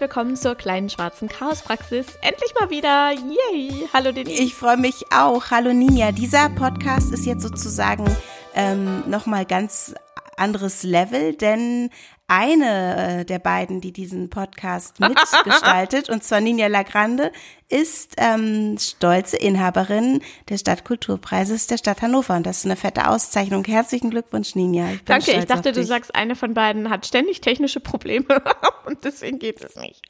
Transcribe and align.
willkommen 0.00 0.34
zur 0.34 0.54
kleinen 0.54 0.88
schwarzen 0.88 1.28
Chaospraxis. 1.28 2.06
Endlich 2.22 2.54
mal 2.58 2.70
wieder. 2.70 3.12
Yay. 3.12 3.86
Hallo 3.92 4.12
Denise. 4.12 4.40
Ich 4.42 4.54
freue 4.54 4.78
mich 4.78 5.04
auch. 5.12 5.50
Hallo 5.50 5.74
Ninja. 5.74 6.10
Dieser 6.10 6.48
Podcast 6.48 7.12
ist 7.12 7.26
jetzt 7.26 7.42
sozusagen 7.42 8.06
ähm, 8.54 9.02
nochmal 9.06 9.44
ganz 9.44 9.94
anderes 10.38 10.84
Level, 10.84 11.34
denn 11.34 11.90
eine 12.28 13.20
äh, 13.20 13.24
der 13.26 13.40
beiden, 13.40 13.82
die 13.82 13.92
diesen 13.92 14.30
Podcast 14.30 15.00
mitgestaltet, 15.00 16.08
und 16.08 16.24
zwar 16.24 16.40
Ninja 16.40 16.68
Lagrande, 16.68 17.30
ist 17.70 18.14
ähm, 18.18 18.76
stolze 18.78 19.36
Inhaberin 19.36 20.20
des 20.48 20.60
Stadtkulturpreises 20.60 21.68
der 21.68 21.78
Stadt 21.78 22.02
Hannover. 22.02 22.36
Und 22.36 22.44
das 22.44 22.58
ist 22.58 22.64
eine 22.66 22.76
fette 22.76 23.08
Auszeichnung. 23.08 23.64
Herzlichen 23.64 24.10
Glückwunsch, 24.10 24.56
Ninja. 24.56 24.90
Ich 24.92 25.04
Danke, 25.04 25.32
ich 25.32 25.44
dachte, 25.44 25.72
du 25.72 25.84
sagst, 25.84 26.14
eine 26.14 26.34
von 26.34 26.52
beiden 26.52 26.90
hat 26.90 27.06
ständig 27.06 27.40
technische 27.40 27.80
Probleme 27.80 28.26
und 28.86 29.04
deswegen 29.04 29.38
geht 29.38 29.62
es 29.62 29.76
nicht. 29.76 30.02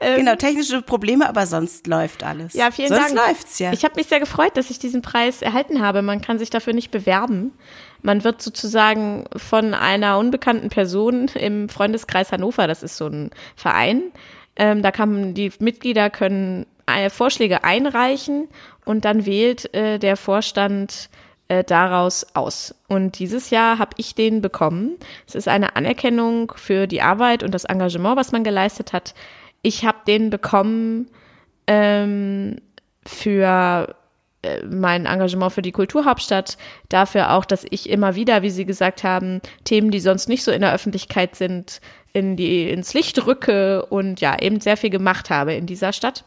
Ähm, 0.00 0.16
genau, 0.16 0.36
technische 0.36 0.80
Probleme, 0.80 1.28
aber 1.28 1.46
sonst 1.46 1.86
läuft 1.86 2.24
alles. 2.24 2.54
Ja, 2.54 2.70
vielen 2.70 2.88
sonst 2.88 3.00
Dank. 3.00 3.10
Sonst 3.10 3.26
läuft's 3.28 3.58
ja. 3.58 3.72
Ich 3.72 3.84
habe 3.84 3.94
mich 3.96 4.06
sehr 4.06 4.20
gefreut, 4.20 4.56
dass 4.56 4.70
ich 4.70 4.78
diesen 4.78 5.02
Preis 5.02 5.42
erhalten 5.42 5.82
habe. 5.82 6.00
Man 6.00 6.22
kann 6.22 6.38
sich 6.38 6.48
dafür 6.48 6.72
nicht 6.72 6.90
bewerben. 6.90 7.52
Man 8.00 8.24
wird 8.24 8.42
sozusagen 8.42 9.26
von 9.36 9.74
einer 9.74 10.18
unbekannten 10.18 10.70
Person 10.70 11.28
im 11.28 11.68
Freundeskreis 11.68 12.32
Hannover, 12.32 12.66
das 12.66 12.82
ist 12.82 12.96
so 12.96 13.06
ein 13.06 13.30
Verein, 13.54 14.02
ähm, 14.56 14.82
da 14.82 14.90
kann 14.90 15.34
die 15.34 15.52
Mitglieder 15.60 16.10
können 16.10 16.66
Vorschläge 17.10 17.64
einreichen 17.64 18.48
und 18.84 19.04
dann 19.04 19.26
wählt 19.26 19.72
äh, 19.74 19.98
der 19.98 20.16
Vorstand 20.16 21.10
äh, 21.48 21.64
daraus 21.64 22.26
aus. 22.34 22.74
Und 22.88 23.18
dieses 23.18 23.50
Jahr 23.50 23.78
habe 23.78 23.92
ich 23.96 24.14
den 24.14 24.40
bekommen. 24.40 24.96
Es 25.26 25.34
ist 25.34 25.48
eine 25.48 25.76
Anerkennung 25.76 26.52
für 26.56 26.86
die 26.86 27.02
Arbeit 27.02 27.42
und 27.42 27.52
das 27.52 27.64
Engagement, 27.64 28.16
was 28.16 28.32
man 28.32 28.44
geleistet 28.44 28.92
hat. 28.92 29.14
Ich 29.62 29.84
habe 29.84 29.98
den 30.06 30.30
bekommen 30.30 31.08
ähm, 31.66 32.56
für 33.06 33.94
äh, 34.42 34.64
mein 34.64 35.06
Engagement 35.06 35.52
für 35.52 35.62
die 35.62 35.72
Kulturhauptstadt, 35.72 36.56
dafür 36.88 37.32
auch, 37.32 37.44
dass 37.44 37.64
ich 37.70 37.88
immer 37.88 38.14
wieder, 38.14 38.42
wie 38.42 38.50
Sie 38.50 38.64
gesagt 38.64 39.04
haben, 39.04 39.40
Themen, 39.64 39.90
die 39.90 40.00
sonst 40.00 40.28
nicht 40.28 40.44
so 40.44 40.50
in 40.50 40.62
der 40.62 40.72
Öffentlichkeit 40.72 41.36
sind, 41.36 41.80
in 42.12 42.36
die, 42.36 42.68
ins 42.68 42.94
Licht 42.94 43.26
rücke 43.26 43.86
und 43.86 44.20
ja, 44.20 44.38
eben 44.40 44.60
sehr 44.60 44.76
viel 44.76 44.90
gemacht 44.90 45.30
habe 45.30 45.54
in 45.54 45.66
dieser 45.66 45.92
Stadt. 45.92 46.24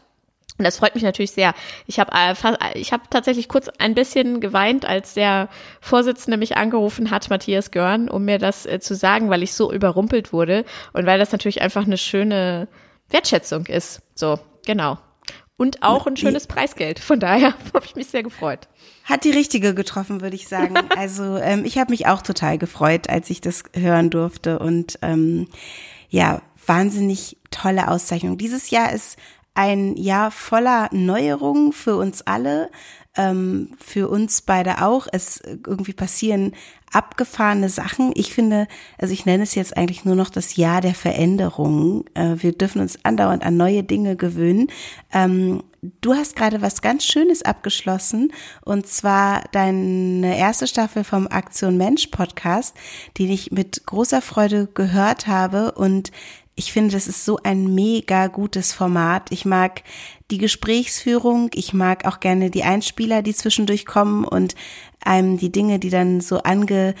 Und 0.58 0.64
das 0.64 0.78
freut 0.78 0.94
mich 0.94 1.04
natürlich 1.04 1.32
sehr. 1.32 1.54
Ich 1.86 1.98
habe 2.00 2.12
äh, 2.14 2.78
ich 2.78 2.92
hab 2.92 3.10
tatsächlich 3.10 3.48
kurz 3.48 3.68
ein 3.78 3.94
bisschen 3.94 4.40
geweint, 4.40 4.84
als 4.84 5.14
der 5.14 5.48
Vorsitzende 5.80 6.36
mich 6.36 6.56
angerufen 6.56 7.10
hat, 7.10 7.28
Matthias 7.30 7.70
Görn, 7.70 8.08
um 8.08 8.24
mir 8.24 8.38
das 8.38 8.66
äh, 8.66 8.80
zu 8.80 8.94
sagen, 8.94 9.30
weil 9.30 9.42
ich 9.42 9.52
so 9.54 9.72
überrumpelt 9.72 10.32
wurde 10.32 10.64
und 10.92 11.06
weil 11.06 11.18
das 11.18 11.32
natürlich 11.32 11.62
einfach 11.62 11.84
eine 11.84 11.98
schöne 11.98 12.68
Wertschätzung 13.10 13.66
ist. 13.66 14.00
So, 14.14 14.38
genau 14.64 14.98
und 15.56 15.82
auch 15.82 16.06
ein 16.06 16.16
schönes 16.16 16.46
Preisgeld. 16.46 16.98
Von 16.98 17.20
daher 17.20 17.54
habe 17.74 17.84
ich 17.84 17.96
mich 17.96 18.08
sehr 18.08 18.22
gefreut. 18.22 18.68
Hat 19.04 19.24
die 19.24 19.30
richtige 19.30 19.74
getroffen, 19.74 20.20
würde 20.20 20.36
ich 20.36 20.48
sagen. 20.48 20.74
Also 20.96 21.36
ähm, 21.36 21.64
ich 21.64 21.78
habe 21.78 21.90
mich 21.90 22.06
auch 22.06 22.22
total 22.22 22.58
gefreut, 22.58 23.08
als 23.08 23.30
ich 23.30 23.40
das 23.40 23.64
hören 23.74 24.10
durfte. 24.10 24.58
Und 24.58 24.98
ähm, 25.02 25.48
ja, 26.08 26.42
wahnsinnig 26.66 27.36
tolle 27.50 27.88
Auszeichnung. 27.88 28.38
Dieses 28.38 28.70
Jahr 28.70 28.92
ist 28.92 29.18
ein 29.56 29.96
Jahr 29.96 30.30
voller 30.30 30.88
Neuerungen 30.92 31.72
für 31.72 31.96
uns 31.96 32.22
alle 32.22 32.70
ähm, 33.16 33.70
für 33.78 34.08
uns 34.08 34.42
beide 34.42 34.82
auch. 34.82 35.06
Es 35.10 35.40
irgendwie 35.44 35.92
passieren 35.92 36.52
abgefahrene 36.92 37.68
Sachen. 37.68 38.12
Ich 38.14 38.32
finde, 38.32 38.68
also 38.98 39.12
ich 39.12 39.26
nenne 39.26 39.42
es 39.42 39.54
jetzt 39.54 39.76
eigentlich 39.76 40.04
nur 40.04 40.14
noch 40.14 40.30
das 40.30 40.56
Jahr 40.56 40.80
der 40.80 40.94
Veränderungen. 40.94 42.04
Äh, 42.14 42.36
wir 42.38 42.52
dürfen 42.52 42.80
uns 42.80 43.04
andauernd 43.04 43.44
an 43.44 43.56
neue 43.56 43.82
Dinge 43.82 44.16
gewöhnen. 44.16 44.68
Ähm, 45.12 45.62
du 46.00 46.14
hast 46.14 46.36
gerade 46.36 46.62
was 46.62 46.82
ganz 46.82 47.04
Schönes 47.04 47.42
abgeschlossen 47.42 48.32
und 48.64 48.86
zwar 48.86 49.44
deine 49.52 50.38
erste 50.38 50.66
Staffel 50.66 51.04
vom 51.04 51.26
Aktion 51.26 51.76
Mensch 51.76 52.08
Podcast, 52.08 52.76
den 53.18 53.30
ich 53.30 53.50
mit 53.50 53.86
großer 53.86 54.22
Freude 54.22 54.68
gehört 54.72 55.26
habe 55.26 55.72
und 55.72 56.12
ich 56.56 56.72
finde, 56.72 56.94
das 56.94 57.06
ist 57.06 57.24
so 57.24 57.38
ein 57.42 57.74
mega 57.74 58.28
gutes 58.28 58.72
Format. 58.72 59.30
Ich 59.30 59.44
mag 59.44 59.82
die 60.30 60.38
Gesprächsführung, 60.38 61.50
ich 61.54 61.74
mag 61.74 62.06
auch 62.06 62.18
gerne 62.18 62.50
die 62.50 62.64
Einspieler, 62.64 63.22
die 63.22 63.34
zwischendurch 63.34 63.84
kommen 63.84 64.24
und 64.24 64.54
einem 65.04 65.36
die 65.36 65.52
Dinge, 65.52 65.78
die 65.78 65.90
dann 65.90 66.22
so 66.22 66.38
ange, 66.38 66.94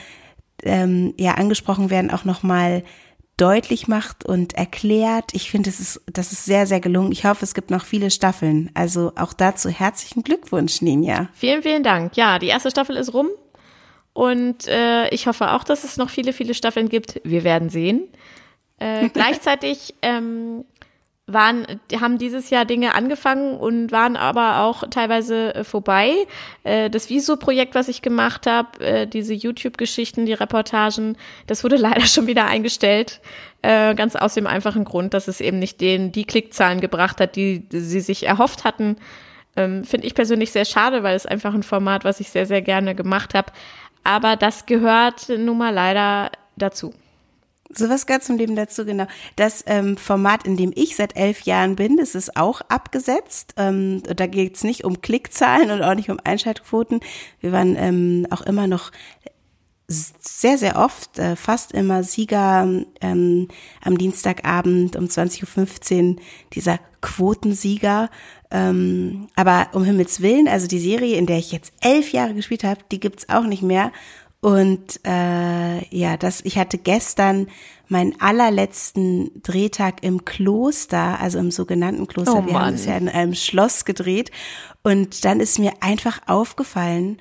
ähm, 0.62 1.14
ja, 1.18 1.32
angesprochen 1.32 1.88
werden, 1.88 2.10
auch 2.10 2.24
nochmal 2.24 2.84
deutlich 3.38 3.88
macht 3.88 4.24
und 4.24 4.54
erklärt. 4.54 5.32
Ich 5.32 5.50
finde, 5.50 5.70
das 5.70 5.80
ist, 5.80 6.02
das 6.06 6.32
ist 6.32 6.44
sehr, 6.44 6.66
sehr 6.66 6.80
gelungen. 6.80 7.12
Ich 7.12 7.24
hoffe, 7.24 7.44
es 7.44 7.54
gibt 7.54 7.70
noch 7.70 7.84
viele 7.84 8.10
Staffeln. 8.10 8.70
Also 8.74 9.12
auch 9.16 9.32
dazu 9.32 9.70
herzlichen 9.70 10.22
Glückwunsch, 10.22 10.82
Ninja. 10.82 11.28
Vielen, 11.32 11.62
vielen 11.62 11.82
Dank. 11.82 12.16
Ja, 12.16 12.38
die 12.38 12.46
erste 12.48 12.70
Staffel 12.70 12.96
ist 12.96 13.12
rum. 13.14 13.28
Und 14.12 14.66
äh, 14.68 15.08
ich 15.10 15.26
hoffe 15.26 15.52
auch, 15.52 15.64
dass 15.64 15.84
es 15.84 15.96
noch 15.96 16.08
viele, 16.08 16.32
viele 16.32 16.54
Staffeln 16.54 16.88
gibt. 16.88 17.20
Wir 17.24 17.44
werden 17.44 17.68
sehen. 17.68 18.08
Äh, 18.78 19.08
gleichzeitig 19.12 19.94
ähm, 20.02 20.64
waren, 21.26 21.66
haben 22.00 22.18
dieses 22.18 22.50
Jahr 22.50 22.64
Dinge 22.64 22.94
angefangen 22.94 23.56
und 23.56 23.90
waren 23.90 24.16
aber 24.16 24.60
auch 24.60 24.84
teilweise 24.90 25.54
äh, 25.54 25.64
vorbei. 25.64 26.14
Äh, 26.62 26.88
das 26.88 27.10
Viso-Projekt, 27.10 27.74
was 27.74 27.88
ich 27.88 28.00
gemacht 28.00 28.46
habe, 28.46 28.78
äh, 28.84 29.06
diese 29.06 29.34
YouTube-Geschichten, 29.34 30.26
die 30.26 30.34
Reportagen, 30.34 31.16
das 31.46 31.64
wurde 31.64 31.76
leider 31.76 32.06
schon 32.06 32.28
wieder 32.28 32.46
eingestellt. 32.46 33.20
Äh, 33.62 33.94
ganz 33.96 34.14
aus 34.14 34.34
dem 34.34 34.46
einfachen 34.46 34.84
Grund, 34.84 35.14
dass 35.14 35.26
es 35.26 35.40
eben 35.40 35.58
nicht 35.58 35.80
den 35.80 36.12
die 36.12 36.24
Klickzahlen 36.24 36.80
gebracht 36.80 37.20
hat, 37.20 37.34
die 37.34 37.66
sie 37.70 38.00
sich 38.00 38.26
erhofft 38.26 38.62
hatten. 38.62 38.96
Ähm, 39.56 39.82
Finde 39.84 40.06
ich 40.06 40.14
persönlich 40.14 40.52
sehr 40.52 40.66
schade, 40.66 41.02
weil 41.02 41.16
es 41.16 41.26
einfach 41.26 41.54
ein 41.54 41.64
Format, 41.64 42.04
was 42.04 42.20
ich 42.20 42.30
sehr, 42.30 42.46
sehr 42.46 42.62
gerne 42.62 42.94
gemacht 42.94 43.34
habe. 43.34 43.52
Aber 44.04 44.36
das 44.36 44.66
gehört 44.66 45.28
nun 45.28 45.58
mal 45.58 45.74
leider 45.74 46.30
dazu. 46.56 46.94
Sowas 47.76 48.06
gehört 48.06 48.24
zum 48.24 48.38
Leben 48.38 48.56
dazu, 48.56 48.84
genau. 48.84 49.06
Das 49.36 49.62
ähm, 49.66 49.96
Format, 49.96 50.46
in 50.46 50.56
dem 50.56 50.72
ich 50.74 50.96
seit 50.96 51.16
elf 51.16 51.42
Jahren 51.42 51.76
bin, 51.76 51.96
das 51.96 52.14
ist 52.14 52.36
auch 52.36 52.62
abgesetzt. 52.62 53.54
Ähm, 53.56 54.02
da 54.02 54.26
geht 54.26 54.56
es 54.56 54.64
nicht 54.64 54.84
um 54.84 55.00
Klickzahlen 55.00 55.70
und 55.70 55.82
auch 55.82 55.94
nicht 55.94 56.10
um 56.10 56.18
Einschaltquoten. 56.22 57.00
Wir 57.40 57.52
waren 57.52 57.76
ähm, 57.76 58.26
auch 58.30 58.42
immer 58.42 58.66
noch 58.66 58.92
sehr, 59.88 60.58
sehr 60.58 60.76
oft, 60.78 61.18
äh, 61.18 61.36
fast 61.36 61.72
immer 61.72 62.02
Sieger 62.02 62.68
ähm, 63.00 63.48
am 63.82 63.98
Dienstagabend 63.98 64.96
um 64.96 65.04
20.15 65.04 66.14
Uhr, 66.14 66.16
dieser 66.54 66.80
Quotensieger. 67.00 68.10
Ähm, 68.50 69.28
aber 69.36 69.68
um 69.72 69.84
Himmels 69.84 70.20
Willen, 70.22 70.48
also 70.48 70.66
die 70.66 70.80
Serie, 70.80 71.16
in 71.16 71.26
der 71.26 71.38
ich 71.38 71.52
jetzt 71.52 71.72
elf 71.80 72.12
Jahre 72.12 72.34
gespielt 72.34 72.64
habe, 72.64 72.80
die 72.90 72.98
gibt's 72.98 73.28
auch 73.28 73.44
nicht 73.44 73.62
mehr. 73.62 73.92
Und 74.40 75.00
äh, 75.04 75.96
ja, 75.96 76.16
das, 76.16 76.40
ich 76.44 76.58
hatte 76.58 76.78
gestern 76.78 77.48
meinen 77.88 78.20
allerletzten 78.20 79.42
Drehtag 79.42 80.02
im 80.02 80.24
Kloster, 80.24 81.18
also 81.20 81.38
im 81.38 81.50
sogenannten 81.50 82.06
Kloster. 82.06 82.44
Oh 82.44 82.46
Wir 82.46 82.60
haben 82.60 82.74
es 82.74 82.86
ja 82.86 82.96
in 82.96 83.08
einem 83.08 83.34
Schloss 83.34 83.84
gedreht. 83.84 84.30
Und 84.82 85.24
dann 85.24 85.40
ist 85.40 85.58
mir 85.58 85.72
einfach 85.80 86.20
aufgefallen, 86.26 87.18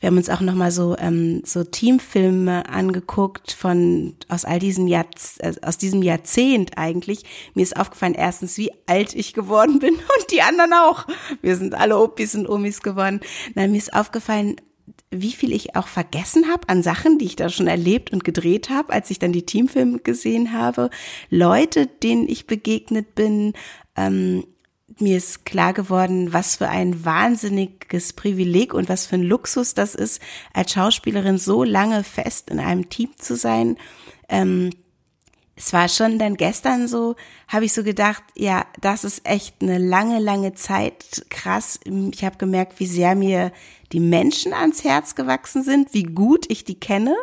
wir 0.00 0.06
haben 0.06 0.16
uns 0.16 0.30
auch 0.30 0.40
nochmal 0.40 0.70
so, 0.70 0.96
ähm, 0.96 1.42
so 1.44 1.64
Teamfilme 1.64 2.68
angeguckt 2.68 3.50
von, 3.50 4.14
aus 4.28 4.44
all 4.44 4.60
diesen 4.60 4.86
Jahr, 4.86 5.06
äh, 5.38 5.52
aus 5.62 5.76
diesem 5.76 6.02
Jahrzehnt 6.02 6.78
eigentlich. 6.78 7.24
Mir 7.54 7.62
ist 7.62 7.76
aufgefallen, 7.76 8.14
erstens, 8.14 8.56
wie 8.58 8.70
alt 8.86 9.14
ich 9.14 9.34
geworden 9.34 9.80
bin 9.80 9.94
und 10.18 10.30
die 10.30 10.42
anderen 10.42 10.72
auch. 10.72 11.06
Wir 11.42 11.56
sind 11.56 11.74
alle 11.74 11.98
Opis 11.98 12.36
und 12.36 12.48
Omis 12.48 12.80
geworden. 12.82 13.20
Nein, 13.54 13.72
mir 13.72 13.78
ist 13.78 13.92
aufgefallen, 13.92 14.56
wie 15.10 15.32
viel 15.32 15.52
ich 15.52 15.74
auch 15.76 15.88
vergessen 15.88 16.48
habe 16.48 16.68
an 16.68 16.82
Sachen, 16.82 17.18
die 17.18 17.24
ich 17.24 17.36
da 17.36 17.48
schon 17.48 17.66
erlebt 17.66 18.12
und 18.12 18.24
gedreht 18.24 18.70
habe, 18.70 18.92
als 18.92 19.10
ich 19.10 19.18
dann 19.18 19.32
die 19.32 19.46
Teamfilme 19.46 20.00
gesehen 20.00 20.52
habe, 20.52 20.90
Leute, 21.30 21.86
denen 21.86 22.28
ich 22.28 22.46
begegnet 22.46 23.14
bin. 23.14 23.54
Ähm, 23.96 24.44
mir 24.98 25.16
ist 25.16 25.44
klar 25.44 25.72
geworden, 25.72 26.32
was 26.32 26.56
für 26.56 26.68
ein 26.68 27.04
wahnsinniges 27.04 28.14
Privileg 28.14 28.74
und 28.74 28.88
was 28.88 29.06
für 29.06 29.16
ein 29.16 29.22
Luxus 29.22 29.74
das 29.74 29.94
ist, 29.94 30.20
als 30.52 30.72
Schauspielerin 30.72 31.38
so 31.38 31.62
lange 31.62 32.04
fest 32.04 32.50
in 32.50 32.58
einem 32.58 32.88
Team 32.88 33.10
zu 33.16 33.36
sein. 33.36 33.76
Ähm, 34.28 34.70
es 35.58 35.72
war 35.72 35.88
schon 35.88 36.20
dann 36.20 36.36
gestern 36.36 36.86
so, 36.86 37.16
habe 37.48 37.64
ich 37.64 37.72
so 37.72 37.82
gedacht, 37.82 38.22
ja, 38.36 38.64
das 38.80 39.02
ist 39.02 39.28
echt 39.28 39.56
eine 39.60 39.78
lange, 39.78 40.20
lange 40.20 40.54
Zeit. 40.54 41.26
Krass. 41.30 41.80
Ich 42.12 42.24
habe 42.24 42.38
gemerkt, 42.38 42.78
wie 42.78 42.86
sehr 42.86 43.16
mir 43.16 43.50
die 43.90 43.98
Menschen 43.98 44.52
ans 44.52 44.84
Herz 44.84 45.16
gewachsen 45.16 45.64
sind, 45.64 45.94
wie 45.94 46.04
gut 46.04 46.46
ich 46.48 46.62
die 46.64 46.78
kenne, 46.78 47.16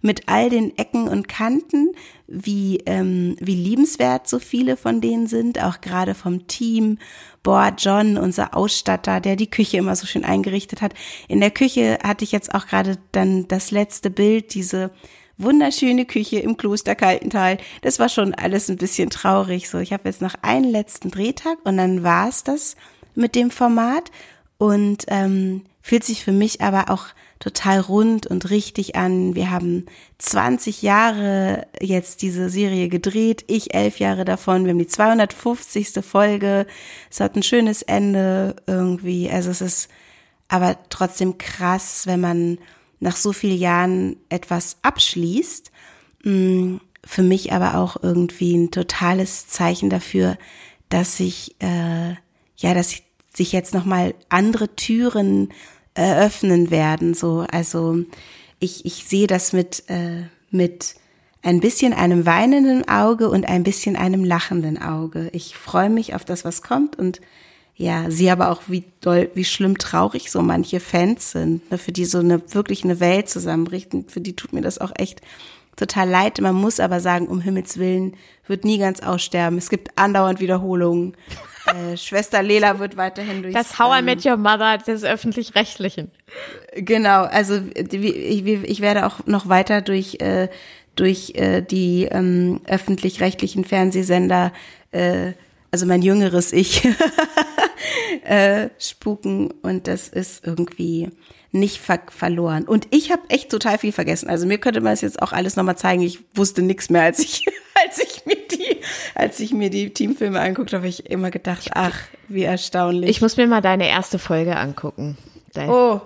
mit 0.00 0.28
all 0.28 0.48
den 0.48 0.78
Ecken 0.78 1.06
und 1.06 1.28
Kanten, 1.28 1.92
wie, 2.26 2.78
ähm, 2.86 3.36
wie 3.40 3.56
liebenswert 3.56 4.26
so 4.26 4.38
viele 4.38 4.78
von 4.78 5.02
denen 5.02 5.26
sind, 5.26 5.62
auch 5.62 5.82
gerade 5.82 6.14
vom 6.14 6.46
Team. 6.46 6.98
Boah, 7.42 7.74
John, 7.76 8.16
unser 8.16 8.56
Ausstatter, 8.56 9.20
der 9.20 9.36
die 9.36 9.50
Küche 9.50 9.76
immer 9.76 9.96
so 9.96 10.06
schön 10.06 10.24
eingerichtet 10.24 10.80
hat. 10.80 10.94
In 11.28 11.40
der 11.40 11.50
Küche 11.50 11.98
hatte 12.02 12.24
ich 12.24 12.32
jetzt 12.32 12.54
auch 12.54 12.66
gerade 12.66 12.96
dann 13.10 13.48
das 13.48 13.70
letzte 13.70 14.08
Bild, 14.08 14.54
diese 14.54 14.92
wunderschöne 15.38 16.04
Küche 16.04 16.38
im 16.38 16.56
Kloster 16.56 16.94
Kaltental. 16.94 17.58
Das 17.82 17.98
war 17.98 18.08
schon 18.08 18.34
alles 18.34 18.68
ein 18.68 18.76
bisschen 18.76 19.10
traurig. 19.10 19.68
So, 19.68 19.78
ich 19.78 19.92
habe 19.92 20.08
jetzt 20.08 20.22
noch 20.22 20.34
einen 20.42 20.70
letzten 20.70 21.10
Drehtag 21.10 21.58
und 21.64 21.76
dann 21.76 22.02
war's 22.02 22.44
das 22.44 22.76
mit 23.14 23.34
dem 23.34 23.50
Format 23.50 24.10
und 24.58 25.04
ähm, 25.08 25.62
fühlt 25.80 26.04
sich 26.04 26.24
für 26.24 26.32
mich 26.32 26.60
aber 26.60 26.90
auch 26.90 27.06
total 27.40 27.80
rund 27.80 28.28
und 28.28 28.50
richtig 28.50 28.94
an. 28.94 29.34
Wir 29.34 29.50
haben 29.50 29.86
20 30.18 30.82
Jahre 30.82 31.66
jetzt 31.80 32.22
diese 32.22 32.48
Serie 32.48 32.88
gedreht, 32.88 33.44
ich 33.48 33.74
elf 33.74 33.98
Jahre 33.98 34.24
davon. 34.24 34.64
Wir 34.64 34.70
haben 34.70 34.78
die 34.78 34.86
250. 34.86 36.04
Folge. 36.04 36.66
Es 37.10 37.18
hat 37.18 37.34
ein 37.34 37.42
schönes 37.42 37.82
Ende 37.82 38.54
irgendwie. 38.68 39.28
Also 39.28 39.50
es 39.50 39.60
ist 39.60 39.88
aber 40.46 40.76
trotzdem 40.88 41.38
krass, 41.38 42.06
wenn 42.06 42.20
man 42.20 42.58
nach 43.02 43.16
so 43.16 43.32
vielen 43.32 43.58
Jahren 43.58 44.16
etwas 44.28 44.78
abschließt. 44.82 45.70
Mm, 46.24 46.76
für 47.04 47.22
mich 47.22 47.52
aber 47.52 47.76
auch 47.76 47.96
irgendwie 48.02 48.56
ein 48.56 48.70
totales 48.70 49.48
Zeichen 49.48 49.90
dafür, 49.90 50.38
dass 50.88 51.18
ich 51.18 51.56
äh, 51.60 52.14
ja, 52.62 52.74
dass 52.74 53.02
sich 53.34 53.52
jetzt 53.52 53.74
noch 53.74 53.84
mal 53.84 54.14
andere 54.28 54.74
Türen 54.76 55.50
eröffnen 55.94 56.70
werden. 56.70 57.14
So, 57.14 57.44
also 57.50 57.98
ich, 58.58 58.86
ich 58.86 59.04
sehe 59.04 59.26
das 59.26 59.52
mit, 59.52 59.84
äh, 59.88 60.22
mit 60.50 60.94
ein 61.42 61.60
bisschen 61.60 61.92
einem 61.92 62.24
weinenden 62.24 62.88
Auge 62.88 63.28
und 63.28 63.48
ein 63.48 63.64
bisschen 63.64 63.96
einem 63.96 64.24
lachenden 64.24 64.80
Auge. 64.80 65.28
Ich 65.32 65.56
freue 65.56 65.90
mich 65.90 66.14
auf 66.14 66.24
das, 66.24 66.44
was 66.44 66.62
kommt 66.62 66.96
und 66.96 67.20
ja, 67.74 68.10
sehe 68.10 68.32
aber 68.32 68.50
auch, 68.50 68.62
wie 68.68 68.84
doll, 69.00 69.30
wie 69.34 69.44
schlimm 69.44 69.78
traurig 69.78 70.30
so 70.30 70.42
manche 70.42 70.78
Fans 70.78 71.32
sind, 71.32 71.70
ne, 71.70 71.78
für 71.78 71.92
die 71.92 72.04
so 72.04 72.18
eine 72.18 72.54
wirklich 72.54 72.84
eine 72.84 73.00
Welt 73.00 73.28
zusammenbricht. 73.28 73.94
Und 73.94 74.12
für 74.12 74.20
die 74.20 74.36
tut 74.36 74.52
mir 74.52 74.60
das 74.60 74.78
auch 74.78 74.92
echt 74.96 75.20
total 75.76 76.08
leid. 76.08 76.40
Man 76.40 76.54
muss 76.54 76.80
aber 76.80 77.00
sagen, 77.00 77.26
um 77.28 77.40
Himmels 77.40 77.78
Willen 77.78 78.14
wird 78.46 78.64
nie 78.64 78.78
ganz 78.78 79.00
aussterben. 79.00 79.58
Es 79.58 79.70
gibt 79.70 79.90
andauernd 79.96 80.40
Wiederholungen. 80.40 81.16
Äh, 81.64 81.96
Schwester 81.96 82.42
Lela 82.42 82.80
wird 82.80 82.96
weiterhin 82.96 83.40
durch. 83.40 83.54
Das 83.54 83.78
How 83.78 84.00
I 84.00 84.02
Met 84.02 84.26
Your 84.26 84.36
Mother 84.36 84.78
des 84.78 85.04
Öffentlich-Rechtlichen. 85.04 86.10
Genau, 86.74 87.22
also 87.22 87.60
ich, 87.76 88.44
ich 88.44 88.80
werde 88.80 89.06
auch 89.06 89.24
noch 89.26 89.48
weiter 89.48 89.80
durch, 89.80 90.16
äh, 90.20 90.48
durch 90.96 91.34
äh, 91.36 91.62
die 91.62 92.08
ähm, 92.10 92.62
öffentlich-rechtlichen 92.66 93.64
Fernsehsender, 93.64 94.52
äh, 94.90 95.34
also 95.72 95.86
mein 95.86 96.02
jüngeres 96.02 96.52
Ich, 96.52 96.86
äh, 98.24 98.68
spuken 98.78 99.50
und 99.62 99.88
das 99.88 100.08
ist 100.08 100.46
irgendwie 100.46 101.08
nicht 101.50 101.78
ver 101.78 102.00
verloren. 102.08 102.64
Und 102.64 102.86
ich 102.90 103.10
habe 103.10 103.22
echt 103.28 103.50
total 103.50 103.78
viel 103.78 103.92
vergessen. 103.92 104.28
Also 104.28 104.46
mir 104.46 104.58
könnte 104.58 104.80
man 104.80 104.92
es 104.92 105.00
jetzt 105.00 105.20
auch 105.20 105.32
alles 105.32 105.56
nochmal 105.56 105.76
zeigen. 105.76 106.02
Ich 106.02 106.20
wusste 106.34 106.62
nichts 106.62 106.90
mehr, 106.90 107.02
als 107.02 107.18
ich, 107.18 107.46
als 107.84 107.98
ich 107.98 108.24
mir 108.26 108.36
die, 108.36 108.76
als 109.14 109.40
ich 109.40 109.52
mir 109.52 109.70
die 109.70 109.92
Teamfilme 109.92 110.40
anguckt 110.40 110.72
habe, 110.72 110.86
ich 110.88 111.10
immer 111.10 111.30
gedacht, 111.30 111.70
ach, 111.74 111.98
wie 112.28 112.44
erstaunlich. 112.44 113.10
Ich 113.10 113.20
muss 113.20 113.36
mir 113.36 113.46
mal 113.46 113.60
deine 113.62 113.88
erste 113.88 114.18
Folge 114.18 114.56
angucken. 114.56 115.16
Dein 115.54 115.68
oh, 115.68 116.00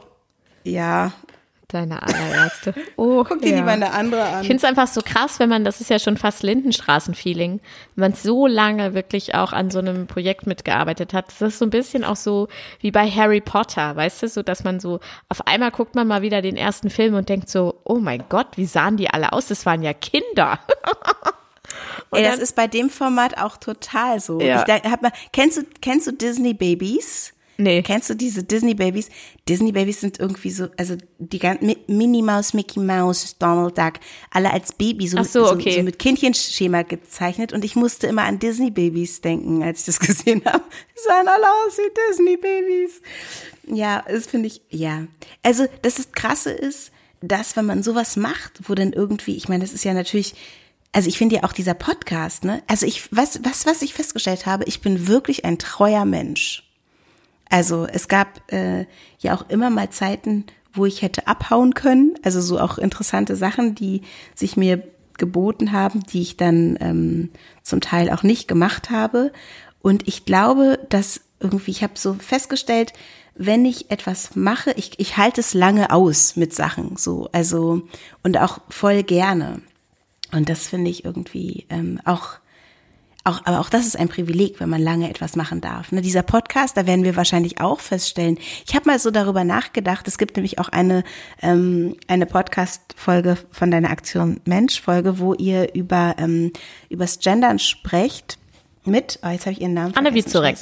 ja, 0.65 1.13
Deine 1.69 2.01
allererste. 2.03 2.75
Oh, 2.97 3.25
guck 3.25 3.43
dir 3.43 3.51
ja. 3.51 3.57
lieber 3.57 3.73
eine 3.73 3.93
andere 3.93 4.23
an. 4.23 4.41
Ich 4.43 4.47
finde 4.47 4.59
es 4.59 4.65
einfach 4.65 4.87
so 4.87 5.01
krass, 5.05 5.41
wenn 5.41 5.49
man, 5.49 5.65
das 5.65 5.81
ist 5.81 5.91
ja 5.91 5.99
schon 5.99 6.17
fast 6.17 6.43
Lindenstraßen-Feeling, 6.43 7.61
wenn 7.95 8.01
man 8.01 8.13
so 8.15 8.47
lange 8.47 8.95
wirklich 8.95 9.35
auch 9.35 9.53
an 9.53 9.71
so 9.71 9.81
einem 9.81 10.07
Projekt 10.07 10.47
mitgearbeitet 10.47 11.13
hat. 11.13 11.27
Das 11.29 11.43
ist 11.43 11.59
so 11.59 11.67
ein 11.67 11.71
bisschen 11.71 12.05
auch 12.05 12.17
so 12.17 12.49
wie 12.81 12.93
bei 12.93 13.11
Harry 13.11 13.41
Potter, 13.41 13.97
weißt 13.97 14.23
du, 14.23 14.29
so 14.29 14.43
dass 14.43 14.65
man 14.65 14.79
so, 14.79 15.01
auf 15.29 15.47
einmal 15.47 15.73
guckt 15.73 15.95
man 15.95 16.07
mal 16.07 16.23
wieder 16.23 16.41
den 16.41 16.57
ersten 16.57 16.89
Film 16.89 17.15
und 17.15 17.29
denkt 17.29 17.51
so, 17.51 17.81
oh 17.85 17.99
mein 17.99 18.25
Gott, 18.29 18.49
wie 18.57 18.67
sahen 18.67 18.97
die 18.97 19.11
alle 19.11 19.33
aus? 19.33 19.49
Das 19.49 19.67
waren 19.67 19.83
ja 19.83 19.93
Kinder. 19.93 20.61
Ey, 22.13 22.23
das 22.23 22.39
ist 22.39 22.55
bei 22.57 22.67
dem 22.67 22.91
Format 22.91 23.39
auch 23.39 23.57
total 23.57 24.21
so. 24.21 24.41
Ja. 24.41 24.65
Ich, 24.67 24.91
hab 24.91 25.03
mal, 25.03 25.13
kennst 25.33 25.59
du, 25.59 25.63
kennst 25.81 26.07
du 26.07 26.13
Disney 26.13 26.55
Babys? 26.55 27.33
Nee. 27.59 27.83
Kennst 27.83 28.11
du 28.11 28.15
diese 28.15 28.45
Disney 28.45 28.75
Babys? 28.75 29.09
Disney 29.49 29.73
Babys 29.73 30.01
sind 30.01 30.21
irgendwie 30.21 30.51
so, 30.51 30.69
also 30.77 30.97
die 31.19 31.39
ganzen 31.39 31.75
Minnie 31.87 32.23
Maus, 32.23 32.53
Mickey 32.55 32.81
Mouse, 32.81 33.37
Donald 33.39 33.79
Duck, 33.79 33.95
alle 34.31 34.53
als 34.53 34.73
Baby 34.73 35.09
so, 35.09 35.23
so, 35.23 35.51
okay. 35.51 35.71
so, 35.71 35.77
so 35.79 35.83
mit 35.85 35.99
Kindchenschema 35.99 36.83
gezeichnet 36.83 37.53
und 37.53 37.65
ich 37.65 37.77
musste 37.77 38.07
immer 38.07 38.25
an 38.25 38.39
Disney 38.39 38.71
Babys 38.71 39.21
denken, 39.21 39.63
als 39.63 39.81
ich 39.81 39.87
das 39.87 40.01
gesehen 40.07 40.43
habe. 40.45 40.65
Die 40.95 41.01
sahen 41.03 41.29
alle 41.29 41.47
aus 41.47 41.79
wie 41.79 41.93
Disney 42.11 42.37
Babys. 42.37 43.01
Ja, 43.69 44.05
das 44.09 44.27
finde 44.27 44.49
ich, 44.49 44.61
ja. 44.71 45.07
Also, 45.43 45.67
das 45.83 45.99
ist 45.99 46.15
krasse 46.15 46.51
ist, 46.51 46.93
dass 47.21 47.57
wenn 47.57 47.67
man 47.67 47.83
sowas 47.83 48.17
macht, 48.17 48.69
wo 48.69 48.75
dann 48.75 48.93
irgendwie, 48.93 49.37
ich 49.37 49.49
meine, 49.49 49.65
das 49.65 49.73
ist 49.73 49.85
ja 49.85 49.95
natürlich, 49.95 50.35
also 50.93 51.09
ich 51.09 51.19
finde 51.19 51.37
ja 51.37 51.45
auch 51.45 51.53
dieser 51.53 51.75
Podcast, 51.75 52.45
ne? 52.45 52.63
Also 52.67 52.87
ich, 52.87 53.15
was, 53.15 53.41
was, 53.43 53.67
was 53.67 53.83
ich 53.83 53.95
festgestellt 53.95 54.47
habe, 54.47 54.65
ich 54.65 54.81
bin 54.81 55.09
wirklich 55.09 55.45
ein 55.45 55.59
treuer 55.59 56.05
Mensch. 56.05 56.66
Also 57.49 57.87
es 57.87 58.09
gab 58.09 58.41
äh, 58.53 58.87
ja 59.19 59.35
auch 59.35 59.49
immer 59.49 59.71
mal 59.71 59.91
Zeiten, 59.91 60.45
wo 60.73 60.85
ich 60.87 61.03
hätte 61.03 61.27
abhauen 61.27 61.75
können. 61.75 62.15
Also 62.23 62.41
so 62.41 62.59
auch 62.59 62.79
interessante 62.79 63.37
Sachen, 63.37 63.75
die 63.75 64.03
sich 64.35 64.57
mir 64.57 64.83
geboten 65.19 65.73
haben, 65.73 66.01
die 66.01 66.23
ich 66.23 66.37
dann 66.37 66.77
ähm, 66.81 67.31
zum 67.63 67.81
Teil 67.81 68.11
auch 68.11 68.23
nicht 68.23 68.49
gemacht 68.49 68.91
habe. 68.91 69.33
Und 69.81 70.07
ich 70.07 70.25
glaube, 70.25 70.79
dass 70.89 71.23
irgendwie, 71.41 71.71
ich 71.71 71.83
habe 71.83 71.95
so 71.97 72.15
festgestellt, 72.15 72.93
wenn 73.35 73.65
ich 73.65 73.91
etwas 73.91 74.35
mache, 74.35 74.73
ich, 74.73 74.99
ich 74.99 75.17
halte 75.17 75.41
es 75.41 75.55
lange 75.55 75.91
aus 75.91 76.37
mit 76.37 76.55
Sachen, 76.55 76.97
so, 76.97 77.29
also, 77.33 77.83
und 78.23 78.39
auch 78.39 78.61
voll 78.71 79.03
gerne. 79.03 79.61
Und 80.33 80.49
das 80.49 80.67
finde 80.67 80.91
ich 80.91 81.05
irgendwie 81.05 81.67
ähm, 81.69 82.01
auch 82.05 82.39
auch, 83.27 83.41
aber 83.45 83.61
auch 83.61 83.69
das 83.69 83.87
ist 83.87 83.99
ein 83.99 84.09
Privileg, 84.09 84.61
wenn 84.61 84.69
man 84.69 84.81
lange 84.81 85.11
etwas 85.11 85.37
machen 85.37 85.61
darf. 85.61 85.93
Ne, 85.93 86.01
dieser 86.01 86.23
Podcast, 86.23 86.77
da 86.77 86.87
werden 86.87 87.05
wir 87.05 87.17
wahrscheinlich 87.17 87.61
auch 87.61 87.81
feststellen. 87.81 88.39
Ich 88.67 88.75
habe 88.75 88.89
mal 88.89 88.99
so 88.99 89.11
darüber 89.11 89.45
nachgedacht. 89.45 90.07
Es 90.09 90.19
gibt 90.19 90.37
nämlich 90.37 90.59
auch 90.59 90.69
eine 90.69 91.05
ähm, 91.43 91.97
eine 92.09 92.27
Podcast-Folge 92.27 93.37
von 93.51 93.71
deiner 93.71 93.91
Aktion 93.91 94.41
Mensch-Folge, 94.45 95.19
wo 95.19 95.35
ihr 95.35 95.75
über 95.75 96.15
ähm, 96.19 96.53
übers 96.89 97.19
Gendern 97.19 97.59
sprecht 97.59 98.39
mit. 98.85 99.19
Oh, 99.23 99.29
jetzt 99.29 99.47
habe 99.47 99.53
ich 99.53 99.61
ihren 99.61 99.75
Namen. 99.75 99.95
Anne 99.97 100.15
Wizurek. 100.15 100.57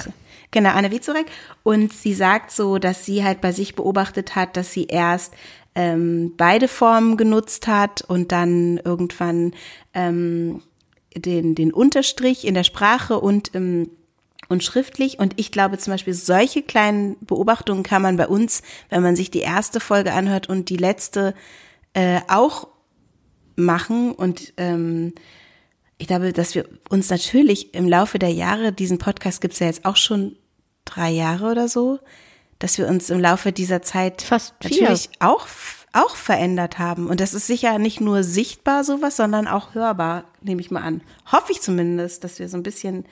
Genau, 0.51 0.71
Anne 0.71 0.91
Wizurek. 0.91 1.27
Und 1.63 1.93
sie 1.93 2.13
sagt 2.13 2.51
so, 2.51 2.77
dass 2.77 3.05
sie 3.05 3.23
halt 3.23 3.41
bei 3.41 3.51
sich 3.51 3.75
beobachtet 3.75 4.35
hat, 4.35 4.57
dass 4.57 4.71
sie 4.71 4.85
erst 4.85 5.33
ähm, 5.75 6.33
beide 6.37 6.67
Formen 6.67 7.17
genutzt 7.17 7.67
hat 7.67 8.01
und 8.01 8.31
dann 8.31 8.77
irgendwann 8.83 9.53
ähm, 9.93 10.61
den, 11.15 11.55
den 11.55 11.73
Unterstrich 11.73 12.45
in 12.45 12.53
der 12.53 12.63
Sprache 12.63 13.19
und 13.19 13.55
ähm, 13.55 13.89
und 14.47 14.63
schriftlich. 14.63 15.19
Und 15.19 15.33
ich 15.37 15.51
glaube 15.51 15.77
zum 15.77 15.91
Beispiel, 15.91 16.13
solche 16.13 16.61
kleinen 16.61 17.17
Beobachtungen 17.21 17.83
kann 17.83 18.01
man 18.01 18.17
bei 18.17 18.27
uns, 18.27 18.61
wenn 18.89 19.01
man 19.01 19.15
sich 19.15 19.31
die 19.31 19.39
erste 19.39 19.79
Folge 19.79 20.13
anhört 20.13 20.47
und 20.49 20.69
die 20.69 20.77
letzte 20.77 21.33
äh, 21.93 22.21
auch 22.27 22.67
machen. 23.55 24.11
Und 24.11 24.53
ähm, 24.57 25.13
ich 25.97 26.07
glaube, 26.07 26.33
dass 26.33 26.55
wir 26.55 26.65
uns 26.89 27.09
natürlich 27.09 27.73
im 27.73 27.87
Laufe 27.87 28.19
der 28.19 28.31
Jahre, 28.31 28.71
diesen 28.71 28.97
Podcast 28.97 29.41
gibt's 29.41 29.59
ja 29.59 29.67
jetzt 29.67 29.85
auch 29.85 29.95
schon 29.95 30.35
drei 30.83 31.09
Jahre 31.09 31.51
oder 31.51 31.67
so, 31.67 31.99
dass 32.59 32.77
wir 32.77 32.87
uns 32.87 33.09
im 33.09 33.19
Laufe 33.19 33.51
dieser 33.51 33.81
Zeit 33.81 34.21
Fast 34.21 34.53
natürlich 34.63 35.09
auch 35.19 35.47
auch 35.95 36.15
verändert 36.15 36.77
haben. 36.77 37.07
Und 37.07 37.19
das 37.21 37.33
ist 37.33 37.47
sicher 37.47 37.79
nicht 37.79 38.01
nur 38.01 38.23
sichtbar 38.23 38.83
sowas, 38.83 39.15
sondern 39.15 39.47
auch 39.47 39.73
hörbar, 39.73 40.25
nehme 40.41 40.61
ich 40.61 40.69
mal 40.69 40.81
an. 40.81 41.01
Hoffe 41.31 41.53
ich 41.53 41.61
zumindest, 41.61 42.23
dass 42.23 42.37
wir 42.39 42.49
so 42.49 42.57
ein 42.57 42.63
bisschen 42.63 43.05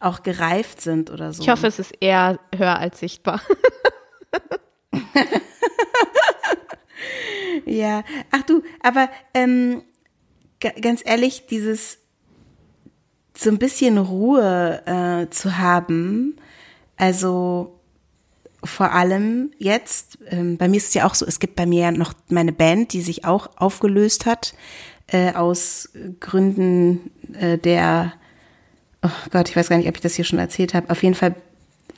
auch 0.00 0.22
gereift 0.22 0.80
sind 0.80 1.10
oder 1.10 1.32
so. 1.32 1.42
Ich 1.42 1.48
hoffe, 1.48 1.66
es 1.66 1.78
ist 1.78 1.92
eher 2.00 2.40
hör 2.54 2.78
als 2.78 2.98
sichtbar. 2.98 3.40
ja, 7.66 8.02
ach 8.30 8.42
du, 8.42 8.62
aber 8.82 9.08
ähm, 9.32 9.82
ganz 10.58 11.02
ehrlich, 11.04 11.46
dieses 11.46 11.98
so 13.36 13.50
ein 13.50 13.58
bisschen 13.58 13.98
Ruhe 13.98 14.82
äh, 14.86 15.30
zu 15.30 15.58
haben, 15.58 16.36
also 16.96 17.80
vor 18.64 18.92
allem 18.92 19.52
jetzt, 19.58 20.18
ähm, 20.28 20.56
bei 20.56 20.68
mir 20.68 20.76
ist 20.76 20.88
es 20.88 20.94
ja 20.94 21.06
auch 21.06 21.14
so, 21.14 21.26
es 21.26 21.38
gibt 21.38 21.56
bei 21.56 21.66
mir 21.66 21.82
ja 21.82 21.90
noch 21.92 22.14
meine 22.28 22.52
Band, 22.52 22.92
die 22.92 23.02
sich 23.02 23.24
auch 23.24 23.50
aufgelöst 23.56 24.26
hat, 24.26 24.54
äh, 25.06 25.32
aus 25.32 25.90
Gründen 26.20 27.10
äh, 27.38 27.58
der, 27.58 28.12
oh 29.02 29.10
Gott, 29.30 29.48
ich 29.48 29.56
weiß 29.56 29.68
gar 29.68 29.76
nicht, 29.76 29.88
ob 29.88 29.96
ich 29.96 30.00
das 30.00 30.14
hier 30.14 30.24
schon 30.24 30.38
erzählt 30.38 30.74
habe. 30.74 30.90
Auf 30.90 31.02
jeden 31.02 31.14
Fall 31.14 31.34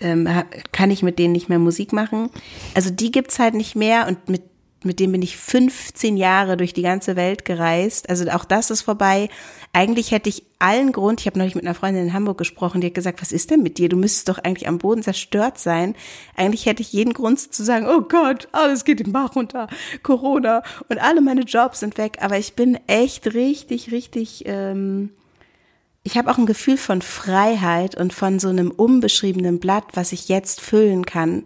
ähm, 0.01 0.29
kann 0.73 0.91
ich 0.91 1.03
mit 1.03 1.19
denen 1.19 1.33
nicht 1.33 1.49
mehr 1.49 1.59
Musik 1.59 1.93
machen. 1.93 2.31
Also 2.75 2.91
die 2.91 3.11
gibt's 3.11 3.39
halt 3.39 3.55
nicht 3.55 3.77
mehr 3.77 4.07
und 4.09 4.29
mit 4.29 4.43
mit 4.85 5.01
dem 5.01 5.13
bin 5.13 5.23
ich 5.23 5.37
15 5.37 6.17
Jahre 6.17 6.57
durch 6.57 6.73
die 6.75 6.83
ganze 6.83 7.17
Welt 7.17 7.45
gereist. 7.45 8.09
Also 8.09 8.29
auch 8.31 8.45
das 8.45 8.71
ist 8.71 8.83
vorbei. 8.83 9.29
Eigentlich 9.73 10.11
hätte 10.11 10.29
ich 10.29 10.45
allen 10.59 10.93
Grund, 10.93 11.21
ich 11.21 11.27
habe 11.27 11.39
neulich 11.39 11.55
mit 11.55 11.65
einer 11.65 11.75
Freundin 11.75 12.05
in 12.05 12.13
Hamburg 12.13 12.39
gesprochen, 12.39 12.81
die 12.81 12.89
hat 12.89 12.95
gesagt, 12.95 13.21
was 13.21 13.33
ist 13.33 13.51
denn 13.51 13.63
mit 13.63 13.79
dir? 13.79 13.89
Du 13.89 13.97
müsstest 13.97 14.29
doch 14.29 14.39
eigentlich 14.39 14.69
am 14.69 14.79
Boden 14.79 15.03
zerstört 15.03 15.59
sein. 15.59 15.95
Eigentlich 16.35 16.67
hätte 16.67 16.83
ich 16.83 16.93
jeden 16.93 17.13
Grund 17.13 17.41
zu 17.41 17.65
sagen, 17.65 17.87
oh 17.87 18.03
Gott, 18.03 18.49
alles 18.53 18.85
geht 18.85 19.01
den 19.01 19.13
Bach 19.13 19.35
runter, 19.35 19.69
Corona 20.03 20.63
und 20.89 20.99
alle 20.99 21.21
meine 21.21 21.43
Jobs 21.43 21.81
sind 21.81 21.99
weg. 21.99 22.19
Aber 22.21 22.39
ich 22.39 22.55
bin 22.55 22.79
echt 22.87 23.35
richtig, 23.35 23.93
richtig, 23.93 24.45
ähm, 24.47 25.11
ich 26.03 26.17
habe 26.17 26.31
auch 26.31 26.39
ein 26.39 26.47
Gefühl 26.47 26.77
von 26.77 27.03
Freiheit 27.03 27.97
und 27.97 28.15
von 28.15 28.39
so 28.39 28.49
einem 28.49 28.71
unbeschriebenen 28.71 29.59
Blatt, 29.59 29.85
was 29.95 30.13
ich 30.13 30.29
jetzt 30.29 30.61
füllen 30.61 31.05
kann. 31.05 31.45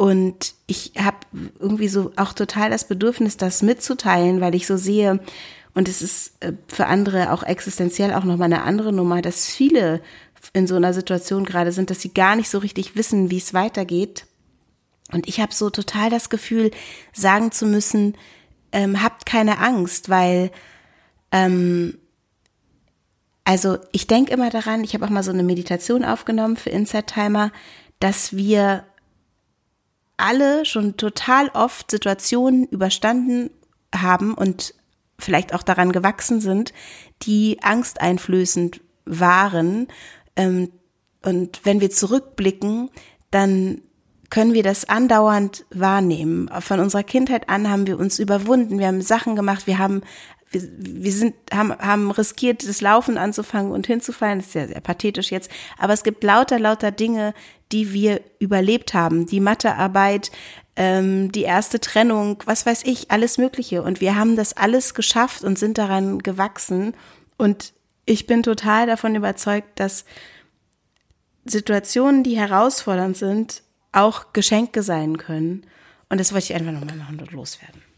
Und 0.00 0.54
ich 0.66 0.92
habe 0.96 1.18
irgendwie 1.58 1.88
so 1.88 2.10
auch 2.16 2.32
total 2.32 2.70
das 2.70 2.88
Bedürfnis, 2.88 3.36
das 3.36 3.60
mitzuteilen, 3.60 4.40
weil 4.40 4.54
ich 4.54 4.66
so 4.66 4.78
sehe, 4.78 5.20
und 5.74 5.88
es 5.88 6.00
ist 6.00 6.42
äh, 6.42 6.54
für 6.68 6.86
andere 6.86 7.30
auch 7.34 7.42
existenziell 7.42 8.14
auch 8.14 8.24
nochmal 8.24 8.46
eine 8.46 8.62
andere 8.62 8.94
Nummer, 8.94 9.20
dass 9.20 9.46
viele 9.46 10.00
in 10.54 10.66
so 10.66 10.76
einer 10.76 10.94
Situation 10.94 11.44
gerade 11.44 11.70
sind, 11.70 11.90
dass 11.90 12.00
sie 12.00 12.14
gar 12.14 12.34
nicht 12.34 12.48
so 12.48 12.56
richtig 12.56 12.96
wissen, 12.96 13.30
wie 13.30 13.36
es 13.36 13.52
weitergeht. 13.52 14.24
Und 15.12 15.28
ich 15.28 15.38
habe 15.38 15.52
so 15.52 15.68
total 15.68 16.08
das 16.08 16.30
Gefühl, 16.30 16.70
sagen 17.12 17.52
zu 17.52 17.66
müssen, 17.66 18.16
ähm, 18.72 19.02
habt 19.02 19.26
keine 19.26 19.58
Angst, 19.58 20.08
weil 20.08 20.50
ähm, 21.30 21.98
also 23.44 23.76
ich 23.92 24.06
denke 24.06 24.32
immer 24.32 24.48
daran, 24.48 24.82
ich 24.82 24.94
habe 24.94 25.04
auch 25.04 25.10
mal 25.10 25.22
so 25.22 25.30
eine 25.30 25.42
Meditation 25.42 26.06
aufgenommen 26.06 26.56
für 26.56 26.70
Inside 26.70 27.04
Timer, 27.04 27.52
dass 27.98 28.34
wir 28.34 28.84
alle 30.20 30.64
schon 30.64 30.96
total 30.96 31.48
oft 31.48 31.90
Situationen 31.90 32.66
überstanden 32.66 33.50
haben 33.94 34.34
und 34.34 34.74
vielleicht 35.18 35.54
auch 35.54 35.62
daran 35.62 35.92
gewachsen 35.92 36.40
sind, 36.40 36.72
die 37.22 37.58
angsteinflößend 37.62 38.80
waren. 39.04 39.88
Ähm, 40.36 40.70
und 41.22 41.60
wenn 41.64 41.80
wir 41.80 41.90
zurückblicken, 41.90 42.90
dann 43.30 43.82
können 44.30 44.54
wir 44.54 44.62
das 44.62 44.88
andauernd 44.88 45.66
wahrnehmen. 45.70 46.48
Von 46.60 46.80
unserer 46.80 47.02
Kindheit 47.02 47.48
an 47.48 47.68
haben 47.68 47.86
wir 47.86 47.98
uns 47.98 48.18
überwunden, 48.18 48.78
wir 48.78 48.86
haben 48.86 49.02
Sachen 49.02 49.36
gemacht, 49.36 49.66
wir 49.66 49.78
haben 49.78 50.02
wir, 50.50 50.62
wir 50.78 51.12
sind, 51.12 51.34
haben, 51.52 51.72
haben 51.72 52.10
riskiert, 52.10 52.68
das 52.68 52.80
Laufen 52.80 53.16
anzufangen 53.16 53.72
und 53.72 53.86
hinzufallen. 53.86 54.40
Das 54.40 54.48
ist 54.48 54.54
ja 54.54 54.66
sehr 54.66 54.80
pathetisch 54.80 55.30
jetzt. 55.30 55.50
Aber 55.78 55.92
es 55.92 56.02
gibt 56.02 56.24
lauter, 56.24 56.58
lauter 56.58 56.90
Dinge, 56.90 57.34
die 57.72 57.92
wir 57.92 58.20
überlebt 58.40 58.92
haben. 58.92 59.26
Die 59.26 59.40
Mathearbeit, 59.40 60.32
ähm, 60.74 61.30
die 61.30 61.42
erste 61.42 61.78
Trennung, 61.78 62.42
was 62.46 62.66
weiß 62.66 62.82
ich, 62.84 63.10
alles 63.10 63.38
Mögliche. 63.38 63.82
Und 63.82 64.00
wir 64.00 64.16
haben 64.16 64.34
das 64.36 64.56
alles 64.56 64.94
geschafft 64.94 65.44
und 65.44 65.58
sind 65.58 65.78
daran 65.78 66.18
gewachsen. 66.18 66.94
Und 67.36 67.72
ich 68.04 68.26
bin 68.26 68.42
total 68.42 68.86
davon 68.86 69.14
überzeugt, 69.14 69.78
dass 69.78 70.04
Situationen, 71.44 72.24
die 72.24 72.36
herausfordernd 72.36 73.16
sind, 73.16 73.62
auch 73.92 74.32
Geschenke 74.32 74.82
sein 74.82 75.16
können. 75.16 75.64
Und 76.08 76.18
das 76.18 76.32
wollte 76.32 76.46
ich 76.46 76.54
einfach 76.54 76.72
nochmal 76.72 76.96
machen 76.96 77.20
und 77.20 77.30
loswerden. 77.30 77.89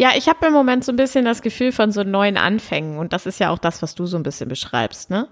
Ja, 0.00 0.12
ich 0.16 0.30
habe 0.30 0.46
im 0.46 0.54
Moment 0.54 0.82
so 0.82 0.92
ein 0.92 0.96
bisschen 0.96 1.26
das 1.26 1.42
Gefühl 1.42 1.72
von 1.72 1.92
so 1.92 2.04
neuen 2.04 2.38
Anfängen 2.38 2.96
und 2.96 3.12
das 3.12 3.26
ist 3.26 3.38
ja 3.38 3.50
auch 3.50 3.58
das, 3.58 3.82
was 3.82 3.94
du 3.94 4.06
so 4.06 4.16
ein 4.16 4.22
bisschen 4.22 4.48
beschreibst, 4.48 5.10
ne? 5.10 5.28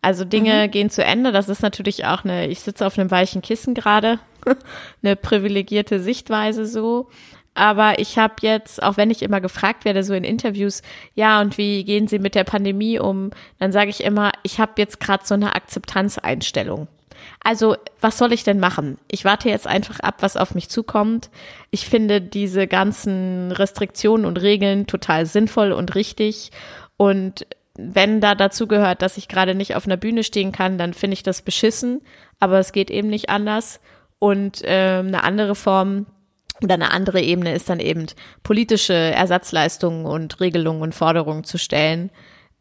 Also 0.00 0.24
Dinge 0.24 0.68
mhm. 0.68 0.70
gehen 0.70 0.90
zu 0.90 1.04
Ende. 1.04 1.32
Das 1.32 1.48
ist 1.48 1.60
natürlich 1.60 2.04
auch 2.04 2.22
eine, 2.22 2.46
ich 2.46 2.60
sitze 2.60 2.86
auf 2.86 2.96
einem 2.96 3.10
weichen 3.10 3.42
Kissen 3.42 3.74
gerade, 3.74 4.20
eine 5.02 5.16
privilegierte 5.16 5.98
Sichtweise 5.98 6.66
so. 6.66 7.08
Aber 7.54 7.98
ich 7.98 8.16
habe 8.16 8.34
jetzt, 8.42 8.80
auch 8.80 8.96
wenn 8.96 9.10
ich 9.10 9.22
immer 9.22 9.40
gefragt 9.40 9.84
werde, 9.84 10.04
so 10.04 10.14
in 10.14 10.22
Interviews, 10.22 10.82
ja, 11.16 11.40
und 11.40 11.58
wie 11.58 11.82
gehen 11.82 12.06
Sie 12.06 12.20
mit 12.20 12.36
der 12.36 12.44
Pandemie 12.44 13.00
um? 13.00 13.30
Dann 13.58 13.72
sage 13.72 13.90
ich 13.90 14.04
immer, 14.04 14.30
ich 14.44 14.60
habe 14.60 14.74
jetzt 14.76 15.00
gerade 15.00 15.26
so 15.26 15.34
eine 15.34 15.56
Akzeptanzeinstellung. 15.56 16.86
Also, 17.42 17.76
was 18.00 18.18
soll 18.18 18.32
ich 18.32 18.44
denn 18.44 18.60
machen? 18.60 18.98
Ich 19.08 19.24
warte 19.24 19.48
jetzt 19.48 19.66
einfach 19.66 20.00
ab, 20.00 20.16
was 20.20 20.36
auf 20.36 20.54
mich 20.54 20.68
zukommt. 20.68 21.30
Ich 21.70 21.86
finde 21.86 22.20
diese 22.20 22.66
ganzen 22.66 23.52
Restriktionen 23.52 24.26
und 24.26 24.40
Regeln 24.40 24.86
total 24.86 25.26
sinnvoll 25.26 25.72
und 25.72 25.94
richtig. 25.94 26.50
Und 26.96 27.46
wenn 27.74 28.20
da 28.20 28.34
dazu 28.34 28.66
gehört, 28.66 29.02
dass 29.02 29.16
ich 29.16 29.28
gerade 29.28 29.54
nicht 29.54 29.74
auf 29.74 29.86
einer 29.86 29.96
Bühne 29.96 30.24
stehen 30.24 30.52
kann, 30.52 30.78
dann 30.78 30.94
finde 30.94 31.14
ich 31.14 31.22
das 31.22 31.42
beschissen. 31.42 32.02
Aber 32.38 32.58
es 32.58 32.72
geht 32.72 32.90
eben 32.90 33.08
nicht 33.08 33.30
anders. 33.30 33.80
Und 34.18 34.62
äh, 34.62 34.98
eine 34.98 35.24
andere 35.24 35.54
Form 35.54 36.06
oder 36.62 36.74
eine 36.74 36.92
andere 36.92 37.20
Ebene 37.20 37.54
ist 37.54 37.68
dann 37.68 37.80
eben 37.80 38.06
politische 38.42 38.94
Ersatzleistungen 38.94 40.06
und 40.06 40.38
Regelungen 40.40 40.82
und 40.82 40.94
Forderungen 40.94 41.44
zu 41.44 41.58
stellen. 41.58 42.10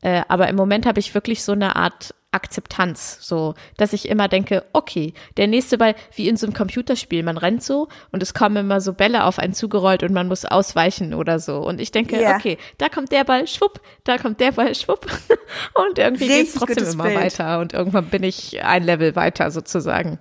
Äh, 0.01 0.23
aber 0.27 0.47
im 0.47 0.55
Moment 0.55 0.85
habe 0.85 0.99
ich 0.99 1.13
wirklich 1.13 1.43
so 1.43 1.51
eine 1.51 1.75
Art 1.75 2.15
Akzeptanz, 2.31 3.17
so, 3.19 3.55
dass 3.77 3.91
ich 3.91 4.07
immer 4.07 4.29
denke, 4.29 4.63
okay, 4.71 5.13
der 5.35 5.47
nächste 5.47 5.77
Ball, 5.77 5.95
wie 6.15 6.29
in 6.29 6.37
so 6.37 6.45
einem 6.45 6.53
Computerspiel, 6.53 7.23
man 7.23 7.37
rennt 7.37 7.61
so 7.61 7.89
und 8.11 8.23
es 8.23 8.33
kommen 8.33 8.55
immer 8.55 8.79
so 8.79 8.93
Bälle 8.93 9.25
auf 9.25 9.37
einen 9.37 9.53
zugerollt 9.53 10.03
und 10.03 10.13
man 10.13 10.27
muss 10.27 10.45
ausweichen 10.45 11.13
oder 11.13 11.39
so. 11.39 11.57
Und 11.57 11.81
ich 11.81 11.91
denke, 11.91 12.17
yeah. 12.17 12.37
okay, 12.37 12.57
da 12.77 12.87
kommt 12.87 13.11
der 13.11 13.25
Ball, 13.25 13.47
schwupp, 13.47 13.81
da 14.05 14.17
kommt 14.17 14.39
der 14.39 14.53
Ball, 14.53 14.73
schwupp. 14.75 15.05
und 15.73 15.99
irgendwie 15.99 16.27
geht 16.27 16.47
es 16.47 16.53
trotzdem 16.53 16.87
immer 16.87 17.05
Bild. 17.05 17.17
weiter 17.17 17.59
und 17.59 17.73
irgendwann 17.73 18.05
bin 18.05 18.23
ich 18.23 18.63
ein 18.63 18.83
Level 18.83 19.15
weiter 19.15 19.51
sozusagen. 19.51 20.17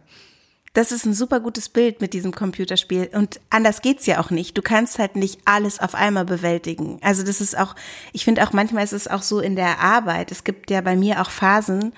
Das 0.72 0.92
ist 0.92 1.04
ein 1.04 1.14
super 1.14 1.40
gutes 1.40 1.68
Bild 1.68 2.00
mit 2.00 2.12
diesem 2.12 2.32
Computerspiel. 2.32 3.10
Und 3.12 3.40
anders 3.50 3.82
geht's 3.82 4.06
ja 4.06 4.20
auch 4.20 4.30
nicht. 4.30 4.56
Du 4.56 4.62
kannst 4.62 5.00
halt 5.00 5.16
nicht 5.16 5.40
alles 5.44 5.80
auf 5.80 5.96
einmal 5.96 6.24
bewältigen. 6.24 6.98
Also 7.02 7.24
das 7.24 7.40
ist 7.40 7.58
auch, 7.58 7.74
ich 8.12 8.24
finde 8.24 8.44
auch 8.44 8.52
manchmal 8.52 8.84
ist 8.84 8.92
es 8.92 9.08
auch 9.08 9.22
so 9.22 9.40
in 9.40 9.56
der 9.56 9.80
Arbeit. 9.80 10.30
Es 10.30 10.44
gibt 10.44 10.70
ja 10.70 10.80
bei 10.80 10.94
mir 10.94 11.20
auch 11.20 11.30
Phasen, 11.30 11.92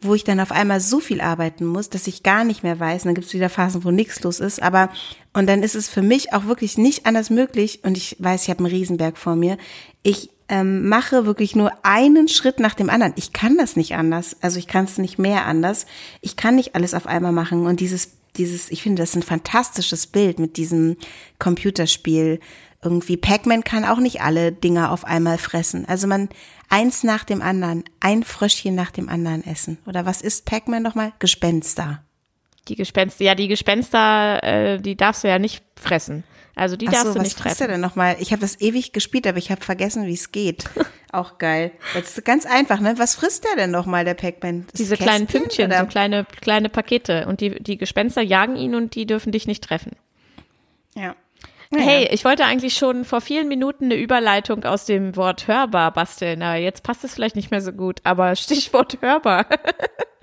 wo 0.00 0.14
ich 0.14 0.22
dann 0.22 0.38
auf 0.38 0.52
einmal 0.52 0.80
so 0.80 1.00
viel 1.00 1.20
arbeiten 1.20 1.64
muss, 1.64 1.90
dass 1.90 2.06
ich 2.06 2.22
gar 2.22 2.44
nicht 2.44 2.62
mehr 2.62 2.78
weiß. 2.78 3.02
Und 3.02 3.08
dann 3.08 3.14
gibt 3.16 3.26
es 3.26 3.34
wieder 3.34 3.50
Phasen, 3.50 3.82
wo 3.82 3.90
nichts 3.90 4.22
los 4.22 4.38
ist. 4.38 4.62
Aber 4.62 4.90
und 5.32 5.48
dann 5.48 5.64
ist 5.64 5.74
es 5.74 5.88
für 5.88 6.02
mich 6.02 6.32
auch 6.32 6.44
wirklich 6.44 6.78
nicht 6.78 7.06
anders 7.06 7.30
möglich. 7.30 7.80
Und 7.82 7.96
ich 7.96 8.16
weiß, 8.20 8.44
ich 8.44 8.50
habe 8.50 8.60
einen 8.60 8.72
Riesenberg 8.72 9.18
vor 9.18 9.34
mir. 9.34 9.58
Ich 10.04 10.30
ähm, 10.48 10.88
mache 10.88 11.26
wirklich 11.26 11.56
nur 11.56 11.72
einen 11.82 12.28
Schritt 12.28 12.60
nach 12.60 12.74
dem 12.74 12.90
anderen. 12.90 13.14
Ich 13.16 13.32
kann 13.32 13.56
das 13.56 13.76
nicht 13.76 13.94
anders. 13.94 14.36
Also 14.40 14.58
ich 14.58 14.66
kann 14.66 14.84
es 14.84 14.98
nicht 14.98 15.18
mehr 15.18 15.46
anders. 15.46 15.86
Ich 16.20 16.36
kann 16.36 16.56
nicht 16.56 16.74
alles 16.74 16.94
auf 16.94 17.06
einmal 17.06 17.32
machen. 17.32 17.66
Und 17.66 17.80
dieses, 17.80 18.10
dieses, 18.36 18.70
ich 18.70 18.82
finde, 18.82 19.02
das 19.02 19.10
ist 19.10 19.16
ein 19.16 19.22
fantastisches 19.22 20.06
Bild 20.06 20.38
mit 20.38 20.56
diesem 20.56 20.96
Computerspiel. 21.38 22.40
Irgendwie 22.82 23.16
Pac-Man 23.16 23.64
kann 23.64 23.86
auch 23.86 23.98
nicht 23.98 24.20
alle 24.20 24.52
Dinge 24.52 24.90
auf 24.90 25.04
einmal 25.04 25.38
fressen. 25.38 25.86
Also 25.86 26.06
man 26.06 26.28
eins 26.68 27.02
nach 27.02 27.24
dem 27.24 27.40
anderen, 27.40 27.84
ein 28.00 28.22
Fröschchen 28.22 28.74
nach 28.74 28.90
dem 28.90 29.08
anderen 29.08 29.44
essen. 29.46 29.78
Oder 29.86 30.04
was 30.04 30.20
ist 30.20 30.44
Pac-Man 30.44 30.82
nochmal? 30.82 31.12
Gespenster. 31.18 32.02
Die 32.68 32.76
Gespenster, 32.76 33.24
ja, 33.24 33.34
die 33.34 33.48
Gespenster, 33.48 34.42
äh, 34.42 34.80
die 34.80 34.96
darfst 34.96 35.24
du 35.24 35.28
ja 35.28 35.38
nicht 35.38 35.62
fressen. 35.76 36.24
Also 36.56 36.76
die 36.76 36.86
Ach 36.88 36.92
darfst 36.92 37.08
so, 37.08 37.14
du 37.14 37.20
nicht 37.20 37.36
treffen. 37.36 37.44
Was 37.44 37.52
frisst 37.52 37.60
er 37.62 37.68
denn 37.68 37.80
nochmal? 37.80 38.16
Ich 38.20 38.32
habe 38.32 38.40
das 38.40 38.60
ewig 38.60 38.92
gespielt, 38.92 39.26
aber 39.26 39.38
ich 39.38 39.50
habe 39.50 39.60
vergessen, 39.60 40.06
wie 40.06 40.14
es 40.14 40.30
geht. 40.30 40.64
Auch 41.12 41.38
geil. 41.38 41.72
Das 41.94 42.16
ist 42.16 42.24
ganz 42.24 42.46
einfach, 42.46 42.80
ne? 42.80 42.94
Was 42.96 43.14
frisst 43.14 43.44
der 43.44 43.56
denn 43.56 43.70
nochmal, 43.70 44.04
der 44.04 44.14
Pac-Man? 44.14 44.66
Diese 44.74 44.96
Kästchen, 44.96 45.06
kleinen 45.06 45.26
Pünktchen, 45.26 45.66
oder? 45.66 45.80
so 45.80 45.86
kleine, 45.86 46.26
kleine 46.40 46.68
Pakete. 46.68 47.26
Und 47.26 47.40
die, 47.40 47.62
die 47.62 47.76
Gespenster 47.76 48.22
jagen 48.22 48.56
ihn 48.56 48.74
und 48.74 48.94
die 48.94 49.06
dürfen 49.06 49.32
dich 49.32 49.46
nicht 49.46 49.64
treffen. 49.64 49.92
Ja. 50.94 51.16
Naja. 51.70 51.86
Hey, 51.86 52.08
ich 52.12 52.24
wollte 52.24 52.44
eigentlich 52.44 52.76
schon 52.76 53.04
vor 53.04 53.20
vielen 53.20 53.48
Minuten 53.48 53.86
eine 53.86 53.96
Überleitung 53.96 54.64
aus 54.64 54.84
dem 54.84 55.16
Wort 55.16 55.48
hörbar 55.48 55.92
basteln, 55.92 56.42
aber 56.42 56.56
jetzt 56.56 56.82
passt 56.82 57.02
es 57.04 57.14
vielleicht 57.14 57.36
nicht 57.36 57.50
mehr 57.50 57.60
so 57.60 57.72
gut. 57.72 58.00
Aber 58.04 58.36
Stichwort 58.36 58.98
hörbar. 59.00 59.46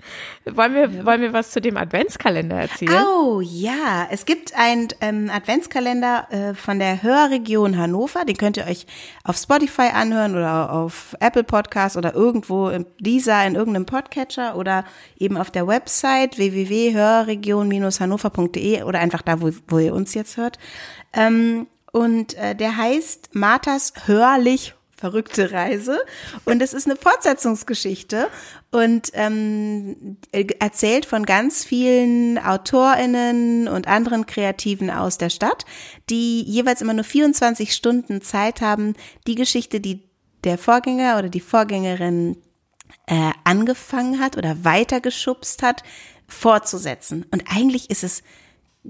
Wollen 0.44 0.74
wir, 0.74 0.90
ja. 0.90 1.06
wollen 1.06 1.20
wir 1.20 1.32
was 1.32 1.52
zu 1.52 1.60
dem 1.60 1.76
Adventskalender 1.76 2.56
erzählen? 2.56 3.04
Oh 3.04 3.40
ja, 3.40 4.08
es 4.10 4.26
gibt 4.26 4.56
einen 4.56 4.88
ähm, 5.00 5.30
Adventskalender 5.32 6.26
äh, 6.30 6.54
von 6.54 6.80
der 6.80 7.00
Hörregion 7.02 7.78
Hannover. 7.78 8.24
Den 8.24 8.36
könnt 8.36 8.56
ihr 8.56 8.66
euch 8.66 8.86
auf 9.22 9.36
Spotify 9.36 9.90
anhören 9.94 10.34
oder 10.34 10.72
auf 10.72 11.16
Apple 11.20 11.44
Podcast 11.44 11.96
oder 11.96 12.12
irgendwo 12.14 12.70
in 12.70 12.86
dieser 12.98 13.46
in 13.46 13.54
irgendeinem 13.54 13.86
Podcatcher 13.86 14.56
oder 14.56 14.84
eben 15.16 15.36
auf 15.36 15.52
der 15.52 15.68
Website 15.68 16.38
www.hörregion-hannover.de 16.38 18.82
oder 18.82 18.98
einfach 18.98 19.22
da, 19.22 19.40
wo, 19.40 19.50
wo 19.68 19.78
ihr 19.78 19.94
uns 19.94 20.12
jetzt 20.14 20.38
hört. 20.38 20.58
Ähm, 21.12 21.68
und 21.92 22.34
äh, 22.34 22.56
der 22.56 22.76
heißt 22.76 23.30
Marthas 23.34 23.92
Hörlich 24.06 24.74
verrückte 25.02 25.50
Reise. 25.50 25.98
Und 26.44 26.62
es 26.62 26.72
ist 26.72 26.86
eine 26.86 26.94
Fortsetzungsgeschichte 26.94 28.28
und 28.70 29.10
ähm, 29.14 30.16
erzählt 30.60 31.06
von 31.06 31.26
ganz 31.26 31.64
vielen 31.64 32.38
AutorInnen 32.38 33.66
und 33.66 33.88
anderen 33.88 34.26
Kreativen 34.26 34.92
aus 34.92 35.18
der 35.18 35.28
Stadt, 35.28 35.64
die 36.08 36.42
jeweils 36.42 36.82
immer 36.82 36.94
nur 36.94 37.02
24 37.02 37.74
Stunden 37.74 38.22
Zeit 38.22 38.60
haben, 38.60 38.94
die 39.26 39.34
Geschichte, 39.34 39.80
die 39.80 40.08
der 40.44 40.56
Vorgänger 40.56 41.18
oder 41.18 41.28
die 41.28 41.40
Vorgängerin 41.40 42.36
äh, 43.06 43.32
angefangen 43.42 44.20
hat 44.20 44.36
oder 44.36 44.64
weitergeschubst 44.64 45.64
hat, 45.64 45.82
fortzusetzen. 46.28 47.26
Und 47.32 47.42
eigentlich 47.48 47.90
ist 47.90 48.04
es 48.04 48.22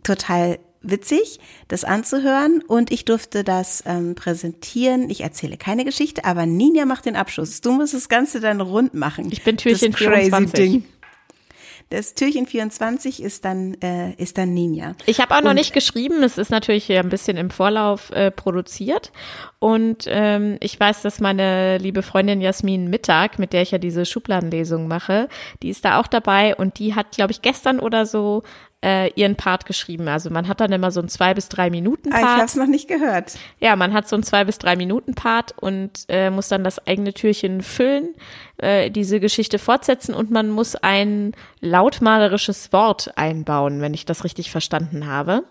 total 0.03 0.59
witzig, 0.83 1.41
das 1.69 1.85
anzuhören 1.85 2.63
und 2.67 2.91
ich 2.91 3.05
durfte 3.05 3.45
das 3.45 3.83
ähm, 3.87 4.15
präsentieren. 4.15 5.11
Ich 5.11 5.23
erzähle 5.23 5.57
keine 5.57 5.85
Geschichte, 5.85 6.25
aber 6.25 6.47
Ninja 6.47 6.85
macht 6.85 7.07
den 7.07 7.17
Abschluss. 7.17 7.61
Du 7.61 7.73
musst 7.73 7.95
das 7.95 8.09
Ganze 8.09 8.41
dann 8.41 8.61
rund 8.61 8.95
machen. 8.95 9.31
Ich 9.31 9.43
bin 9.43 9.57
Türchen 9.57 9.93
24. 9.93 10.53
Ding. 10.53 10.85
Das 11.93 12.15
Türchen 12.15 12.47
24 12.47 13.23
ist 13.23 13.45
dann, 13.45 13.75
äh, 13.83 14.15
ist 14.15 14.39
dann 14.39 14.55
Ninja. 14.55 14.95
Ich 15.05 15.21
habe 15.21 15.37
auch 15.37 15.43
noch 15.43 15.53
nicht 15.53 15.75
geschrieben. 15.75 16.23
Es 16.23 16.39
ist 16.39 16.51
natürlich 16.51 16.91
ein 16.91 17.11
bisschen 17.11 17.37
im 17.37 17.51
Vorlauf 17.51 18.11
äh, 18.13 18.31
produziert. 18.31 19.13
Und 19.59 20.07
ähm, 20.07 20.57
ich 20.61 20.81
weiß, 20.81 21.03
dass 21.03 21.21
meine 21.21 21.77
liebe 21.77 22.01
Freundin 22.01 22.41
Jasmin 22.41 22.89
Mittag, 22.89 23.39
mit 23.39 23.53
der 23.53 23.61
ich 23.61 23.73
ja 23.73 23.79
diese 23.79 24.07
Schubladenlesung 24.07 24.89
mache, 24.89 25.29
die 25.63 25.69
ist 25.69 25.85
da 25.85 26.01
auch 26.01 26.07
dabei 26.07 26.57
und 26.57 26.79
die 26.79 26.95
hat, 26.95 27.11
glaube 27.11 27.33
ich, 27.33 27.43
gestern 27.43 27.79
oder 27.79 28.07
so 28.07 28.43
äh, 28.85 29.11
ihren 29.15 29.37
Part 29.37 29.67
geschrieben. 29.67 30.09
Also 30.09 30.31
man 30.31 30.49
hat 30.49 30.61
dann 30.61 30.73
immer 30.73 30.91
so 30.91 31.01
ein 31.01 31.09
zwei 31.09 31.35
bis 31.35 31.49
drei 31.49 31.71
Minuten 31.71 32.11
Part. 32.11 32.23
Ah, 32.23 32.27
ich 32.27 32.33
habe 32.33 32.45
es 32.45 32.57
noch 32.57 32.67
nicht 32.67 32.89
gehört. 32.89 33.39
Ja, 33.61 33.77
man 33.77 33.93
hat 33.93 34.09
so 34.09 34.17
ein 34.17 34.23
zwei 34.23 34.45
bis 34.45 34.59
drei 34.59 34.77
Minuten 34.77 35.15
Part 35.15 35.55
und 35.59 36.05
äh, 36.09 36.31
muss 36.31 36.49
dann 36.49 36.65
das 36.65 36.85
eigene 36.87 37.15
Türchen 37.15 37.63
füllen, 37.63 38.15
äh, 38.59 38.91
diese 38.91 39.21
Geschichte 39.21 39.59
fortsetzen 39.59 40.15
und 40.15 40.31
man 40.31 40.51
muss 40.51 40.75
ein 40.75 41.33
lautmalerisches 41.61 42.73
Wort 42.73 43.17
einbauen, 43.17 43.81
wenn 43.81 43.95
ich 43.95 44.05
das 44.05 44.25
richtig 44.25 44.51
verstanden 44.51 45.07
habe. 45.07 45.45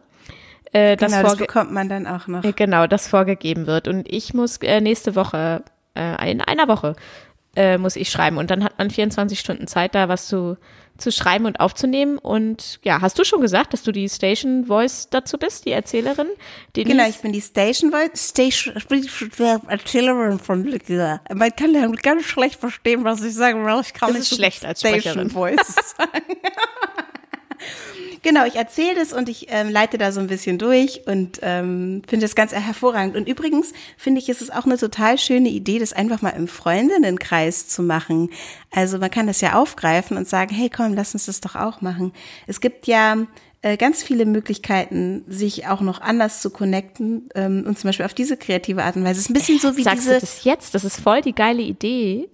Äh, 0.73 0.95
genau, 0.95 1.21
das, 1.21 1.31
das 1.31 1.37
bekommt 1.37 1.71
man 1.71 1.89
dann 1.89 2.07
auch 2.07 2.27
noch. 2.27 2.43
Äh, 2.43 2.53
genau, 2.53 2.87
das 2.87 3.07
vorgegeben 3.07 3.67
wird. 3.67 3.87
Und 3.87 4.11
ich 4.11 4.33
muss 4.33 4.57
äh, 4.57 4.79
nächste 4.81 5.15
Woche, 5.15 5.63
äh, 5.95 6.31
in 6.31 6.41
einer 6.41 6.67
Woche, 6.67 6.95
äh, 7.55 7.77
muss 7.77 7.97
ich 7.97 8.09
schreiben. 8.09 8.37
Und 8.37 8.51
dann 8.51 8.63
hat 8.63 8.77
man 8.77 8.89
24 8.89 9.39
Stunden 9.39 9.67
Zeit, 9.67 9.95
da 9.95 10.07
was 10.07 10.27
zu 10.27 10.57
zu 10.97 11.11
schreiben 11.11 11.45
und 11.45 11.59
aufzunehmen. 11.59 12.17
Und 12.17 12.79
ja, 12.83 13.01
hast 13.01 13.17
du 13.19 13.23
schon 13.23 13.41
gesagt, 13.41 13.73
dass 13.73 13.83
du 13.83 13.91
die 13.91 14.07
Station 14.09 14.65
Voice 14.65 15.07
dazu 15.09 15.37
bist, 15.37 15.65
die 15.65 15.71
Erzählerin? 15.71 16.27
genau, 16.73 17.07
ich 17.07 17.17
bin 17.19 17.33
die 17.33 17.41
Station 17.41 17.91
Voice, 17.91 18.29
Station 18.29 18.75
Erzählerin 19.67 20.39
von 20.39 20.63
Man 21.33 21.55
kann 21.55 21.73
ja 21.73 21.87
ganz 21.87 22.23
schlecht 22.23 22.59
verstehen, 22.59 23.03
was 23.03 23.23
ich 23.23 23.33
sage, 23.33 23.63
weil 23.63 23.81
ich 23.81 23.93
kann 23.93 24.09
das 24.09 24.19
nicht 24.19 24.31
ist 24.31 24.37
schlecht 24.37 24.65
als 24.65 24.79
Station 24.79 25.29
Voice 25.29 25.75
sagen. 25.97 26.37
Genau, 28.23 28.45
ich 28.45 28.55
erzähle 28.55 28.95
das 28.95 29.13
und 29.13 29.29
ich 29.29 29.47
ähm, 29.49 29.69
leite 29.69 29.97
da 29.97 30.11
so 30.11 30.19
ein 30.19 30.27
bisschen 30.27 30.59
durch 30.59 31.01
und 31.07 31.39
ähm, 31.41 32.03
finde 32.07 32.25
das 32.25 32.35
ganz 32.35 32.53
hervorragend. 32.53 33.15
Und 33.15 33.27
übrigens 33.27 33.73
finde 33.97 34.19
ich, 34.19 34.29
ist 34.29 34.43
es 34.43 34.51
auch 34.51 34.65
eine 34.65 34.77
total 34.77 35.17
schöne 35.17 35.49
Idee, 35.49 35.79
das 35.79 35.91
einfach 35.91 36.21
mal 36.21 36.29
im 36.29 36.47
Freundinnenkreis 36.47 37.67
zu 37.67 37.81
machen. 37.81 38.29
Also 38.69 38.99
man 38.99 39.09
kann 39.09 39.25
das 39.25 39.41
ja 39.41 39.53
aufgreifen 39.59 40.17
und 40.17 40.27
sagen, 40.27 40.53
hey 40.53 40.69
komm, 40.69 40.93
lass 40.93 41.15
uns 41.15 41.25
das 41.25 41.41
doch 41.41 41.55
auch 41.55 41.81
machen. 41.81 42.13
Es 42.45 42.61
gibt 42.61 42.85
ja 42.85 43.25
äh, 43.63 43.75
ganz 43.75 44.03
viele 44.03 44.27
Möglichkeiten, 44.27 45.23
sich 45.27 45.65
auch 45.67 45.81
noch 45.81 45.99
anders 45.99 46.43
zu 46.43 46.51
connecten 46.51 47.27
ähm, 47.33 47.63
und 47.65 47.79
zum 47.79 47.87
Beispiel 47.87 48.05
auf 48.05 48.13
diese 48.13 48.37
kreative 48.37 48.83
Art 48.83 48.97
und 48.97 49.03
Weise. 49.03 49.13
Es 49.19 49.25
ist 49.25 49.29
ein 49.31 49.33
bisschen 49.33 49.57
so 49.57 49.77
wie 49.77 49.83
Sagst 49.83 50.03
diese. 50.03 50.13
Du 50.15 50.19
das 50.19 50.43
jetzt? 50.43 50.75
Das 50.75 50.83
ist 50.83 51.01
voll 51.01 51.21
die 51.21 51.33
geile 51.33 51.63
Idee, 51.63 52.29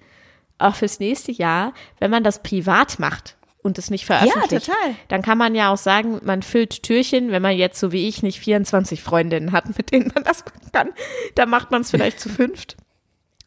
auch 0.58 0.76
fürs 0.76 1.00
nächste 1.00 1.32
Jahr, 1.32 1.74
wenn 2.00 2.12
man 2.12 2.26
das 2.26 2.44
privat 2.44 3.00
macht 3.00 3.37
und 3.68 3.78
es 3.78 3.92
nicht 3.92 4.06
veröffentlicht. 4.06 4.68
Ja, 4.68 4.74
total. 4.74 4.96
Dann 5.10 5.22
kann 5.22 5.38
man 5.38 5.54
ja 5.54 5.72
auch 5.72 5.78
sagen, 5.78 6.20
man 6.24 6.42
füllt 6.42 6.82
Türchen, 6.82 7.32
wenn 7.32 7.42
man 7.42 7.56
jetzt 7.56 7.80
so 7.80 7.92
wie 7.92 8.08
ich 8.08 8.24
nicht 8.24 8.40
24 8.40 9.04
Freundinnen 9.04 9.52
hat, 9.52 9.78
mit 9.78 9.92
denen 9.92 10.12
man 10.16 10.24
das 10.24 10.44
machen 10.44 10.72
kann. 10.72 10.90
dann 11.36 11.50
macht 11.50 11.70
man 11.70 11.82
es 11.82 11.92
vielleicht 11.92 12.20
zu 12.20 12.30
fünft 12.30 12.78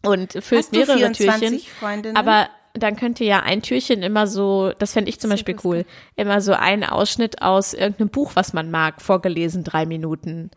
und 0.03 0.33
füllt 0.33 0.65
Hast 0.65 0.73
mehrere 0.73 0.99
du 0.99 1.15
24 1.15 1.49
Türchen. 1.51 1.61
Freundinnen? 1.79 2.17
Aber 2.17 2.49
dann 2.75 2.97
könnte 2.97 3.25
ja 3.25 3.41
ein 3.41 3.63
Türchen 3.63 4.03
immer 4.03 4.27
so, 4.27 4.73
das 4.79 4.93
fände 4.93 5.11
ich 5.11 5.19
zum 5.19 5.31
Beispiel 5.31 5.57
cool, 5.65 5.85
immer 6.17 6.41
so 6.41 6.53
ein 6.53 6.85
Ausschnitt 6.85 7.43
aus 7.43 7.75
irgendeinem 7.75 8.11
Buch, 8.11 8.33
was 8.35 8.53
man 8.53 8.71
mag, 8.71 9.03
vorgelegen 9.03 9.65
drei 9.65 9.87
Minuten 9.87 10.51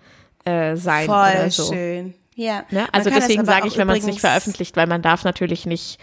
äh, 0.46 0.76
sein 0.76 1.08
Voll 1.08 1.32
oder 1.32 1.50
so. 1.50 1.74
schön. 1.74 2.14
Ja. 2.36 2.64
Ne? 2.70 2.88
Also 2.92 3.10
deswegen 3.10 3.46
sage 3.46 3.68
ich, 3.68 3.78
wenn 3.78 3.88
man 3.88 3.98
es 3.98 4.06
nicht 4.06 4.20
veröffentlicht, 4.20 4.76
weil 4.76 4.88
man 4.88 5.02
darf 5.02 5.24
natürlich 5.24 5.66
nicht 5.66 6.00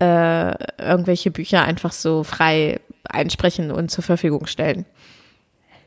äh, 0.00 0.54
irgendwelche 0.82 1.30
Bücher 1.30 1.62
einfach 1.62 1.92
so 1.92 2.24
frei 2.24 2.80
einsprechen 3.08 3.70
und 3.70 3.90
zur 3.90 4.04
Verfügung 4.04 4.46
stellen. 4.46 4.86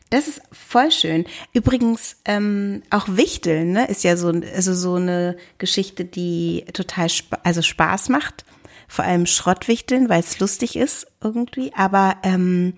Das 0.10 0.28
ist 0.28 0.42
voll 0.52 0.92
schön. 0.92 1.26
Übrigens, 1.54 2.18
ähm, 2.26 2.84
auch 2.90 3.08
Wichteln, 3.10 3.72
ne, 3.72 3.88
ist 3.88 4.04
ja 4.04 4.18
so, 4.18 4.30
also 4.30 4.74
so 4.74 4.96
eine 4.96 5.36
Geschichte, 5.58 6.06
die 6.06 6.66
total 6.74 7.10
spa 7.10 7.40
also 7.44 7.62
Spaß 7.62 8.10
macht. 8.10 8.46
Vor 8.88 9.04
allem 9.04 9.26
Schrottwichteln, 9.26 10.10
weil 10.10 10.20
es 10.20 10.40
lustig 10.40 10.76
ist 10.76 11.08
irgendwie. 11.22 11.74
Aber 11.74 12.18
ähm, 12.24 12.76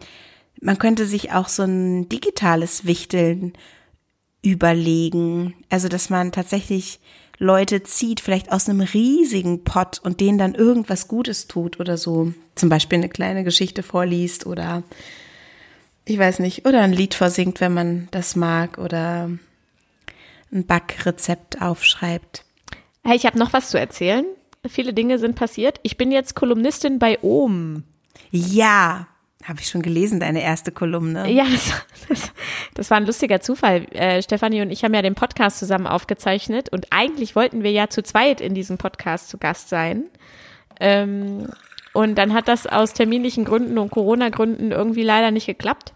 man 0.62 0.78
könnte 0.80 1.06
sich 1.06 1.34
auch 1.34 1.50
so 1.50 1.64
ein 1.64 2.08
digitales 2.08 2.86
Wichteln 2.86 3.54
überlegen. 4.42 5.54
Also, 5.70 5.90
dass 5.90 6.10
man 6.10 6.32
tatsächlich 6.32 7.02
Leute 7.38 7.84
zieht, 7.84 8.20
vielleicht 8.20 8.52
aus 8.52 8.68
einem 8.68 8.82
riesigen 8.82 9.64
Pott 9.64 10.00
und 10.04 10.20
denen 10.22 10.38
dann 10.38 10.56
irgendwas 10.56 11.08
Gutes 11.08 11.48
tut 11.48 11.80
oder 11.80 11.98
so. 11.98 12.34
Zum 12.56 12.70
Beispiel 12.70 12.98
eine 12.98 13.10
kleine 13.10 13.44
Geschichte 13.44 13.84
vorliest 13.84 14.46
oder 14.48 14.84
ich 16.06 16.18
weiß 16.18 16.40
nicht, 16.40 16.66
oder 16.66 16.82
ein 16.82 16.94
Lied 16.94 17.14
vorsingt, 17.14 17.60
wenn 17.60 17.74
man 17.74 18.08
das 18.12 18.36
mag 18.36 18.78
oder 18.78 19.30
ein 20.52 20.66
Backrezept 20.66 21.62
aufschreibt. 21.62 22.46
Hey, 23.04 23.18
ich 23.18 23.26
habe 23.26 23.38
noch 23.38 23.54
was 23.54 23.70
zu 23.70 23.80
erzählen. 23.80 24.26
Viele 24.68 24.94
Dinge 24.94 25.20
sind 25.20 25.36
passiert. 25.36 25.80
Ich 25.84 25.98
bin 25.98 26.12
jetzt 26.12 26.34
Kolumnistin 26.34 26.98
bei 26.98 27.22
OM. 27.22 27.84
Ja, 28.32 29.08
habe 29.48 29.62
ich 29.62 29.70
schon 29.70 29.82
gelesen, 29.82 30.20
deine 30.20 30.44
erste 30.44 30.72
Kolumne. 30.72 31.30
Ja, 31.32 31.46
das, 31.46 31.74
das, 32.10 32.32
das 32.74 32.92
war 32.92 32.98
ein 32.98 33.06
lustiger 33.06 33.40
Zufall. 33.40 33.86
Äh, 33.92 34.22
Stefanie 34.22 34.62
und 34.62 34.72
ich 34.72 34.84
haben 34.84 34.94
ja 34.94 35.02
den 35.02 35.16
Podcast 35.16 35.60
zusammen 35.60 35.88
aufgezeichnet 35.88 36.70
und 36.70 36.88
eigentlich 36.90 37.36
wollten 37.36 37.64
wir 37.64 37.72
ja 37.72 37.90
zu 37.90 38.04
zweit 38.04 38.42
in 38.42 38.54
diesem 38.54 38.78
Podcast 38.78 39.30
zu 39.30 39.38
Gast 39.38 39.70
sein. 39.70 40.06
Ähm, 40.80 41.48
und 41.94 42.16
dann 42.16 42.34
hat 42.34 42.48
das 42.48 42.68
aus 42.68 42.94
terminlichen 42.94 43.46
Gründen 43.46 43.78
und 43.78 43.90
Corona-Gründen 43.90 44.72
irgendwie 44.72 45.04
leider 45.04 45.32
nicht 45.32 45.48
geklappt. 45.48 45.94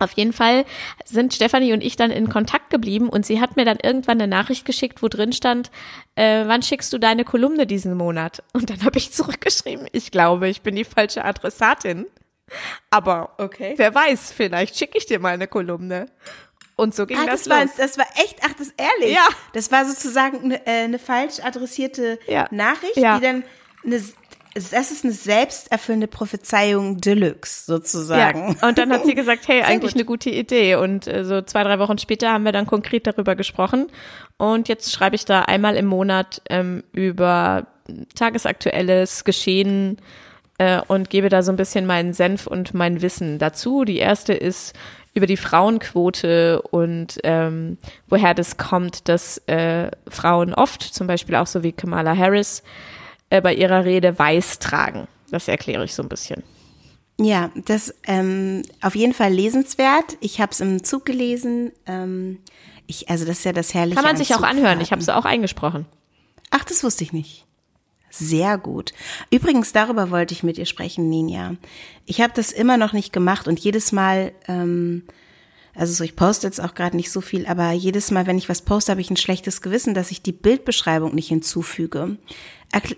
Auf 0.00 0.12
jeden 0.12 0.32
Fall 0.32 0.64
sind 1.04 1.34
Stefanie 1.34 1.72
und 1.72 1.82
ich 1.82 1.96
dann 1.96 2.10
in 2.10 2.28
Kontakt 2.28 2.70
geblieben 2.70 3.08
und 3.08 3.24
sie 3.24 3.40
hat 3.40 3.56
mir 3.56 3.64
dann 3.64 3.78
irgendwann 3.82 4.20
eine 4.20 4.28
Nachricht 4.28 4.64
geschickt, 4.64 5.02
wo 5.02 5.08
drin 5.08 5.32
stand, 5.32 5.70
äh, 6.16 6.44
wann 6.46 6.62
schickst 6.62 6.92
du 6.92 6.98
deine 6.98 7.24
Kolumne 7.24 7.66
diesen 7.66 7.96
Monat? 7.96 8.42
Und 8.52 8.70
dann 8.70 8.84
habe 8.84 8.98
ich 8.98 9.12
zurückgeschrieben, 9.12 9.86
ich 9.92 10.10
glaube, 10.10 10.48
ich 10.48 10.62
bin 10.62 10.74
die 10.74 10.84
falsche 10.84 11.24
Adressatin. 11.24 12.06
Aber 12.90 13.34
okay. 13.38 13.74
wer 13.76 13.94
weiß, 13.94 14.32
vielleicht 14.32 14.76
schicke 14.76 14.98
ich 14.98 15.06
dir 15.06 15.18
mal 15.18 15.34
eine 15.34 15.48
Kolumne. 15.48 16.06
Und 16.76 16.94
so 16.94 17.06
ging 17.06 17.18
ah, 17.18 17.26
das, 17.26 17.44
das 17.44 17.50
war, 17.50 17.64
los. 17.64 17.74
Das 17.76 17.98
war 17.98 18.06
echt, 18.16 18.38
ach, 18.42 18.52
das 18.52 18.68
ist 18.68 18.74
ehrlich. 18.76 19.14
Ja. 19.14 19.26
Das 19.52 19.70
war 19.70 19.84
sozusagen 19.84 20.42
eine, 20.44 20.66
äh, 20.66 20.84
eine 20.84 20.98
falsch 20.98 21.40
adressierte 21.40 22.18
ja. 22.26 22.48
Nachricht, 22.50 22.96
ja. 22.96 23.18
die 23.18 23.24
dann 23.24 23.44
eine, 23.84 24.02
das 24.54 24.90
ist 24.90 25.04
eine 25.04 25.12
selbsterfüllende 25.12 26.06
Prophezeiung 26.06 27.00
Deluxe 27.00 27.64
sozusagen. 27.66 28.56
Ja. 28.60 28.68
Und 28.68 28.78
dann 28.78 28.92
hat 28.92 29.04
sie 29.04 29.14
gesagt, 29.14 29.46
hey, 29.46 29.62
eigentlich 29.64 29.92
gut. 29.92 30.00
eine 30.00 30.04
gute 30.04 30.30
Idee. 30.30 30.76
Und 30.76 31.06
äh, 31.06 31.24
so 31.24 31.42
zwei, 31.42 31.62
drei 31.62 31.78
Wochen 31.78 31.98
später 31.98 32.32
haben 32.32 32.44
wir 32.44 32.52
dann 32.52 32.66
konkret 32.66 33.06
darüber 33.06 33.36
gesprochen. 33.36 33.88
Und 34.36 34.68
jetzt 34.68 34.92
schreibe 34.92 35.16
ich 35.16 35.24
da 35.24 35.42
einmal 35.42 35.76
im 35.76 35.86
Monat 35.86 36.42
ähm, 36.50 36.82
über 36.92 37.66
tagesaktuelles 38.14 39.24
Geschehen, 39.24 39.98
äh, 40.58 40.80
und 40.86 41.10
gebe 41.10 41.28
da 41.28 41.42
so 41.42 41.52
ein 41.52 41.56
bisschen 41.56 41.86
meinen 41.86 42.12
Senf 42.12 42.46
und 42.46 42.74
mein 42.74 43.02
Wissen 43.02 43.38
dazu. 43.38 43.84
Die 43.84 43.98
erste 43.98 44.32
ist 44.32 44.74
über 45.14 45.26
die 45.26 45.36
Frauenquote 45.36 46.60
und 46.62 47.18
ähm, 47.22 47.78
woher 48.08 48.34
das 48.34 48.56
kommt, 48.56 49.08
dass 49.08 49.38
äh, 49.46 49.90
Frauen 50.08 50.52
oft, 50.54 50.82
zum 50.82 51.06
Beispiel 51.06 51.36
auch 51.36 51.46
so 51.46 51.62
wie 51.62 51.72
Kamala 51.72 52.16
Harris, 52.16 52.62
äh, 53.30 53.40
bei 53.40 53.54
ihrer 53.54 53.84
Rede 53.84 54.18
weiß 54.18 54.58
tragen. 54.58 55.06
Das 55.30 55.48
erkläre 55.48 55.84
ich 55.84 55.94
so 55.94 56.02
ein 56.02 56.08
bisschen. 56.08 56.42
Ja, 57.18 57.50
das 57.54 57.94
ähm, 58.06 58.62
auf 58.82 58.96
jeden 58.96 59.14
Fall 59.14 59.32
lesenswert. 59.32 60.16
Ich 60.20 60.40
habe 60.40 60.50
es 60.50 60.60
im 60.60 60.82
Zug 60.82 61.04
gelesen. 61.04 61.70
Ähm, 61.86 62.38
ich, 62.86 63.08
also 63.08 63.24
das 63.24 63.38
ist 63.38 63.44
ja 63.44 63.52
das 63.52 63.72
herrliche. 63.72 63.96
Kann 63.96 64.04
man 64.04 64.16
sich 64.16 64.34
auch 64.34 64.42
anhören. 64.42 64.80
Ich 64.80 64.90
habe 64.90 65.00
es 65.00 65.08
auch 65.08 65.24
eingesprochen. 65.24 65.86
Ach, 66.50 66.64
das 66.64 66.82
wusste 66.82 67.04
ich 67.04 67.12
nicht. 67.12 67.46
Sehr 68.16 68.58
gut. 68.58 68.92
Übrigens, 69.32 69.72
darüber 69.72 70.10
wollte 70.10 70.34
ich 70.34 70.44
mit 70.44 70.56
dir 70.56 70.66
sprechen, 70.66 71.08
Ninja. 71.08 71.56
Ich 72.06 72.20
habe 72.20 72.32
das 72.34 72.52
immer 72.52 72.76
noch 72.76 72.92
nicht 72.92 73.12
gemacht 73.12 73.48
und 73.48 73.58
jedes 73.58 73.90
Mal, 73.90 74.32
ähm, 74.46 75.02
also 75.74 75.92
so, 75.92 76.04
ich 76.04 76.14
poste 76.14 76.46
jetzt 76.46 76.60
auch 76.60 76.76
gerade 76.76 76.94
nicht 76.94 77.10
so 77.10 77.20
viel, 77.20 77.44
aber 77.46 77.72
jedes 77.72 78.12
Mal, 78.12 78.28
wenn 78.28 78.38
ich 78.38 78.48
was 78.48 78.62
poste, 78.62 78.92
habe 78.92 79.00
ich 79.00 79.10
ein 79.10 79.16
schlechtes 79.16 79.62
Gewissen, 79.62 79.94
dass 79.94 80.12
ich 80.12 80.22
die 80.22 80.30
Bildbeschreibung 80.30 81.12
nicht 81.12 81.26
hinzufüge. 81.26 82.16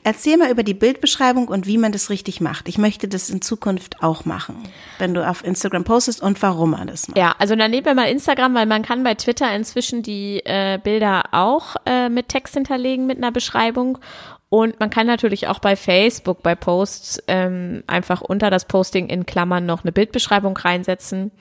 Erzähl 0.05 0.39
mal 0.39 0.51
über 0.51 0.63
die 0.63 0.75
Bildbeschreibung 0.75 1.49
und 1.49 1.67
wie 1.67 1.77
man 1.77 1.93
das 1.93 2.09
richtig 2.09 2.41
macht. 2.41 2.67
Ich 2.67 2.79
möchte 2.79 3.09
das 3.09 3.29
in 3.29 3.43
Zukunft 3.43 4.03
auch 4.03 4.25
machen, 4.25 4.57
wenn 4.99 5.13
du 5.13 5.27
auf 5.27 5.45
Instagram 5.45 5.85
postest 5.85 6.23
und 6.23 6.41
warum 6.41 6.71
man 6.71 6.87
das 6.87 7.09
macht. 7.09 7.19
Ja, 7.19 7.35
also 7.39 7.57
dann 7.57 7.71
nehmen 7.71 7.85
wir 7.85 7.95
mal 7.95 8.09
Instagram, 8.09 8.55
weil 8.55 8.65
man 8.65 8.83
kann 8.83 9.03
bei 9.03 9.15
Twitter 9.15 9.55
inzwischen 9.55 10.03
die 10.03 10.41
äh, 10.45 10.79
Bilder 10.83 11.25
auch 11.33 11.77
äh, 11.85 12.09
mit 12.09 12.29
Text 12.31 12.55
hinterlegen 12.55 13.07
mit 13.07 13.19
einer 13.19 13.33
Beschreibung. 13.33 13.99
Und 14.49 14.79
man 14.79 14.91
kann 14.91 15.07
natürlich 15.07 15.49
auch 15.49 15.59
bei 15.59 15.75
Facebook, 15.75 16.43
bei 16.43 16.55
Posts 16.55 17.25
ähm, 17.27 17.83
einfach 17.87 18.21
unter 18.21 18.49
das 18.49 18.67
Posting 18.67 19.09
in 19.09 19.27
Klammern 19.27 19.67
noch 19.67 19.83
eine 19.83 19.93
Bildbeschreibung 19.93 20.57
reinsetzen. 20.57 21.33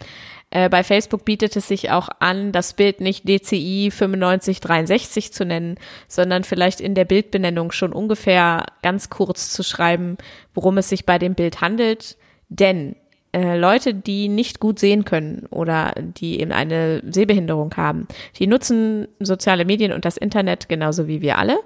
Äh, 0.50 0.70
bei 0.70 0.84
Facebook 0.84 1.24
bietet 1.24 1.56
es 1.56 1.68
sich 1.68 1.92
auch 1.92 2.10
an, 2.20 2.52
das 2.52 2.74
Bild 2.74 3.02
nicht 3.02 3.28
DCI 3.28 3.92
9563 3.92 5.34
zu 5.34 5.46
nennen, 5.46 5.76
sondern 6.08 6.44
vielleicht 6.44 6.82
in 6.82 6.96
der 6.96 7.06
Bildbenennung 7.06 7.72
schon 7.72 7.94
ungefähr 7.94 8.66
ganz 8.82 9.10
kurz 9.10 9.52
zu 9.52 9.64
schreiben, 9.64 10.18
worum 10.54 10.78
es 10.78 10.90
sich 10.90 11.06
bei 11.06 11.20
dem 11.20 11.36
Bild 11.36 11.62
handelt. 11.62 12.18
Denn 12.50 12.96
äh, 13.34 13.58
Leute, 13.58 13.94
die 13.94 14.30
nicht 14.30 14.60
gut 14.60 14.80
sehen 14.80 15.04
können 15.04 15.46
oder 15.50 15.94
die 15.98 16.40
eben 16.40 16.52
eine 16.52 17.04
Sehbehinderung 17.06 17.76
haben, 17.76 18.08
die 18.40 18.48
nutzen 18.48 19.10
soziale 19.20 19.66
Medien 19.66 19.92
und 19.92 20.06
das 20.06 20.18
Internet 20.18 20.70
genauso 20.70 21.08
wie 21.08 21.22
wir 21.22 21.38
alle. 21.38 21.58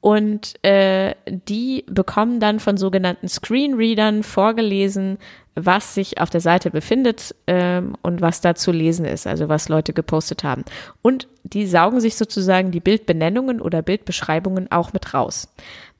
Und 0.00 0.64
äh, 0.64 1.14
die 1.26 1.84
bekommen 1.86 2.40
dann 2.40 2.58
von 2.58 2.78
sogenannten 2.78 3.28
Screenreadern 3.28 4.22
vorgelesen, 4.22 5.18
was 5.54 5.94
sich 5.94 6.20
auf 6.20 6.30
der 6.30 6.40
Seite 6.40 6.70
befindet 6.70 7.34
ähm, 7.46 7.96
und 8.02 8.22
was 8.22 8.40
da 8.40 8.54
zu 8.54 8.72
lesen 8.72 9.04
ist, 9.04 9.26
also 9.26 9.48
was 9.50 9.68
Leute 9.68 9.92
gepostet 9.92 10.42
haben. 10.42 10.64
Und 11.02 11.28
die 11.42 11.66
saugen 11.66 12.00
sich 12.00 12.16
sozusagen 12.16 12.70
die 12.70 12.80
Bildbenennungen 12.80 13.60
oder 13.60 13.82
Bildbeschreibungen 13.82 14.70
auch 14.72 14.94
mit 14.94 15.12
raus. 15.12 15.52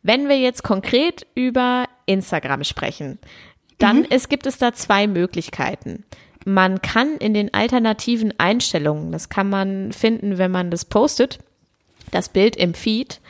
Wenn 0.02 0.28
wir 0.28 0.38
jetzt 0.38 0.62
konkret 0.62 1.26
über 1.34 1.84
Instagram 2.06 2.64
sprechen, 2.64 3.18
dann 3.78 4.00
mhm. 4.00 4.06
es 4.10 4.28
gibt 4.28 4.46
es 4.46 4.56
da 4.56 4.72
zwei 4.72 5.06
Möglichkeiten. 5.06 6.04
Man 6.46 6.80
kann 6.80 7.16
in 7.18 7.34
den 7.34 7.52
alternativen 7.52 8.32
Einstellungen, 8.38 9.12
das 9.12 9.28
kann 9.28 9.50
man 9.50 9.92
finden, 9.92 10.38
wenn 10.38 10.50
man 10.50 10.70
das 10.70 10.86
postet, 10.86 11.38
das 12.12 12.30
Bild 12.30 12.56
im 12.56 12.72
Feed, 12.72 13.20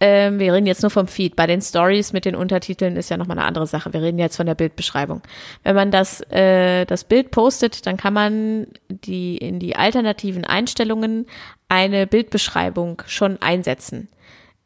ähm, 0.00 0.38
wir 0.38 0.52
reden 0.52 0.66
jetzt 0.66 0.82
nur 0.82 0.90
vom 0.90 1.06
Feed. 1.06 1.36
Bei 1.36 1.46
den 1.46 1.62
Stories 1.62 2.12
mit 2.12 2.24
den 2.24 2.36
Untertiteln 2.36 2.96
ist 2.96 3.10
ja 3.10 3.16
nochmal 3.16 3.38
eine 3.38 3.46
andere 3.46 3.66
Sache. 3.66 3.92
Wir 3.92 4.02
reden 4.02 4.18
jetzt 4.18 4.36
von 4.36 4.46
der 4.46 4.54
Bildbeschreibung. 4.54 5.22
Wenn 5.62 5.76
man 5.76 5.90
das, 5.90 6.20
äh, 6.30 6.84
das 6.84 7.04
Bild 7.04 7.30
postet, 7.30 7.86
dann 7.86 7.96
kann 7.96 8.12
man 8.12 8.66
die, 8.88 9.36
in 9.36 9.60
die 9.60 9.76
alternativen 9.76 10.44
Einstellungen 10.44 11.26
eine 11.68 12.06
Bildbeschreibung 12.06 13.02
schon 13.06 13.40
einsetzen. 13.40 14.08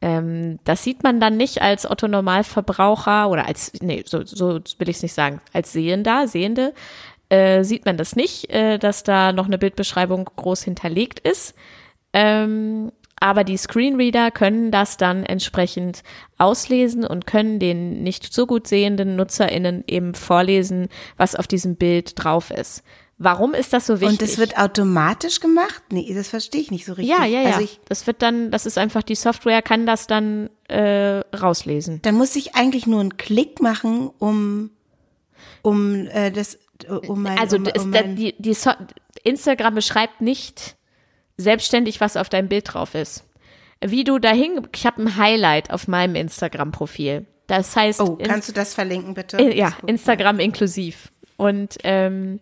Ähm, 0.00 0.60
das 0.64 0.84
sieht 0.84 1.02
man 1.02 1.20
dann 1.20 1.36
nicht 1.36 1.60
als 1.60 1.90
Otto 1.90 2.08
Normalverbraucher 2.08 3.28
oder 3.28 3.46
als, 3.46 3.72
nee, 3.80 4.04
so, 4.06 4.24
so 4.24 4.60
will 4.78 4.88
ich 4.88 4.96
es 4.96 5.02
nicht 5.02 5.14
sagen, 5.14 5.40
als 5.52 5.72
Sehender, 5.72 6.28
Sehende, 6.28 6.72
äh, 7.28 7.64
sieht 7.64 7.84
man 7.84 7.96
das 7.96 8.16
nicht, 8.16 8.50
äh, 8.50 8.78
dass 8.78 9.02
da 9.02 9.32
noch 9.32 9.46
eine 9.46 9.58
Bildbeschreibung 9.58 10.28
groß 10.36 10.62
hinterlegt 10.62 11.20
ist. 11.20 11.54
Ähm, 12.12 12.92
aber 13.20 13.44
die 13.44 13.56
Screenreader 13.56 14.30
können 14.30 14.70
das 14.70 14.96
dann 14.96 15.24
entsprechend 15.24 16.02
auslesen 16.38 17.04
und 17.04 17.26
können 17.26 17.58
den 17.58 18.02
nicht 18.02 18.32
so 18.32 18.46
gut 18.46 18.66
sehenden 18.66 19.16
NutzerInnen 19.16 19.84
eben 19.86 20.14
vorlesen, 20.14 20.88
was 21.16 21.34
auf 21.34 21.46
diesem 21.46 21.76
Bild 21.76 22.12
drauf 22.22 22.50
ist. 22.50 22.82
Warum 23.20 23.52
ist 23.52 23.72
das 23.72 23.86
so 23.86 24.00
wichtig? 24.00 24.20
Und 24.20 24.22
das 24.22 24.38
wird 24.38 24.56
automatisch 24.56 25.40
gemacht? 25.40 25.82
Nee, 25.90 26.14
das 26.14 26.28
verstehe 26.28 26.60
ich 26.60 26.70
nicht 26.70 26.84
so 26.84 26.92
richtig. 26.92 27.16
Ja, 27.16 27.24
ja, 27.24 27.40
ja. 27.40 27.48
Also 27.48 27.62
ich, 27.62 27.80
das 27.88 28.06
wird 28.06 28.22
dann, 28.22 28.52
das 28.52 28.64
ist 28.64 28.78
einfach, 28.78 29.02
die 29.02 29.16
Software 29.16 29.60
kann 29.60 29.86
das 29.86 30.06
dann 30.06 30.50
äh, 30.68 31.20
rauslesen. 31.36 32.00
Dann 32.02 32.14
muss 32.14 32.36
ich 32.36 32.54
eigentlich 32.54 32.86
nur 32.86 33.00
einen 33.00 33.16
Klick 33.16 33.60
machen, 33.60 34.10
um, 34.18 34.70
um 35.62 36.06
äh, 36.06 36.30
das, 36.30 36.58
um 37.08 37.22
mein, 37.22 37.38
Also 37.38 37.56
um, 37.56 37.66
um 37.66 37.90
mein 37.90 38.14
die, 38.14 38.40
die 38.40 38.54
so 38.54 38.70
Instagram 39.24 39.74
beschreibt 39.74 40.20
nicht, 40.20 40.76
selbstständig, 41.38 42.00
was 42.00 42.16
auf 42.16 42.28
deinem 42.28 42.48
Bild 42.48 42.74
drauf 42.74 42.94
ist. 42.94 43.24
Wie 43.80 44.04
du 44.04 44.18
dahin, 44.18 44.66
ich 44.74 44.84
habe 44.84 45.02
ein 45.02 45.16
Highlight 45.16 45.70
auf 45.70 45.88
meinem 45.88 46.16
Instagram-Profil. 46.16 47.26
Das 47.46 47.74
heißt. 47.74 48.00
Oh, 48.00 48.18
kannst 48.22 48.48
du 48.48 48.52
das 48.52 48.74
verlinken, 48.74 49.14
bitte? 49.14 49.38
In, 49.38 49.56
ja, 49.56 49.72
Instagram 49.86 50.40
inklusiv. 50.40 51.10
Und 51.36 51.78
ähm, 51.84 52.40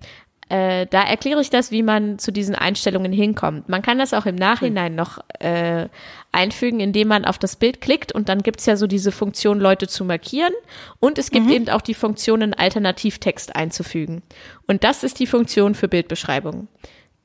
äh, 0.48 0.86
da 0.86 1.02
erkläre 1.02 1.40
ich 1.40 1.50
das, 1.50 1.72
wie 1.72 1.82
man 1.82 2.18
zu 2.18 2.32
diesen 2.32 2.54
Einstellungen 2.54 3.12
hinkommt. 3.12 3.68
Man 3.68 3.82
kann 3.82 3.98
das 3.98 4.14
auch 4.14 4.26
im 4.26 4.36
Nachhinein 4.36 4.94
noch 4.94 5.18
äh, 5.40 5.88
einfügen, 6.30 6.78
indem 6.78 7.08
man 7.08 7.24
auf 7.24 7.38
das 7.38 7.56
Bild 7.56 7.80
klickt 7.80 8.12
und 8.12 8.28
dann 8.28 8.42
gibt's 8.42 8.64
ja 8.66 8.76
so 8.76 8.86
diese 8.86 9.10
Funktion, 9.10 9.58
Leute 9.58 9.88
zu 9.88 10.04
markieren 10.04 10.52
und 11.00 11.18
es 11.18 11.30
gibt 11.30 11.46
mhm. 11.46 11.52
eben 11.52 11.68
auch 11.68 11.82
die 11.82 11.94
Funktion, 11.94 12.42
einen 12.42 12.54
Alternativtext 12.54 13.56
einzufügen. 13.56 14.22
Und 14.68 14.84
das 14.84 15.02
ist 15.02 15.18
die 15.18 15.26
Funktion 15.26 15.74
für 15.74 15.88
Bildbeschreibungen. 15.88 16.68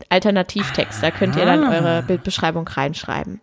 Alternativtext. 0.09 1.01
Da 1.01 1.11
könnt 1.11 1.35
ihr 1.35 1.45
dann 1.45 1.63
eure 1.63 1.97
ah. 1.97 2.01
Bildbeschreibung 2.01 2.67
reinschreiben. 2.67 3.41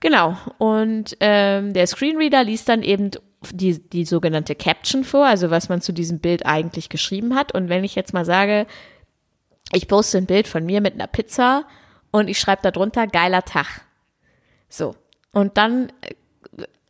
Genau. 0.00 0.36
Und 0.58 1.16
ähm, 1.20 1.72
der 1.72 1.86
Screenreader 1.86 2.44
liest 2.44 2.68
dann 2.68 2.82
eben 2.82 3.10
die, 3.52 3.78
die 3.88 4.04
sogenannte 4.04 4.54
Caption 4.54 5.04
vor, 5.04 5.26
also 5.26 5.50
was 5.50 5.68
man 5.68 5.80
zu 5.80 5.92
diesem 5.92 6.20
Bild 6.20 6.46
eigentlich 6.46 6.88
geschrieben 6.88 7.34
hat. 7.34 7.54
Und 7.54 7.68
wenn 7.68 7.84
ich 7.84 7.94
jetzt 7.94 8.14
mal 8.14 8.24
sage, 8.24 8.66
ich 9.72 9.88
poste 9.88 10.18
ein 10.18 10.26
Bild 10.26 10.46
von 10.46 10.64
mir 10.64 10.80
mit 10.80 10.94
einer 10.94 11.06
Pizza 11.06 11.64
und 12.10 12.28
ich 12.28 12.38
schreibe 12.38 12.70
darunter 12.70 13.06
geiler 13.06 13.44
Tag. 13.44 13.82
So. 14.68 14.94
Und 15.32 15.56
dann 15.56 15.92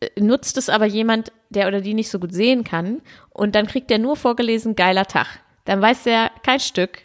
äh, 0.00 0.20
nutzt 0.20 0.58
es 0.58 0.68
aber 0.68 0.86
jemand, 0.86 1.32
der 1.50 1.68
oder 1.68 1.80
die 1.80 1.94
nicht 1.94 2.10
so 2.10 2.18
gut 2.18 2.32
sehen 2.32 2.64
kann 2.64 3.00
und 3.30 3.54
dann 3.54 3.66
kriegt 3.66 3.90
der 3.90 3.98
nur 3.98 4.16
vorgelesen 4.16 4.76
geiler 4.76 5.06
Tag. 5.06 5.40
Dann 5.64 5.80
weiß 5.80 6.04
der 6.04 6.30
kein 6.42 6.60
Stück, 6.60 6.98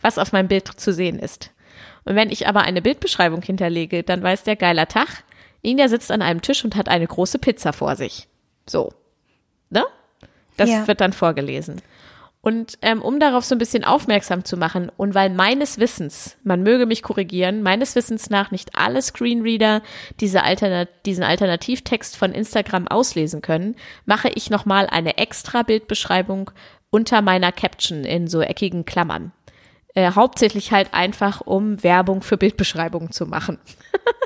was 0.00 0.18
auf 0.18 0.32
meinem 0.32 0.48
Bild 0.48 0.68
zu 0.68 0.92
sehen 0.92 1.18
ist. 1.18 1.50
Und 2.04 2.14
wenn 2.14 2.30
ich 2.30 2.46
aber 2.46 2.62
eine 2.62 2.82
Bildbeschreibung 2.82 3.42
hinterlege, 3.42 4.02
dann 4.02 4.22
weiß 4.22 4.44
der 4.44 4.56
geiler 4.56 4.86
Tag, 4.86 5.24
Inga 5.62 5.88
sitzt 5.88 6.12
an 6.12 6.22
einem 6.22 6.40
Tisch 6.40 6.64
und 6.64 6.76
hat 6.76 6.88
eine 6.88 7.06
große 7.06 7.38
Pizza 7.40 7.72
vor 7.72 7.96
sich. 7.96 8.28
So. 8.66 8.92
Ne? 9.70 9.84
Das 10.56 10.70
ja. 10.70 10.86
wird 10.86 11.00
dann 11.00 11.12
vorgelesen. 11.12 11.82
Und 12.46 12.78
ähm, 12.80 13.02
um 13.02 13.18
darauf 13.18 13.44
so 13.44 13.56
ein 13.56 13.58
bisschen 13.58 13.82
aufmerksam 13.82 14.44
zu 14.44 14.56
machen 14.56 14.92
und 14.96 15.16
weil 15.16 15.30
meines 15.30 15.80
Wissens, 15.80 16.36
man 16.44 16.62
möge 16.62 16.86
mich 16.86 17.02
korrigieren, 17.02 17.60
meines 17.60 17.96
Wissens 17.96 18.30
nach 18.30 18.52
nicht 18.52 18.76
alle 18.76 19.02
Screenreader 19.02 19.82
diese 20.20 20.44
Alternat 20.44 20.88
diesen 21.06 21.24
Alternativtext 21.24 22.16
von 22.16 22.30
Instagram 22.30 22.86
auslesen 22.86 23.42
können, 23.42 23.74
mache 24.04 24.28
ich 24.32 24.48
nochmal 24.48 24.86
eine 24.86 25.18
extra 25.18 25.64
Bildbeschreibung 25.64 26.52
unter 26.90 27.22
meiner 27.22 27.52
Caption 27.52 28.04
in 28.04 28.28
so 28.28 28.40
eckigen 28.40 28.84
Klammern. 28.84 29.32
Äh, 29.94 30.12
hauptsächlich 30.12 30.72
halt 30.72 30.92
einfach, 30.92 31.40
um 31.40 31.82
Werbung 31.82 32.22
für 32.22 32.36
Bildbeschreibungen 32.36 33.12
zu 33.12 33.26
machen. 33.26 33.58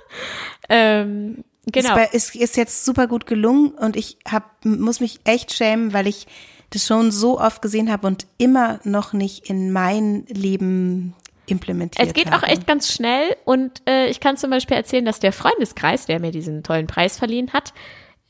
ähm, 0.68 1.44
genau. 1.66 1.96
Es 2.12 2.30
ist, 2.30 2.34
ist 2.34 2.56
jetzt 2.56 2.84
super 2.84 3.06
gut 3.06 3.26
gelungen 3.26 3.70
und 3.70 3.96
ich 3.96 4.18
hab, 4.28 4.64
muss 4.64 5.00
mich 5.00 5.20
echt 5.24 5.52
schämen, 5.52 5.92
weil 5.92 6.06
ich 6.06 6.26
das 6.70 6.86
schon 6.86 7.10
so 7.10 7.40
oft 7.40 7.62
gesehen 7.62 7.90
habe 7.90 8.06
und 8.06 8.26
immer 8.38 8.80
noch 8.84 9.12
nicht 9.12 9.48
in 9.48 9.72
mein 9.72 10.24
Leben 10.26 11.14
implementiert 11.46 12.06
Es 12.06 12.14
geht 12.14 12.30
habe. 12.30 12.44
auch 12.44 12.48
echt 12.48 12.66
ganz 12.66 12.92
schnell 12.92 13.36
und 13.44 13.82
äh, 13.88 14.06
ich 14.06 14.20
kann 14.20 14.36
zum 14.36 14.50
Beispiel 14.50 14.76
erzählen, 14.76 15.04
dass 15.04 15.20
der 15.20 15.32
Freundeskreis, 15.32 16.06
der 16.06 16.20
mir 16.20 16.30
diesen 16.30 16.62
tollen 16.62 16.86
Preis 16.86 17.18
verliehen 17.18 17.52
hat, 17.52 17.72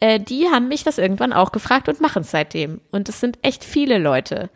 äh, 0.00 0.18
die 0.18 0.48
haben 0.48 0.68
mich 0.68 0.84
das 0.84 0.98
irgendwann 0.98 1.32
auch 1.32 1.52
gefragt 1.52 1.88
und 1.88 2.00
machen 2.00 2.22
es 2.22 2.30
seitdem. 2.30 2.80
Und 2.90 3.08
es 3.08 3.20
sind 3.20 3.38
echt 3.42 3.64
viele 3.64 3.98
Leute 3.98 4.50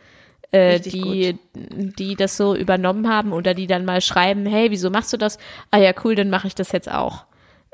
äh, 0.54 0.78
die, 0.78 1.37
die 1.54 2.14
das 2.14 2.37
so 2.37 2.54
übernommen 2.54 3.09
haben 3.09 3.33
oder 3.33 3.54
die 3.54 3.66
dann 3.66 3.85
mal 3.85 4.00
schreiben, 4.00 4.46
hey, 4.46 4.70
wieso 4.70 4.88
machst 4.88 5.12
du 5.12 5.16
das? 5.16 5.38
Ah 5.72 5.78
ja, 5.78 5.92
cool, 6.04 6.14
dann 6.14 6.30
mache 6.30 6.46
ich 6.46 6.54
das 6.54 6.70
jetzt 6.70 6.90
auch. 6.90 7.24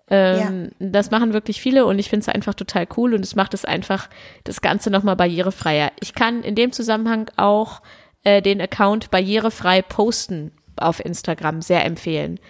Ähm, 0.09 0.71
ja. 0.79 0.89
Das 0.89 1.11
machen 1.11 1.35
wirklich 1.35 1.61
viele 1.61 1.85
und 1.85 1.99
ich 1.99 2.09
finde 2.09 2.23
es 2.23 2.35
einfach 2.35 2.55
total 2.55 2.87
cool 2.97 3.13
und 3.13 3.21
es 3.21 3.37
macht 3.37 3.53
es 3.53 3.67
einfach 3.67 4.09
das 4.45 4.63
Ganze 4.63 4.91
nochmal 4.91 5.15
barrierefreier. 5.15 5.93
Ich 6.01 6.15
kann 6.15 6.43
in 6.43 6.55
dem 6.55 6.73
Zusammenhang 6.73 7.31
auch 7.37 7.83
äh, 8.25 8.41
den 8.41 8.63
Account 8.63 9.11
barrierefrei 9.11 9.83
posten 9.83 10.53
auf 10.77 11.05
Instagram 11.05 11.61
sehr 11.61 11.85
empfehlen. 11.85 12.41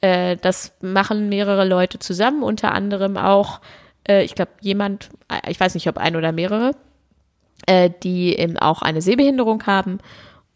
Äh, 0.00 0.36
das 0.36 0.74
machen 0.80 1.28
mehrere 1.28 1.64
Leute 1.64 2.00
zusammen, 2.00 2.42
unter 2.42 2.72
anderem 2.72 3.16
auch, 3.16 3.60
äh, 4.08 4.22
ich 4.24 4.34
glaube, 4.34 4.52
jemand, 4.60 5.10
äh, 5.28 5.50
ich 5.50 5.58
weiß 5.58 5.74
nicht, 5.74 5.88
ob 5.88 5.98
ein 5.98 6.16
oder 6.16 6.32
mehrere, 6.32 6.72
äh, 7.66 7.90
die 8.02 8.36
eben 8.36 8.58
auch 8.58 8.82
eine 8.82 9.02
Sehbehinderung 9.02 9.66
haben. 9.66 9.98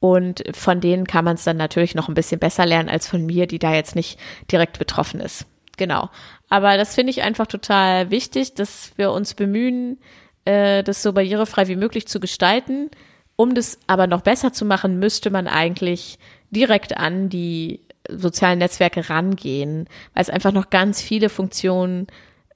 Und 0.00 0.42
von 0.52 0.80
denen 0.80 1.06
kann 1.06 1.26
man 1.26 1.34
es 1.34 1.44
dann 1.44 1.58
natürlich 1.58 1.94
noch 1.94 2.08
ein 2.08 2.14
bisschen 2.14 2.40
besser 2.40 2.64
lernen 2.64 2.88
als 2.88 3.06
von 3.06 3.26
mir, 3.26 3.46
die 3.46 3.58
da 3.58 3.74
jetzt 3.74 3.96
nicht 3.96 4.18
direkt 4.50 4.78
betroffen 4.78 5.20
ist. 5.20 5.46
Genau. 5.76 6.08
Aber 6.48 6.76
das 6.76 6.94
finde 6.94 7.10
ich 7.10 7.22
einfach 7.22 7.46
total 7.46 8.10
wichtig, 8.10 8.54
dass 8.54 8.92
wir 8.96 9.12
uns 9.12 9.34
bemühen, 9.34 9.98
äh, 10.44 10.82
das 10.82 11.02
so 11.02 11.12
barrierefrei 11.12 11.68
wie 11.68 11.76
möglich 11.76 12.08
zu 12.08 12.18
gestalten. 12.18 12.90
Um 13.36 13.54
das 13.54 13.78
aber 13.86 14.06
noch 14.06 14.22
besser 14.22 14.52
zu 14.52 14.64
machen, 14.64 14.98
müsste 14.98 15.30
man 15.30 15.46
eigentlich 15.46 16.18
direkt 16.50 16.96
an 16.96 17.28
die 17.28 17.80
sozialen 18.08 18.58
Netzwerke 18.58 19.08
rangehen, 19.08 19.86
weil 20.14 20.22
es 20.22 20.30
einfach 20.30 20.52
noch 20.52 20.70
ganz 20.70 21.00
viele 21.00 21.28
Funktionen 21.28 22.06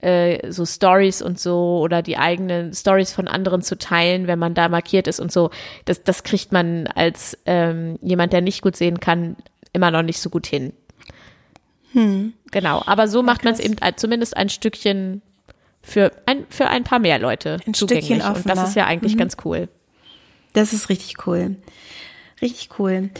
äh, 0.01 0.51
so 0.51 0.67
Stories 0.67 1.23
und 1.23 1.39
so 1.41 1.79
oder 1.81 2.03
die 2.03 2.17
eigenen 2.19 2.73
Stories 2.75 3.13
von 3.13 3.29
anderen 3.29 3.63
zu 3.63 3.77
teilen, 3.79 4.27
wenn 4.27 4.39
man 4.39 4.55
da 4.55 4.69
markiert 4.69 5.07
ist 5.07 5.21
und 5.21 5.33
so. 5.33 5.51
Das, 5.85 6.03
das 6.03 6.23
kriegt 6.25 6.53
man 6.53 6.87
als 6.89 7.39
ähm, 7.47 7.99
jemand, 8.03 8.33
der 8.33 8.41
nicht 8.41 8.63
gut 8.63 8.77
sehen 8.77 9.01
kann, 9.01 9.37
immer 9.73 9.91
noch 9.91 10.03
nicht 10.03 10.21
so 10.21 10.31
gut 10.31 10.47
hin. 10.47 10.73
Hm. 11.93 12.33
Genau, 12.51 12.83
aber 12.87 13.09
so 13.09 13.23
macht 13.23 13.45
man 13.45 13.55
es 13.55 13.61
eben 13.61 13.77
zumindest 13.97 14.37
ein 14.37 14.49
Stückchen 14.49 15.23
für 15.83 16.11
ein, 16.27 16.47
für 16.49 16.69
ein 16.69 16.83
paar 16.85 16.99
mehr 16.99 17.19
Leute 17.19 17.59
Ein 17.67 17.75
zugänglich. 17.75 18.07
Stückchen 18.07 18.27
Und 18.29 18.37
das 18.47 18.53
offener. 18.59 18.65
ist 18.69 18.75
ja 18.77 18.87
eigentlich 18.87 19.15
Mhm. 19.15 19.19
ganz 19.19 19.37
cool. 19.45 19.69
Das 20.55 20.73
ist 20.73 20.89
richtig 20.89 21.27
cool. 21.27 21.57
Richtig 22.41 22.71
cool. 22.79 23.11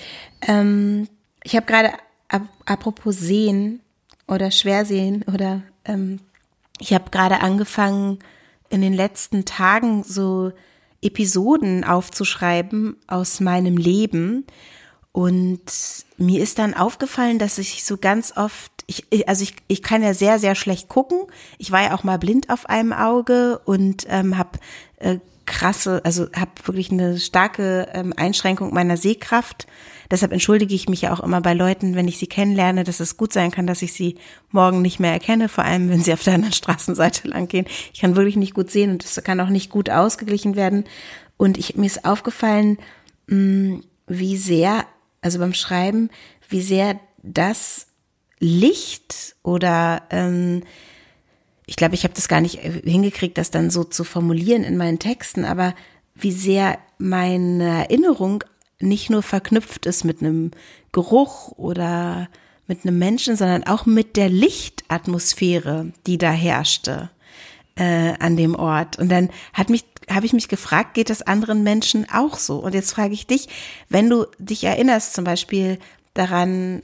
Ähm, 0.47 1.09
ich 1.43 1.57
habe 1.57 1.67
gerade, 1.67 1.91
ap 2.29 2.43
apropos 2.67 3.17
sehen 3.19 3.81
oder 4.27 4.51
Schwersehen 4.51 5.25
oder 5.33 5.63
ähm, 5.85 6.21
ich 6.81 6.93
habe 6.93 7.11
gerade 7.11 7.41
angefangen, 7.41 8.19
in 8.69 8.81
den 8.81 8.95
letzten 8.95 9.45
Tagen 9.45 10.03
so 10.03 10.53
Episoden 11.01 11.85
aufzuschreiben 11.85 12.97
aus 13.07 13.41
meinem 13.41 13.77
Leben. 13.77 14.47
Und 15.13 15.63
mir 16.17 16.43
ist 16.43 16.59
dann 16.59 16.75
aufgefallen, 16.75 17.39
dass 17.39 17.59
ich 17.59 17.85
so 17.85 17.99
ganz 17.99 18.37
oft, 18.37 18.73
ich, 18.87 19.29
also 19.29 19.45
ich, 19.45 19.55
ich 19.69 19.83
kann 19.83 20.03
ja 20.03 20.13
sehr, 20.13 20.41
sehr 20.41 20.57
schlecht 20.57 20.89
gucken. 20.89 21.21
Ich 21.59 21.71
war 21.71 21.83
ja 21.83 21.95
auch 21.95 22.03
mal 22.03 22.19
blind 22.19 22.51
auf 22.51 22.69
einem 22.69 22.93
Auge 22.93 23.61
und 23.65 24.07
ähm, 24.09 24.37
habe 24.37 24.59
äh, 24.97 25.19
krasse, 25.47 26.01
also 26.05 26.27
habe 26.35 26.51
wirklich 26.65 26.91
eine 26.91 27.19
starke 27.19 27.89
ähm, 27.93 28.13
Einschränkung 28.17 28.75
meiner 28.75 28.97
Sehkraft. 28.97 29.67
Deshalb 30.15 30.31
entschuldige 30.31 30.77
ich 30.77 30.89
mich 30.89 31.03
ja 31.03 31.13
auch 31.13 31.19
immer 31.19 31.41
bei 31.41 31.55
Leuten, 31.55 31.97
wenn 31.97 32.07
ich 32.07 32.19
sie 32.19 32.29
kennenlerne, 32.29 32.85
dass 32.85 33.01
es 33.01 33.17
gut 33.17 33.33
sein 33.33 33.51
kann, 33.51 33.67
dass 33.67 33.83
ich 33.83 33.93
sie 33.93 34.15
morgen 34.53 34.81
nicht 34.81 35.01
mehr 35.01 35.11
erkenne, 35.11 35.49
vor 35.49 35.65
allem 35.65 35.89
wenn 35.89 36.03
sie 36.03 36.13
auf 36.13 36.23
der 36.23 36.35
anderen 36.35 36.53
Straßenseite 36.55 37.27
lang 37.27 37.49
gehen. 37.49 37.67
Ich 37.93 38.01
kann 38.01 38.15
wirklich 38.15 38.37
nicht 38.37 38.55
gut 38.55 38.71
sehen 38.71 38.93
und 38.93 39.03
das 39.03 39.21
kann 39.25 39.41
auch 39.41 39.49
nicht 39.49 39.71
gut 39.71 39.91
ausgeglichen 39.91 40.55
werden. 40.55 40.85
Und 41.37 41.59
ich, 41.59 41.75
mir 41.75 41.87
ist 41.87 42.05
aufgefallen, 42.05 42.79
mh, 43.27 43.81
wie 44.07 44.37
sehr, 44.37 44.85
also 45.21 45.41
beim 45.41 45.53
Schreiben, 45.53 46.11
wie 46.49 46.63
sehr 46.63 47.01
das 47.25 47.89
Licht 48.39 49.35
oder 49.43 50.03
ähm, 50.11 50.63
ich 51.67 51.75
glaube, 51.75 51.97
ich 51.97 52.05
habe 52.05 52.15
das 52.15 52.29
gar 52.29 52.41
nicht 52.41 52.63
äh, 52.65 52.83
hingekriegt, 52.85 53.37
das 53.37 53.51
dann 53.51 53.69
so 53.69 53.83
zu 53.83 54.05
formulieren 54.05 54.63
in 54.63 54.77
meinen 54.77 55.01
Texten, 55.01 55.45
aber 55.45 55.75
wie 56.15 56.31
sehr 56.31 56.79
meine 56.99 57.89
Erinnerung 57.89 58.45
nicht 58.89 59.11
nur 59.11 59.23
verknüpft 59.23 59.87
ist 59.87 60.05
mit 60.05 60.21
einem 60.21 60.51
Geruch 60.93 61.53
oder 61.57 62.29
mit 62.67 62.85
einem 62.85 62.99
Menschen, 62.99 63.37
sondern 63.37 63.65
auch 63.65 63.87
mit 63.87 64.17
der 64.17 64.29
Lichtatmosphäre, 64.29 65.93
die 66.07 66.19
da 66.19 66.31
herrschte 66.31 67.11
äh, 67.77 68.15
an 68.19 68.37
dem 68.37 68.55
Ort. 68.55 68.99
Und 68.99 69.11
dann 69.11 69.31
hat 69.53 69.71
mich, 69.71 69.85
habe 70.09 70.27
ich 70.27 70.33
mich 70.33 70.49
gefragt, 70.49 70.95
geht 70.95 71.11
das 71.11 71.23
anderen 71.23 71.63
Menschen 71.63 72.07
auch 72.11 72.39
so? 72.39 72.59
Und 72.59 72.75
jetzt 72.75 72.93
frage 72.93 73.13
ich 73.13 73.27
dich, 73.27 73.49
wenn 73.89 74.09
du 74.09 74.27
dich 74.39 74.65
erinnerst, 74.65 75.15
zum 75.15 75.25
Beispiel 75.25 75.79
daran, 76.15 76.83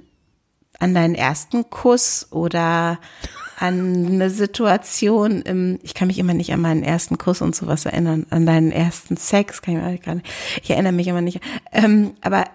an 0.78 0.94
deinen 0.94 1.14
ersten 1.14 1.68
Kuss 1.68 2.26
oder 2.30 2.98
an 3.60 4.06
eine 4.06 4.30
Situation 4.30 5.42
im, 5.42 5.78
ich 5.82 5.92
kann 5.92 6.08
mich 6.08 6.18
immer 6.18 6.32
nicht 6.32 6.50
an 6.52 6.62
meinen 6.62 6.82
ersten 6.82 7.18
Kuss 7.18 7.42
und 7.42 7.54
sowas 7.54 7.84
erinnern, 7.84 8.26
an 8.30 8.46
deinen 8.46 8.72
ersten 8.72 9.18
Sex, 9.18 9.60
kann 9.60 9.76
ich 9.76 9.82
mich 9.82 10.02
gar 10.02 10.14
nicht, 10.14 10.26
ich 10.62 10.70
erinnere 10.70 10.94
mich 10.94 11.08
immer 11.08 11.20
nicht, 11.20 11.40
ähm, 11.70 12.14
aber 12.22 12.46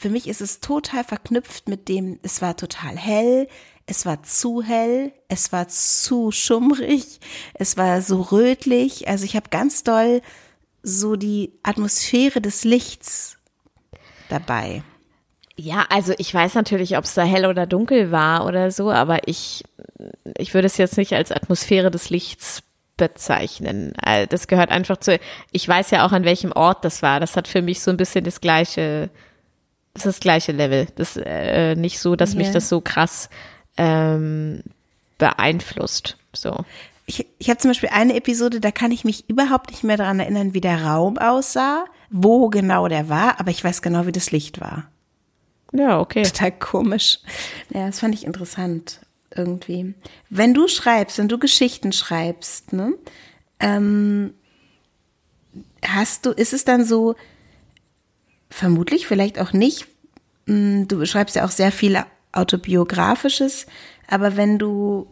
für 0.00 0.08
mich 0.08 0.26
ist 0.26 0.40
es 0.40 0.60
total 0.60 1.04
verknüpft 1.04 1.68
mit 1.68 1.88
dem, 1.88 2.18
es 2.22 2.40
war 2.40 2.56
total 2.56 2.96
hell, 2.96 3.46
es 3.84 4.06
war 4.06 4.22
zu 4.22 4.62
hell, 4.62 5.12
es 5.28 5.52
war 5.52 5.68
zu 5.68 6.32
schummrig, 6.32 7.20
es 7.52 7.76
war 7.76 8.00
so 8.00 8.22
rötlich, 8.22 9.06
also 9.06 9.26
ich 9.26 9.36
habe 9.36 9.50
ganz 9.50 9.84
doll 9.84 10.22
so 10.82 11.16
die 11.16 11.52
Atmosphäre 11.62 12.40
des 12.40 12.64
Lichts 12.64 13.36
dabei. 14.30 14.82
Ja, 15.60 15.86
also 15.90 16.14
ich 16.18 16.32
weiß 16.32 16.54
natürlich, 16.54 16.96
ob 16.96 17.02
es 17.04 17.14
da 17.14 17.24
hell 17.24 17.44
oder 17.44 17.66
dunkel 17.66 18.12
war 18.12 18.46
oder 18.46 18.70
so, 18.70 18.92
aber 18.92 19.26
ich, 19.26 19.64
ich 20.36 20.54
würde 20.54 20.66
es 20.66 20.76
jetzt 20.76 20.96
nicht 20.96 21.12
als 21.14 21.32
Atmosphäre 21.32 21.90
des 21.90 22.10
Lichts 22.10 22.62
bezeichnen. 22.96 23.92
Äh, 24.04 24.28
Das 24.28 24.46
gehört 24.46 24.70
einfach 24.70 24.98
zu, 24.98 25.18
ich 25.50 25.66
weiß 25.66 25.90
ja 25.90 26.06
auch, 26.06 26.12
an 26.12 26.24
welchem 26.24 26.52
Ort 26.52 26.84
das 26.84 27.02
war. 27.02 27.18
Das 27.18 27.34
hat 27.36 27.48
für 27.48 27.60
mich 27.60 27.80
so 27.80 27.90
ein 27.90 27.96
bisschen 27.96 28.24
das 28.24 28.40
gleiche, 28.40 29.10
das 29.94 30.04
das 30.04 30.20
gleiche 30.20 30.52
Level. 30.52 30.86
Das 30.94 31.16
äh, 31.16 31.74
nicht 31.74 31.98
so, 31.98 32.14
dass 32.14 32.36
mich 32.36 32.46
Ja. 32.48 32.52
das 32.52 32.68
so 32.68 32.80
krass 32.80 33.28
ähm, 33.76 34.62
beeinflusst. 35.18 36.18
So. 36.32 36.64
Ich, 37.06 37.26
ich 37.38 37.50
habe 37.50 37.58
zum 37.58 37.70
Beispiel 37.70 37.88
eine 37.92 38.14
Episode, 38.14 38.60
da 38.60 38.70
kann 38.70 38.92
ich 38.92 39.04
mich 39.04 39.28
überhaupt 39.28 39.70
nicht 39.70 39.82
mehr 39.82 39.96
daran 39.96 40.20
erinnern, 40.20 40.54
wie 40.54 40.60
der 40.60 40.84
Raum 40.84 41.18
aussah, 41.18 41.84
wo 42.10 42.48
genau 42.48 42.86
der 42.86 43.08
war, 43.08 43.40
aber 43.40 43.50
ich 43.50 43.64
weiß 43.64 43.82
genau, 43.82 44.06
wie 44.06 44.12
das 44.12 44.30
Licht 44.30 44.60
war. 44.60 44.84
Ja, 45.72 46.00
okay. 46.00 46.22
Total 46.22 46.52
komisch. 46.52 47.18
Ja, 47.70 47.86
das 47.86 48.00
fand 48.00 48.14
ich 48.14 48.24
interessant 48.24 49.00
irgendwie. 49.34 49.94
Wenn 50.30 50.54
du 50.54 50.68
schreibst, 50.68 51.18
wenn 51.18 51.28
du 51.28 51.38
Geschichten 51.38 51.92
schreibst, 51.92 52.72
ne, 52.72 52.94
ähm, 53.60 54.34
hast 55.84 56.26
du, 56.26 56.30
ist 56.30 56.52
es 56.52 56.64
dann 56.64 56.84
so, 56.84 57.14
vermutlich, 58.50 59.06
vielleicht 59.06 59.38
auch 59.38 59.52
nicht, 59.52 59.86
mh, 60.46 60.86
du 60.86 61.04
schreibst 61.04 61.36
ja 61.36 61.44
auch 61.44 61.50
sehr 61.50 61.72
viel 61.72 62.02
autobiografisches, 62.32 63.66
aber 64.06 64.36
wenn 64.36 64.58
du 64.58 65.08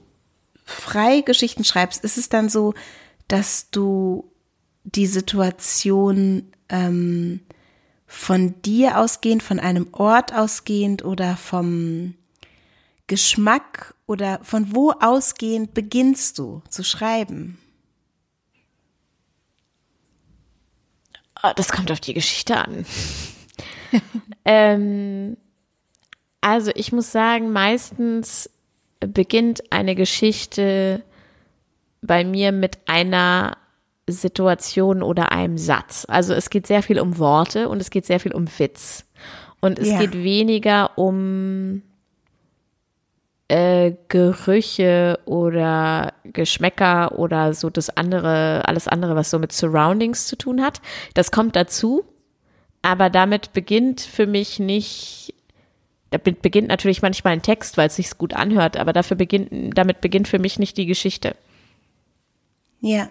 frei 0.65 1.21
Geschichten 1.21 1.65
schreibst, 1.65 2.03
ist 2.03 2.19
es 2.19 2.29
dann 2.29 2.49
so, 2.49 2.75
dass 3.29 3.71
du 3.71 4.31
die 4.85 5.07
Situation 5.07 6.53
ähm, 6.69 7.41
von 8.07 8.61
dir 8.63 8.99
ausgehend, 8.99 9.43
von 9.43 9.59
einem 9.59 9.89
Ort 9.93 10.33
ausgehend 10.33 11.05
oder 11.05 11.37
vom 11.37 12.15
Geschmack 13.07 13.95
oder 14.07 14.41
von 14.43 14.75
wo 14.75 14.93
ausgehend 14.93 15.75
beginnst 15.75 16.39
du 16.39 16.63
zu 16.69 16.85
schreiben? 16.85 17.59
Oh, 21.43 21.53
das 21.55 21.69
kommt 21.71 21.93
auf 21.93 22.01
die 22.01 22.15
Geschichte 22.15 22.57
an. 22.57 22.87
ähm, 24.45 25.37
also 26.41 26.71
ich 26.75 26.93
muss 26.93 27.13
sagen, 27.13 27.53
meistens 27.53 28.51
beginnt 29.01 29.73
eine 29.73 29.95
Geschichte 29.95 31.03
bei 32.03 32.25
mir 32.25 32.53
mit 32.53 32.79
einer 32.87 33.57
Situation 34.09 35.03
oder 35.03 35.33
einem 35.33 35.59
Satz. 35.59 36.07
Also 36.09 36.33
es 36.35 36.51
geht 36.51 36.67
sehr 36.67 36.83
viel 36.83 37.01
um 37.01 37.19
Worte 37.19 37.69
und 37.69 37.81
es 37.81 37.91
geht 37.91 38.07
sehr 38.07 38.21
viel 38.21 38.33
um 38.33 38.47
Witz. 38.59 39.05
Und 39.61 39.79
es 39.79 39.89
Ja. 39.89 39.99
geht 39.99 40.15
weniger 40.15 40.97
um 40.97 41.83
äh, 43.49 43.93
Gerüche 44.09 45.19
oder 45.25 46.13
Geschmäcker 46.25 47.19
oder 47.19 47.55
so 47.55 47.71
das 47.71 47.97
andere, 47.97 48.63
alles 48.67 48.89
andere, 48.89 49.15
was 49.15 49.31
so 49.31 49.39
mit 49.39 49.53
Surroundings 49.53 50.27
zu 50.27 50.37
tun 50.37 50.63
hat. 50.63 50.81
Das 51.15 51.31
kommt 51.31 51.55
dazu, 51.55 52.05
aber 52.83 53.09
damit 53.09 53.53
beginnt 53.53 54.01
für 54.01 54.27
mich 54.27 54.59
nicht, 54.59 55.33
damit 56.11 56.43
beginnt 56.43 56.69
natürlich 56.69 57.03
manchmal 57.03 57.35
ein 57.35 57.43
Text, 57.43 57.77
weil 57.77 57.87
es 57.87 57.97
sich 57.97 58.19
gut 58.19 58.35
anhört, 58.35 58.77
aber 58.77 58.93
dafür 58.93 59.17
beginnt, 59.17 59.77
damit 59.79 60.01
beginnt 60.01 60.27
für 60.29 60.39
mich 60.41 60.59
nicht 60.59 60.77
die 60.77 60.87
Geschichte. 60.87 61.37
Ja. 62.81 63.11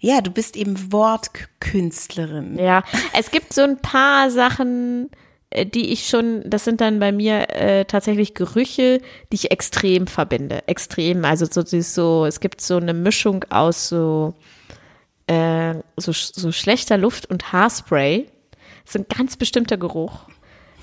Ja, 0.00 0.22
du 0.22 0.30
bist 0.30 0.56
eben 0.56 0.92
Wortkünstlerin. 0.92 2.58
Ja, 2.58 2.82
es 3.16 3.30
gibt 3.30 3.52
so 3.52 3.62
ein 3.62 3.80
paar 3.80 4.30
Sachen, 4.30 5.10
äh, 5.50 5.66
die 5.66 5.92
ich 5.92 6.08
schon, 6.08 6.42
das 6.46 6.64
sind 6.64 6.80
dann 6.80 6.98
bei 6.98 7.12
mir 7.12 7.50
äh, 7.50 7.84
tatsächlich 7.84 8.34
Gerüche, 8.34 9.00
die 9.30 9.36
ich 9.36 9.50
extrem 9.50 10.06
verbinde. 10.06 10.66
Extrem. 10.66 11.24
Also 11.24 11.46
so, 11.46 11.62
so, 11.62 11.80
so 11.80 12.24
es 12.24 12.40
gibt 12.40 12.62
so 12.62 12.78
eine 12.78 12.94
Mischung 12.94 13.44
aus 13.50 13.88
so, 13.88 14.34
äh, 15.26 15.74
so, 15.96 16.12
so 16.12 16.50
schlechter 16.50 16.96
Luft 16.96 17.26
und 17.26 17.52
Haarspray. 17.52 18.26
Das 18.84 18.94
ist 18.94 19.00
ein 19.02 19.16
ganz 19.16 19.36
bestimmter 19.36 19.76
Geruch. 19.76 20.28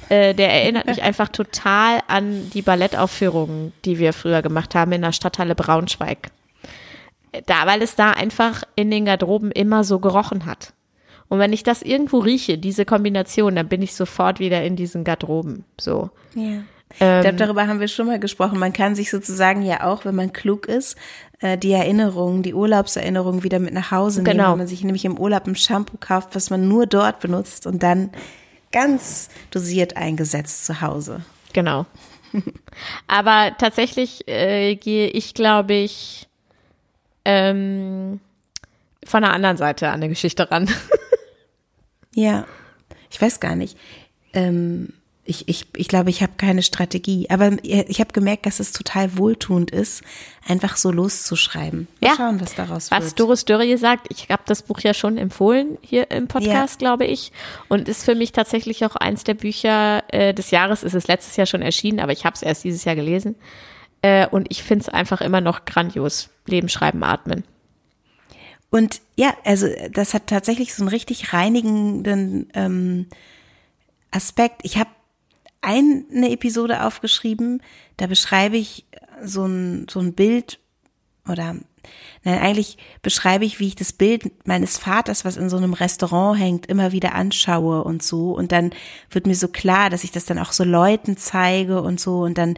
Äh, 0.10 0.36
der 0.36 0.54
erinnert 0.54 0.86
mich 0.86 1.02
einfach 1.02 1.30
total 1.30 2.02
an 2.08 2.52
die 2.52 2.62
Ballettaufführungen, 2.62 3.74
die 3.84 3.98
wir 3.98 4.14
früher 4.14 4.44
gemacht 4.44 4.76
haben 4.76 4.92
in 4.92 5.02
der 5.02 5.12
Stadthalle 5.12 5.56
Braunschweig. 5.56 6.30
Da, 7.46 7.66
weil 7.68 7.82
es 7.82 7.96
da 7.96 8.12
einfach 8.12 8.64
in 8.76 8.90
den 8.92 9.06
Garderoben 9.06 9.52
immer 9.52 9.84
so 9.84 10.00
gerochen 10.00 10.46
hat. 10.46 10.74
Und 11.30 11.40
wenn 11.40 11.52
ich 11.54 11.64
das 11.64 11.82
irgendwo 11.82 12.20
rieche, 12.20 12.58
diese 12.58 12.86
Kombination, 12.86 13.56
dann 13.56 13.68
bin 13.68 13.82
ich 13.82 13.94
sofort 13.96 14.40
wieder 14.40 14.64
in 14.64 14.76
diesen 14.76 15.04
Garderoben. 15.04 15.66
So. 15.80 16.10
Ja. 16.36 16.64
Ich 16.94 17.02
Ähm, 17.02 17.22
glaube, 17.22 17.36
darüber 17.38 17.68
haben 17.68 17.82
wir 17.82 17.90
schon 17.90 18.08
mal 18.08 18.18
gesprochen. 18.20 18.60
Man 18.60 18.72
kann 18.72 18.96
sich 18.96 19.12
sozusagen 19.12 19.62
ja 19.62 19.84
auch, 19.86 20.06
wenn 20.06 20.16
man 20.16 20.32
klug 20.32 20.68
ist, 20.68 20.96
äh, 21.42 21.58
die 21.58 21.74
Erinnerungen, 21.74 22.44
die 22.44 22.54
Urlaubserinnerungen 22.54 23.44
wieder 23.44 23.60
mit 23.60 23.74
nach 23.74 23.92
Hause 23.92 24.22
nehmen, 24.24 24.38
Genau. 24.38 24.52
wenn 24.54 24.60
man 24.60 24.68
sich 24.68 24.86
nämlich 24.86 25.04
im 25.04 25.20
Urlaub 25.20 25.46
ein 25.48 25.56
Shampoo 25.58 25.98
kauft, 26.00 26.30
was 26.34 26.50
man 26.50 26.70
nur 26.70 26.86
dort 26.86 27.20
benutzt 27.20 27.68
und 27.68 27.84
dann 27.84 28.12
ganz 28.72 29.30
dosiert 29.52 29.98
eingesetzt 29.98 30.66
zu 30.66 30.80
Hause. 30.80 31.26
Genau. 31.52 31.86
Aber 33.08 33.52
tatsächlich 33.58 34.26
äh, 34.28 34.76
gehe 34.76 35.08
ich, 35.10 35.34
glaube 35.34 35.74
ich, 35.74 36.27
ähm, 37.30 38.22
von 39.04 39.22
der 39.22 39.34
anderen 39.34 39.58
Seite 39.58 39.90
an 39.90 40.00
der 40.00 40.10
Geschichte 40.10 40.50
ran. 40.50 40.70
Ja, 42.16 42.48
ich 43.12 43.22
weiß 43.22 43.40
gar 43.40 43.56
nicht. 43.56 43.78
Ähm, 44.34 44.92
ich, 45.24 45.48
ich, 45.48 45.68
ich 45.76 45.88
glaube, 45.88 46.10
ich 46.10 46.24
habe 46.24 46.34
keine 46.38 46.64
Strategie. 46.64 47.30
Aber 47.30 47.52
ich 47.62 48.00
habe 48.00 48.12
gemerkt, 48.12 48.48
dass 48.48 48.60
es 48.60 48.72
total 48.72 49.20
wohltuend 49.20 49.70
ist, 49.70 50.02
einfach 50.48 50.78
so 50.78 50.90
loszuschreiben. 50.90 51.88
Mal 52.02 52.08
ja. 52.08 52.16
schauen, 52.16 52.42
was 52.42 52.56
daraus 52.56 52.90
was 52.90 52.92
wird. 52.92 53.04
Was 53.04 53.16
Doris 53.16 53.46
Dörrie 53.46 53.78
sagt, 53.78 54.08
ich 54.10 54.30
habe 54.30 54.42
das 54.48 54.64
Buch 54.64 54.80
ja 54.80 54.96
schon 54.96 55.20
empfohlen 55.20 55.78
hier 55.82 56.10
im 56.10 56.28
Podcast, 56.28 56.82
ja. 56.82 56.88
glaube 56.88 57.06
ich. 57.06 57.32
Und 57.68 57.88
ist 57.88 58.04
für 58.04 58.16
mich 58.16 58.32
tatsächlich 58.32 58.84
auch 58.84 58.96
eins 58.96 59.24
der 59.24 59.36
Bücher 59.36 60.04
äh, 60.08 60.34
des 60.34 60.50
Jahres. 60.50 60.82
Es 60.82 60.96
ist 60.96 61.08
letztes 61.08 61.36
Jahr 61.36 61.46
schon 61.46 61.62
erschienen, 61.62 62.00
aber 62.00 62.14
ich 62.14 62.26
habe 62.26 62.34
es 62.34 62.42
erst 62.42 62.64
dieses 62.64 62.84
Jahr 62.84 62.96
gelesen. 62.96 63.36
Äh, 64.02 64.28
und 64.28 64.48
ich 64.50 64.64
finde 64.64 64.84
es 64.84 64.90
einfach 64.90 65.22
immer 65.22 65.42
noch 65.42 65.66
grandios. 65.66 66.30
Leben, 66.46 66.70
Schreiben, 66.70 67.04
Atmen. 67.04 67.44
Und 68.70 69.02
ja, 69.16 69.34
also 69.46 69.68
das 69.92 70.14
hat 70.14 70.28
tatsächlich 70.28 70.74
so 70.74 70.84
einen 70.84 70.90
richtig 70.90 71.34
reinigenden 71.34 72.50
ähm, 72.54 73.08
Aspekt. 74.12 74.62
Ich 74.64 74.78
habe 74.78 74.90
eine 75.62 76.32
Episode 76.32 76.84
aufgeschrieben, 76.86 77.62
da 77.98 78.08
beschreibe 78.08 78.58
ich 78.58 78.86
so 79.24 79.46
ein, 79.46 79.88
so 79.90 80.00
ein 80.00 80.14
Bild 80.14 80.60
oder 81.28 81.56
nein, 82.24 82.40
eigentlich 82.40 82.78
beschreibe 83.02 83.46
ich, 83.46 83.60
wie 83.60 83.68
ich 83.68 83.76
das 83.76 83.94
Bild 83.94 84.48
meines 84.48 84.78
Vaters, 84.78 85.26
was 85.26 85.38
in 85.38 85.50
so 85.50 85.58
einem 85.58 85.74
Restaurant 85.74 86.40
hängt, 86.40 86.68
immer 86.68 86.92
wieder 86.92 87.16
anschaue 87.16 87.84
und 87.84 88.04
so. 88.04 88.32
Und 88.32 88.52
dann 88.52 88.72
wird 89.10 89.28
mir 89.28 89.36
so 89.36 89.48
klar, 89.48 89.90
dass 89.90 90.04
ich 90.04 90.12
das 90.12 90.26
dann 90.26 90.40
auch 90.40 90.52
so 90.52 90.64
Leuten 90.64 91.18
zeige 91.18 91.82
und 91.82 92.00
so. 92.00 92.22
Und 92.22 92.38
dann 92.38 92.58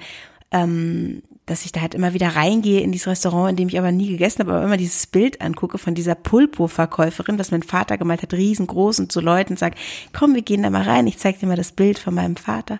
ähm, 0.52 1.22
dass 1.50 1.66
ich 1.66 1.72
da 1.72 1.82
halt 1.82 1.96
immer 1.96 2.14
wieder 2.14 2.36
reingehe 2.36 2.82
in 2.82 2.92
dieses 2.92 3.08
Restaurant, 3.08 3.50
in 3.50 3.56
dem 3.56 3.70
ich 3.70 3.80
aber 3.80 3.92
nie 3.92 4.10
gegessen 4.10 4.40
habe, 4.40 4.54
aber 4.54 4.66
immer 4.66 4.78
dieses 4.78 5.08
Bild 5.08 5.42
angucke 5.42 5.80
von 5.80 5.96
dieser 5.96 6.14
Pulpo-Verkäuferin, 6.14 7.40
was 7.40 7.52
mein 7.52 7.64
Vater 7.64 7.98
gemalt 7.98 8.22
hat, 8.22 8.34
riesengroß 8.34 9.00
und 9.00 9.12
zu 9.12 9.20
Leuten 9.20 9.58
sagt, 9.58 9.80
komm, 10.14 10.36
wir 10.36 10.44
gehen 10.44 10.62
da 10.62 10.70
mal 10.70 10.84
rein, 10.84 11.08
ich 11.08 11.18
zeig 11.18 11.40
dir 11.40 11.48
mal 11.48 11.58
das 11.58 11.72
Bild 11.72 11.98
von 11.98 12.14
meinem 12.14 12.36
Vater. 12.36 12.80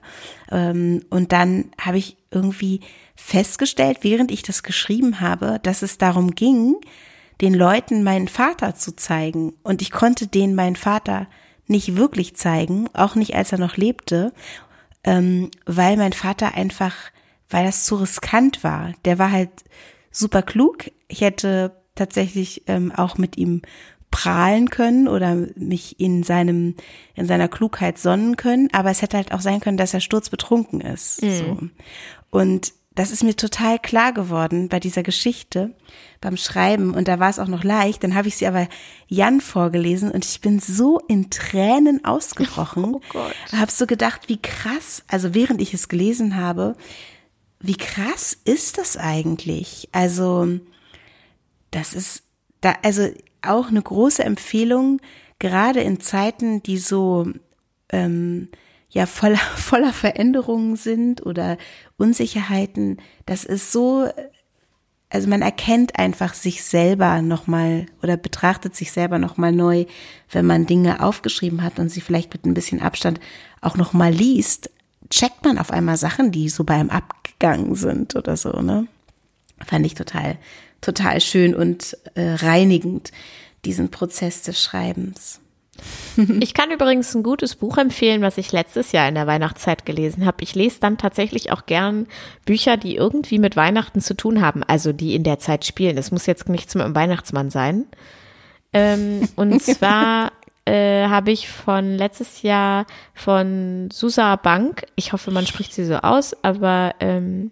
Ähm, 0.52 1.02
und 1.10 1.32
dann 1.32 1.72
habe 1.82 1.98
ich 1.98 2.18
irgendwie 2.32 2.82
festgestellt, 3.16 4.00
während 4.02 4.32
ich 4.32 4.44
das 4.44 4.62
geschrieben 4.62 5.20
habe, 5.20 5.60
dass 5.64 5.82
es 5.82 5.98
darum 5.98 6.32
ging, 6.32 6.76
den 7.42 7.54
Leuten 7.54 8.04
meinen 8.04 8.28
Vater 8.28 8.76
zu 8.76 8.96
zeigen. 8.96 9.54
Und 9.64 9.82
ich 9.82 9.92
konnte 9.92 10.28
denen 10.28 10.54
meinen 10.54 10.76
Vater 10.76 11.28
nicht 11.66 11.96
wirklich 11.96 12.36
zeigen, 12.36 12.88
auch 12.94 13.16
nicht 13.16 13.36
als 13.36 13.52
er 13.52 13.58
noch 13.58 13.78
lebte, 13.78 14.34
ähm, 15.04 15.50
weil 15.66 15.98
mein 15.98 16.14
Vater 16.14 16.56
einfach 16.56 16.94
weil 17.50 17.66
das 17.66 17.86
zu 17.86 17.96
riskant 17.96 18.64
war. 18.64 18.94
Der 19.06 19.20
war 19.20 19.32
halt 19.32 19.50
super 20.12 20.42
klug. 20.42 20.92
Ich 21.08 21.22
hätte 21.22 21.76
tatsächlich 21.96 22.64
ähm, 22.68 22.92
auch 22.92 23.18
mit 23.18 23.38
ihm 23.38 23.62
prahlen 24.12 24.70
können 24.70 25.08
oder 25.08 25.36
mich 25.56 26.00
in 26.00 26.24
seinem 26.24 26.76
in 27.14 27.28
seiner 27.28 27.48
Klugheit 27.48 28.00
sonnen 28.00 28.38
können, 28.38 28.70
aber 28.72 28.90
es 28.90 29.02
hätte 29.02 29.18
halt 29.18 29.32
auch 29.32 29.42
sein 29.42 29.60
können, 29.60 29.78
dass 29.78 29.94
er 29.94 30.00
sturzbetrunken 30.00 30.82
ist. 30.82 31.22
Mhm. 31.22 31.32
So. 31.32 31.58
Und 32.32 32.74
das 32.96 33.12
ist 33.12 33.24
mir 33.24 33.36
total 33.36 33.80
klar 33.80 34.12
geworden 34.12 34.68
bei 34.68 34.80
dieser 34.80 35.04
Geschichte 35.04 35.74
beim 36.22 36.36
Schreiben 36.36 36.94
und 36.94 37.08
da 37.08 37.20
war 37.20 37.30
es 37.30 37.40
auch 37.40 37.48
noch 37.48 37.64
leicht. 37.64 38.04
Dann 38.04 38.16
habe 38.16 38.28
ich 38.28 38.36
sie 38.36 38.48
aber 38.48 38.68
Jan 39.08 39.40
vorgelesen 39.42 40.12
und 40.12 40.26
ich 40.26 40.42
bin 40.42 40.60
so 40.60 41.00
in 41.08 41.30
Tränen 41.30 42.04
ausgebrochen. 42.04 42.84
Oh 42.96 43.02
Gott. 43.10 43.34
Habe 43.54 43.72
so 43.72 43.86
gedacht, 43.86 44.28
wie 44.28 44.42
krass. 44.42 45.04
Also 45.08 45.34
während 45.34 45.62
ich 45.62 45.74
es 45.74 45.88
gelesen 45.88 46.36
habe, 46.36 46.76
wie 47.60 47.78
krass 47.78 48.38
ist 48.46 48.78
das 48.78 48.98
eigentlich? 48.98 49.90
Also, 49.92 50.60
das 51.72 51.94
ist 51.94 52.24
da, 52.62 52.76
also 52.84 53.10
auch 53.42 53.68
eine 53.68 53.82
große 53.82 54.24
Empfehlung, 54.24 55.02
gerade 55.40 55.82
in 55.82 56.00
Zeiten, 56.00 56.62
die 56.64 56.78
so 56.78 57.28
ähm, 57.92 58.50
ja 58.90 59.06
voller, 59.06 59.38
voller 59.56 59.94
Veränderungen 59.94 60.76
sind 60.76 61.26
oder 61.26 61.58
Unsicherheiten. 61.98 62.98
Das 63.26 63.44
ist 63.44 63.72
so, 63.72 64.10
also 65.10 65.28
man 65.28 65.42
erkennt 65.42 65.98
einfach 65.98 66.34
sich 66.34 66.64
selber 66.64 67.22
nochmal 67.22 67.88
oder 68.04 68.18
betrachtet 68.18 68.76
sich 68.76 68.92
selber 68.92 69.20
nochmal 69.20 69.52
neu, 69.52 69.86
wenn 70.32 70.46
man 70.46 70.66
Dinge 70.66 71.04
aufgeschrieben 71.04 71.64
hat 71.64 71.80
und 71.80 71.90
sie 71.90 72.02
vielleicht 72.02 72.34
mit 72.34 72.46
ein 72.46 72.54
bisschen 72.54 72.82
Abstand 72.82 73.20
auch 73.62 73.76
nochmal 73.76 74.14
liest, 74.14 74.70
checkt 75.10 75.44
man 75.44 75.58
auf 75.58 75.72
einmal 75.72 75.98
Sachen, 75.98 76.32
die 76.32 76.50
so 76.50 76.64
bei 76.64 76.76
einem 76.76 76.90
ab 76.90 77.24
gegangen 77.24 77.76
sind 77.76 78.16
oder 78.16 78.38
so, 78.38 78.62
ne? 78.62 78.88
Fand 79.66 79.86
ich 79.86 79.94
total, 79.94 80.38
total 80.82 81.20
schön 81.20 81.54
und 81.54 81.98
äh, 82.16 82.36
reinigend, 82.36 83.12
diesen 83.66 83.92
Prozess 83.92 84.42
des 84.42 84.62
Schreibens. 84.62 85.42
Ich 86.42 86.54
kann 86.54 86.72
übrigens 86.72 87.16
ein 87.16 87.24
gutes 87.24 87.56
Buch 87.56 87.78
empfehlen, 87.78 88.22
was 88.22 88.38
ich 88.38 88.52
letztes 88.52 88.92
Jahr 88.92 89.08
in 89.08 89.16
der 89.16 89.28
Weihnachtszeit 89.28 89.86
gelesen 89.86 90.26
habe. 90.26 90.44
Ich 90.44 90.54
lese 90.54 90.82
dann 90.82 90.98
tatsächlich 90.98 91.52
auch 91.52 91.66
gern 91.66 92.08
Bücher, 92.44 92.76
die 92.76 92.96
irgendwie 92.96 93.40
mit 93.40 93.56
Weihnachten 93.56 94.02
zu 94.02 94.14
tun 94.16 94.42
haben, 94.42 94.64
also 94.64 94.92
die 94.92 95.16
in 95.16 95.24
der 95.24 95.40
Zeit 95.40 95.64
spielen. 95.64 95.98
Es 95.98 96.12
muss 96.12 96.26
jetzt 96.26 96.50
nichts 96.50 96.76
mit 96.76 96.86
dem 96.86 96.96
Weihnachtsmann 96.96 97.50
sein. 97.50 97.86
Ähm, 98.74 99.28
und 99.36 99.62
zwar 99.64 100.34
äh, 100.70 101.08
habe 101.08 101.32
ich 101.32 101.50
von 101.50 101.98
letztes 101.98 102.44
Jahr 102.44 102.86
von 103.16 103.90
Susa 103.92 104.36
Bank, 104.36 104.86
ich 104.96 105.14
hoffe, 105.14 105.32
man 105.32 105.48
spricht 105.48 105.74
sie 105.74 105.84
so 105.84 105.96
aus, 105.96 106.36
aber 106.44 106.94
ähm, 107.00 107.52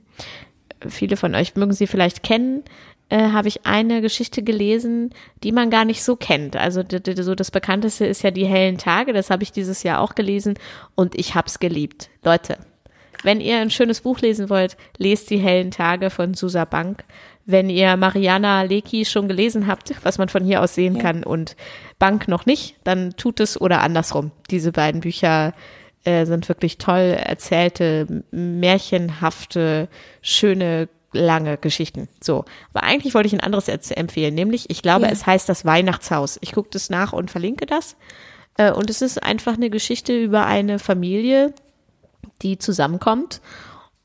viele 0.88 1.18
von 1.18 1.34
euch 1.34 1.56
mögen 1.56 1.74
sie 1.74 1.88
vielleicht 1.88 2.22
kennen, 2.22 2.64
äh, 3.10 3.32
habe 3.32 3.48
ich 3.48 3.66
eine 3.66 4.02
Geschichte 4.02 4.44
gelesen, 4.44 5.16
die 5.44 5.52
man 5.52 5.72
gar 5.72 5.84
nicht 5.84 6.04
so 6.04 6.16
kennt. 6.16 6.56
Also 6.56 6.84
so 7.16 7.34
das 7.34 7.50
bekannteste 7.50 8.06
ist 8.06 8.22
ja 8.22 8.30
die 8.30 8.46
hellen 8.46 8.78
Tage, 8.78 9.14
das 9.14 9.32
habe 9.32 9.42
ich 9.42 9.52
dieses 9.52 9.82
Jahr 9.82 10.00
auch 10.02 10.14
gelesen 10.14 10.54
und 10.94 11.16
ich 11.16 11.34
hab's 11.34 11.58
geliebt. 11.58 12.12
Leute, 12.24 12.60
wenn 13.24 13.42
ihr 13.42 13.58
ein 13.58 13.72
schönes 13.72 14.02
Buch 14.02 14.20
lesen 14.20 14.52
wollt, 14.52 14.78
lest 14.98 15.32
die 15.32 15.40
hellen 15.40 15.72
Tage 15.72 16.12
von 16.12 16.36
Susa 16.36 16.66
Bank. 16.66 17.04
Wenn 17.50 17.70
ihr 17.70 17.96
Mariana 17.96 18.64
Leki 18.64 19.06
schon 19.06 19.30
gelesen 19.30 19.68
habt, 19.68 19.94
was 20.04 20.18
man 20.18 20.28
von 20.28 20.44
hier 20.44 20.62
aus 20.62 20.76
sehen 20.76 20.98
ja. 20.98 21.02
kann, 21.02 21.24
und 21.24 21.56
Bank 21.98 22.28
noch 22.28 22.46
nicht, 22.46 22.76
dann 22.84 23.14
tut 23.16 23.40
es 23.40 23.60
oder 23.60 23.82
andersrum. 23.82 24.32
Diese 24.52 24.74
beiden 24.74 25.00
Bücher 25.00 25.54
äh, 26.04 26.26
sind 26.26 26.50
wirklich 26.50 26.78
toll 26.78 27.18
erzählte, 27.18 28.24
märchenhafte, 28.32 29.88
schöne, 30.22 30.90
lange 31.14 31.58
Geschichten. 31.58 32.10
So. 32.22 32.44
Aber 32.74 32.84
eigentlich 32.84 33.14
wollte 33.14 33.28
ich 33.28 33.34
ein 33.34 33.40
anderes 33.40 33.70
empfehlen, 33.70 34.36
nämlich, 34.36 34.70
ich 34.70 34.82
glaube, 34.82 35.06
ja. 35.06 35.12
es 35.12 35.26
heißt 35.26 35.48
das 35.48 35.64
Weihnachtshaus. 35.64 36.38
Ich 36.42 36.52
gucke 36.52 36.70
das 36.72 36.90
nach 36.90 37.14
und 37.14 37.32
verlinke 37.32 37.66
das. 37.66 37.96
Äh, 38.58 38.72
und 38.72 38.90
es 38.90 39.02
ist 39.02 39.24
einfach 39.24 39.54
eine 39.54 39.70
Geschichte 39.70 40.18
über 40.22 40.46
eine 40.46 40.80
Familie, 40.80 41.54
die 42.42 42.58
zusammenkommt 42.58 43.42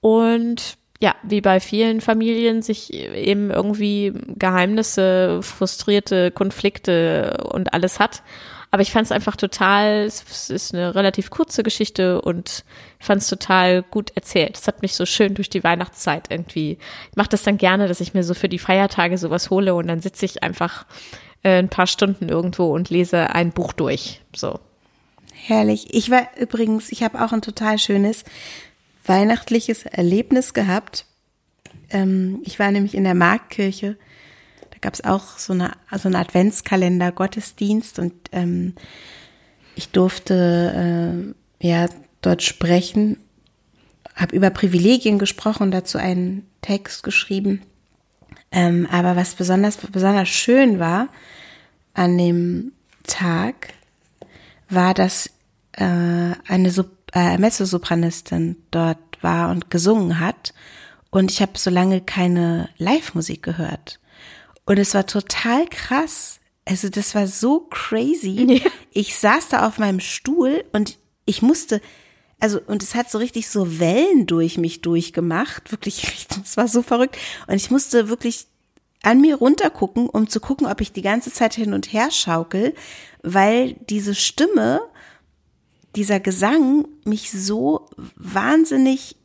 und 0.00 0.78
ja, 1.02 1.16
wie 1.24 1.40
bei 1.40 1.58
vielen 1.58 2.00
Familien 2.00 2.62
sich 2.62 2.94
eben 2.94 3.50
irgendwie 3.50 4.12
Geheimnisse, 4.38 5.40
frustrierte 5.42 6.30
Konflikte 6.30 7.42
und 7.50 7.74
alles 7.74 7.98
hat. 7.98 8.22
Aber 8.70 8.82
ich 8.82 8.92
fand 8.92 9.06
es 9.06 9.10
einfach 9.10 9.34
total, 9.34 10.04
es 10.04 10.48
ist 10.48 10.72
eine 10.72 10.94
relativ 10.94 11.30
kurze 11.30 11.64
Geschichte 11.64 12.22
und 12.22 12.64
ich 13.00 13.04
fand 13.04 13.20
es 13.20 13.26
total 13.26 13.82
gut 13.82 14.12
erzählt. 14.14 14.56
Es 14.56 14.68
hat 14.68 14.80
mich 14.80 14.94
so 14.94 15.04
schön 15.04 15.34
durch 15.34 15.50
die 15.50 15.64
Weihnachtszeit 15.64 16.30
irgendwie. 16.30 16.78
Ich 17.10 17.16
mache 17.16 17.30
das 17.30 17.42
dann 17.42 17.58
gerne, 17.58 17.88
dass 17.88 18.00
ich 18.00 18.14
mir 18.14 18.22
so 18.22 18.32
für 18.32 18.48
die 18.48 18.60
Feiertage 18.60 19.18
sowas 19.18 19.50
hole 19.50 19.74
und 19.74 19.88
dann 19.88 20.00
sitze 20.00 20.24
ich 20.24 20.44
einfach 20.44 20.86
äh, 21.42 21.58
ein 21.58 21.68
paar 21.68 21.88
Stunden 21.88 22.28
irgendwo 22.28 22.72
und 22.72 22.90
lese 22.90 23.30
ein 23.30 23.50
Buch 23.50 23.72
durch. 23.72 24.20
So. 24.36 24.60
Herrlich. 25.32 25.92
Ich 25.92 26.12
war 26.12 26.28
übrigens, 26.38 26.92
ich 26.92 27.02
habe 27.02 27.24
auch 27.24 27.32
ein 27.32 27.42
total 27.42 27.76
schönes 27.80 28.24
weihnachtliches 29.04 29.84
Erlebnis 29.86 30.54
gehabt. 30.54 31.06
Ähm, 31.90 32.40
ich 32.44 32.58
war 32.58 32.70
nämlich 32.70 32.94
in 32.94 33.04
der 33.04 33.14
Marktkirche. 33.14 33.96
Da 34.70 34.78
gab 34.80 34.94
es 34.94 35.04
auch 35.04 35.38
so 35.38 35.52
eine, 35.52 35.72
so 35.96 36.08
eine 36.08 36.18
Adventskalender, 36.18 37.12
Gottesdienst 37.12 37.98
und 37.98 38.12
ähm, 38.32 38.74
ich 39.74 39.90
durfte 39.90 41.34
äh, 41.60 41.66
ja 41.66 41.88
dort 42.20 42.42
sprechen, 42.42 43.18
habe 44.14 44.36
über 44.36 44.50
Privilegien 44.50 45.18
gesprochen 45.18 45.70
dazu 45.70 45.98
einen 45.98 46.46
Text 46.60 47.02
geschrieben. 47.02 47.62
Ähm, 48.50 48.86
aber 48.90 49.16
was 49.16 49.34
besonders 49.34 49.78
besonders 49.78 50.28
schön 50.28 50.78
war 50.78 51.08
an 51.94 52.18
dem 52.18 52.72
Tag, 53.04 53.74
war, 54.68 54.94
dass 54.94 55.28
äh, 55.72 55.84
eine 56.46 56.70
Sub 56.70 56.90
äh, 57.12 57.38
Mezzosopranistin 57.38 58.56
dort 58.70 58.98
war 59.22 59.50
und 59.50 59.70
gesungen 59.70 60.20
hat. 60.20 60.54
Und 61.10 61.30
ich 61.30 61.42
habe 61.42 61.52
so 61.56 61.70
lange 61.70 62.00
keine 62.00 62.70
Live-Musik 62.78 63.42
gehört. 63.42 64.00
Und 64.64 64.78
es 64.78 64.94
war 64.94 65.06
total 65.06 65.66
krass. 65.68 66.40
Also 66.64 66.88
das 66.88 67.14
war 67.14 67.26
so 67.26 67.60
crazy. 67.70 68.60
Ja. 68.62 68.70
Ich 68.90 69.18
saß 69.18 69.48
da 69.48 69.66
auf 69.66 69.78
meinem 69.78 70.00
Stuhl 70.00 70.64
und 70.72 70.98
ich 71.24 71.42
musste, 71.42 71.80
also 72.40 72.60
und 72.66 72.82
es 72.82 72.94
hat 72.94 73.10
so 73.10 73.18
richtig 73.18 73.48
so 73.48 73.78
Wellen 73.78 74.26
durch 74.26 74.58
mich 74.58 74.80
durchgemacht. 74.80 75.70
Wirklich, 75.70 76.26
es 76.44 76.56
war 76.56 76.68
so 76.68 76.82
verrückt. 76.82 77.18
Und 77.46 77.56
ich 77.56 77.70
musste 77.70 78.08
wirklich 78.08 78.46
an 79.02 79.20
mir 79.20 79.36
runtergucken, 79.36 80.08
um 80.08 80.28
zu 80.28 80.40
gucken, 80.40 80.66
ob 80.66 80.80
ich 80.80 80.92
die 80.92 81.02
ganze 81.02 81.32
Zeit 81.32 81.54
hin 81.54 81.74
und 81.74 81.92
her 81.92 82.10
schaukel, 82.10 82.74
weil 83.22 83.74
diese 83.88 84.14
Stimme 84.14 84.80
dieser 85.96 86.20
Gesang 86.20 86.86
mich 87.04 87.30
so 87.30 87.88
wahnsinnig 88.16 89.16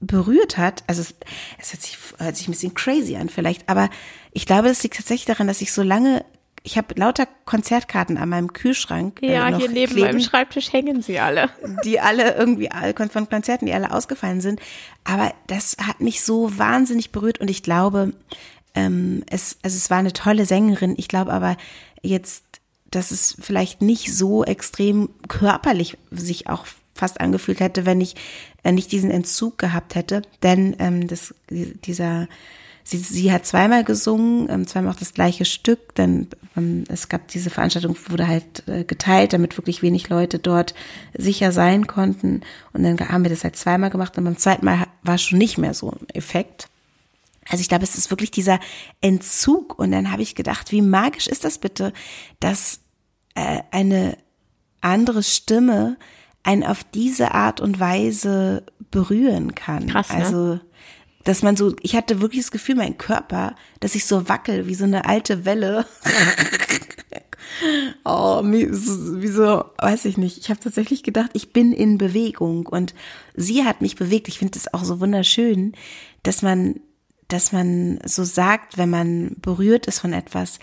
berührt 0.00 0.58
hat. 0.58 0.82
Also 0.86 1.02
es, 1.02 1.14
es 1.58 1.72
hört, 1.72 1.82
sich, 1.82 1.98
hört 2.18 2.36
sich 2.36 2.48
ein 2.48 2.52
bisschen 2.52 2.74
crazy 2.74 3.16
an 3.16 3.28
vielleicht, 3.28 3.68
aber 3.68 3.88
ich 4.32 4.46
glaube, 4.46 4.68
das 4.68 4.82
liegt 4.82 4.96
tatsächlich 4.96 5.26
daran, 5.26 5.46
dass 5.46 5.60
ich 5.60 5.72
so 5.72 5.82
lange 5.82 6.24
ich 6.64 6.76
habe 6.76 6.94
lauter 6.94 7.26
Konzertkarten 7.44 8.16
an 8.16 8.28
meinem 8.28 8.52
Kühlschrank. 8.52 9.20
Äh, 9.22 9.34
ja, 9.34 9.48
hier 9.48 9.68
neben 9.68 9.92
kleben, 9.92 10.06
meinem 10.06 10.20
Schreibtisch 10.20 10.72
hängen 10.72 11.02
sie 11.02 11.18
alle. 11.18 11.50
Die 11.84 11.98
alle 11.98 12.34
irgendwie 12.34 12.68
von 13.10 13.28
Konzerten, 13.28 13.66
die 13.66 13.72
alle 13.72 13.90
ausgefallen 13.90 14.40
sind. 14.40 14.60
Aber 15.04 15.34
das 15.46 15.76
hat 15.84 16.00
mich 16.00 16.22
so 16.22 16.56
wahnsinnig 16.56 17.10
berührt 17.10 17.40
und 17.40 17.50
ich 17.50 17.62
glaube, 17.62 18.12
ähm, 18.74 19.24
es, 19.28 19.58
also 19.62 19.76
es 19.76 19.90
war 19.90 19.98
eine 19.98 20.12
tolle 20.12 20.46
Sängerin. 20.46 20.94
Ich 20.96 21.08
glaube 21.08 21.32
aber 21.32 21.56
jetzt, 22.00 22.44
dass 22.92 23.10
es 23.10 23.36
vielleicht 23.40 23.82
nicht 23.82 24.14
so 24.14 24.44
extrem 24.44 25.08
körperlich 25.28 25.98
sich 26.10 26.48
auch 26.48 26.66
fast 26.94 27.20
angefühlt 27.20 27.60
hätte, 27.60 27.86
wenn 27.86 28.00
ich 28.00 28.14
äh, 28.62 28.72
nicht 28.72 28.92
diesen 28.92 29.10
Entzug 29.10 29.58
gehabt 29.58 29.94
hätte. 29.94 30.22
Denn 30.42 30.76
ähm, 30.78 31.08
das, 31.08 31.34
dieser 31.50 32.28
Sie, 32.84 32.98
sie 32.98 33.32
hat 33.32 33.46
zweimal 33.46 33.84
gesungen, 33.84 34.48
ähm, 34.50 34.66
zweimal 34.66 34.92
auch 34.92 34.98
das 34.98 35.14
gleiche 35.14 35.44
Stück. 35.44 35.94
Dann 35.94 36.26
ähm, 36.56 36.84
es 36.88 37.08
gab 37.08 37.28
diese 37.28 37.50
Veranstaltung, 37.50 37.96
wurde 38.08 38.26
halt 38.26 38.66
äh, 38.66 38.84
geteilt, 38.84 39.32
damit 39.32 39.56
wirklich 39.56 39.82
wenig 39.82 40.08
Leute 40.08 40.38
dort 40.38 40.74
sicher 41.16 41.52
sein 41.52 41.86
konnten. 41.86 42.40
Und 42.72 42.82
dann 42.82 42.98
haben 43.08 43.24
wir 43.24 43.30
das 43.30 43.44
halt 43.44 43.56
zweimal 43.56 43.90
gemacht 43.90 44.18
und 44.18 44.24
beim 44.24 44.36
zweiten 44.36 44.64
Mal 44.64 44.86
war 45.02 45.18
schon 45.18 45.38
nicht 45.38 45.58
mehr 45.58 45.74
so 45.74 45.90
ein 45.90 46.08
Effekt. 46.12 46.68
Also 47.52 47.62
ich 47.62 47.68
glaube, 47.68 47.84
es 47.84 47.96
ist 47.96 48.10
wirklich 48.10 48.32
dieser 48.32 48.58
Entzug. 49.00 49.78
Und 49.78 49.92
dann 49.92 50.10
habe 50.10 50.22
ich 50.22 50.34
gedacht, 50.34 50.72
wie 50.72 50.82
magisch 50.82 51.28
ist 51.28 51.44
das 51.44 51.58
bitte, 51.58 51.92
dass 52.40 52.80
äh, 53.34 53.60
eine 53.70 54.18
andere 54.80 55.22
Stimme 55.22 55.96
einen 56.42 56.64
auf 56.64 56.82
diese 56.82 57.32
Art 57.32 57.60
und 57.60 57.78
Weise 57.78 58.64
berühren 58.90 59.54
kann. 59.54 59.86
Krass, 59.86 60.08
ne? 60.08 60.16
Also 60.16 60.60
dass 61.24 61.42
man 61.42 61.56
so, 61.56 61.74
ich 61.82 61.94
hatte 61.94 62.20
wirklich 62.20 62.42
das 62.42 62.50
Gefühl, 62.50 62.74
mein 62.74 62.98
Körper, 62.98 63.54
dass 63.80 63.94
ich 63.94 64.06
so 64.06 64.28
wackel 64.28 64.66
wie 64.66 64.74
so 64.74 64.84
eine 64.84 65.04
alte 65.04 65.44
Welle. 65.44 65.86
oh, 68.04 68.42
wie 68.42 69.28
so, 69.28 69.64
weiß 69.78 70.06
ich 70.06 70.16
nicht. 70.16 70.38
Ich 70.38 70.50
habe 70.50 70.60
tatsächlich 70.60 71.02
gedacht, 71.02 71.30
ich 71.34 71.52
bin 71.52 71.72
in 71.72 71.98
Bewegung 71.98 72.66
und 72.66 72.94
sie 73.34 73.64
hat 73.64 73.82
mich 73.82 73.96
bewegt. 73.96 74.28
Ich 74.28 74.38
finde 74.38 74.58
es 74.58 74.72
auch 74.74 74.84
so 74.84 75.00
wunderschön, 75.00 75.74
dass 76.22 76.42
man, 76.42 76.80
dass 77.28 77.52
man 77.52 77.98
so 78.04 78.24
sagt, 78.24 78.78
wenn 78.78 78.90
man 78.90 79.36
berührt 79.40 79.86
ist 79.86 80.00
von 80.00 80.12
etwas, 80.12 80.58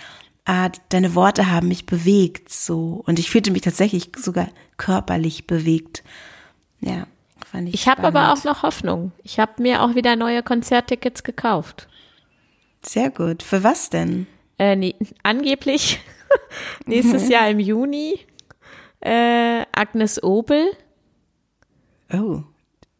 ah, 0.46 0.70
deine 0.90 1.16
Worte 1.16 1.52
haben 1.52 1.68
mich 1.68 1.86
bewegt, 1.86 2.50
so. 2.50 3.04
Und 3.06 3.20
ich 3.20 3.30
fühlte 3.30 3.52
mich 3.52 3.62
tatsächlich 3.62 4.12
sogar 4.18 4.48
körperlich 4.78 5.48
bewegt. 5.48 6.04
Ja. 6.82 7.08
Fand 7.52 7.70
ich 7.70 7.76
ich 7.76 7.88
habe 7.88 8.04
aber 8.04 8.34
auch 8.34 8.44
noch 8.44 8.64
Hoffnung. 8.64 9.12
Ich 9.24 9.40
habe 9.40 9.62
mir 9.62 9.82
auch 9.82 9.96
wieder 9.96 10.16
neue 10.16 10.44
Konzerttickets 10.44 11.24
gekauft. 11.24 11.88
Sehr 12.82 13.10
gut. 13.10 13.44
Für 13.44 13.64
was 13.64 13.90
denn? 13.90 14.28
Äh, 14.58 14.76
nee, 14.76 14.96
angeblich 15.24 16.00
nächstes 16.86 17.26
mhm. 17.26 17.32
Jahr 17.32 17.50
im 17.50 17.60
Juni 17.60 18.20
äh, 19.02 19.66
Agnes 19.72 20.22
Obel. 20.22 20.72
Oh. 22.14 22.42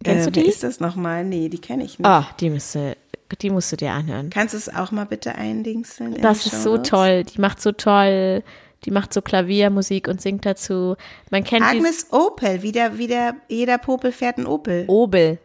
Kennst 0.04 0.28
äh, 0.28 0.32
du 0.32 0.42
die? 0.42 0.48
ist 0.48 0.64
das 0.64 0.80
nochmal? 0.80 1.26
Nee, 1.26 1.50
die 1.50 1.60
kenne 1.60 1.84
ich 1.84 2.00
nicht. 2.00 2.08
Ah, 2.08 2.28
oh, 2.30 2.36
die 2.40 2.50
müsste, 2.50 2.96
die 3.38 3.50
musst 3.50 3.72
du 3.72 3.78
dir 3.78 3.92
anhören. 3.92 4.30
Kannst 4.30 4.54
du 4.54 4.58
es 4.58 4.74
auch 4.74 4.92
mal 4.92 5.06
bitte 5.06 5.36
eindingseln? 5.36 6.16
Das 6.22 6.46
ist 6.46 6.64
so 6.64 6.78
toll. 6.78 7.24
Die 7.24 7.40
macht 7.40 7.62
so 7.62 7.72
toll 7.72 8.44
die 8.86 8.92
macht 8.92 9.14
so 9.14 9.22
Klaviermusik 9.22 10.08
und 10.08 10.22
singt 10.22 10.46
dazu. 10.46 10.96
Man 11.30 11.44
kennt 11.44 11.66
Agnes 11.66 12.08
Opel, 12.12 12.62
wie 12.62 12.72
der, 12.72 12.98
wie 12.98 13.08
der, 13.08 13.36
jeder 13.48 13.78
Popel 13.78 14.12
fährt 14.12 14.38
ein 14.38 14.46
Opel. 14.46 14.86
Obel. 14.88 15.40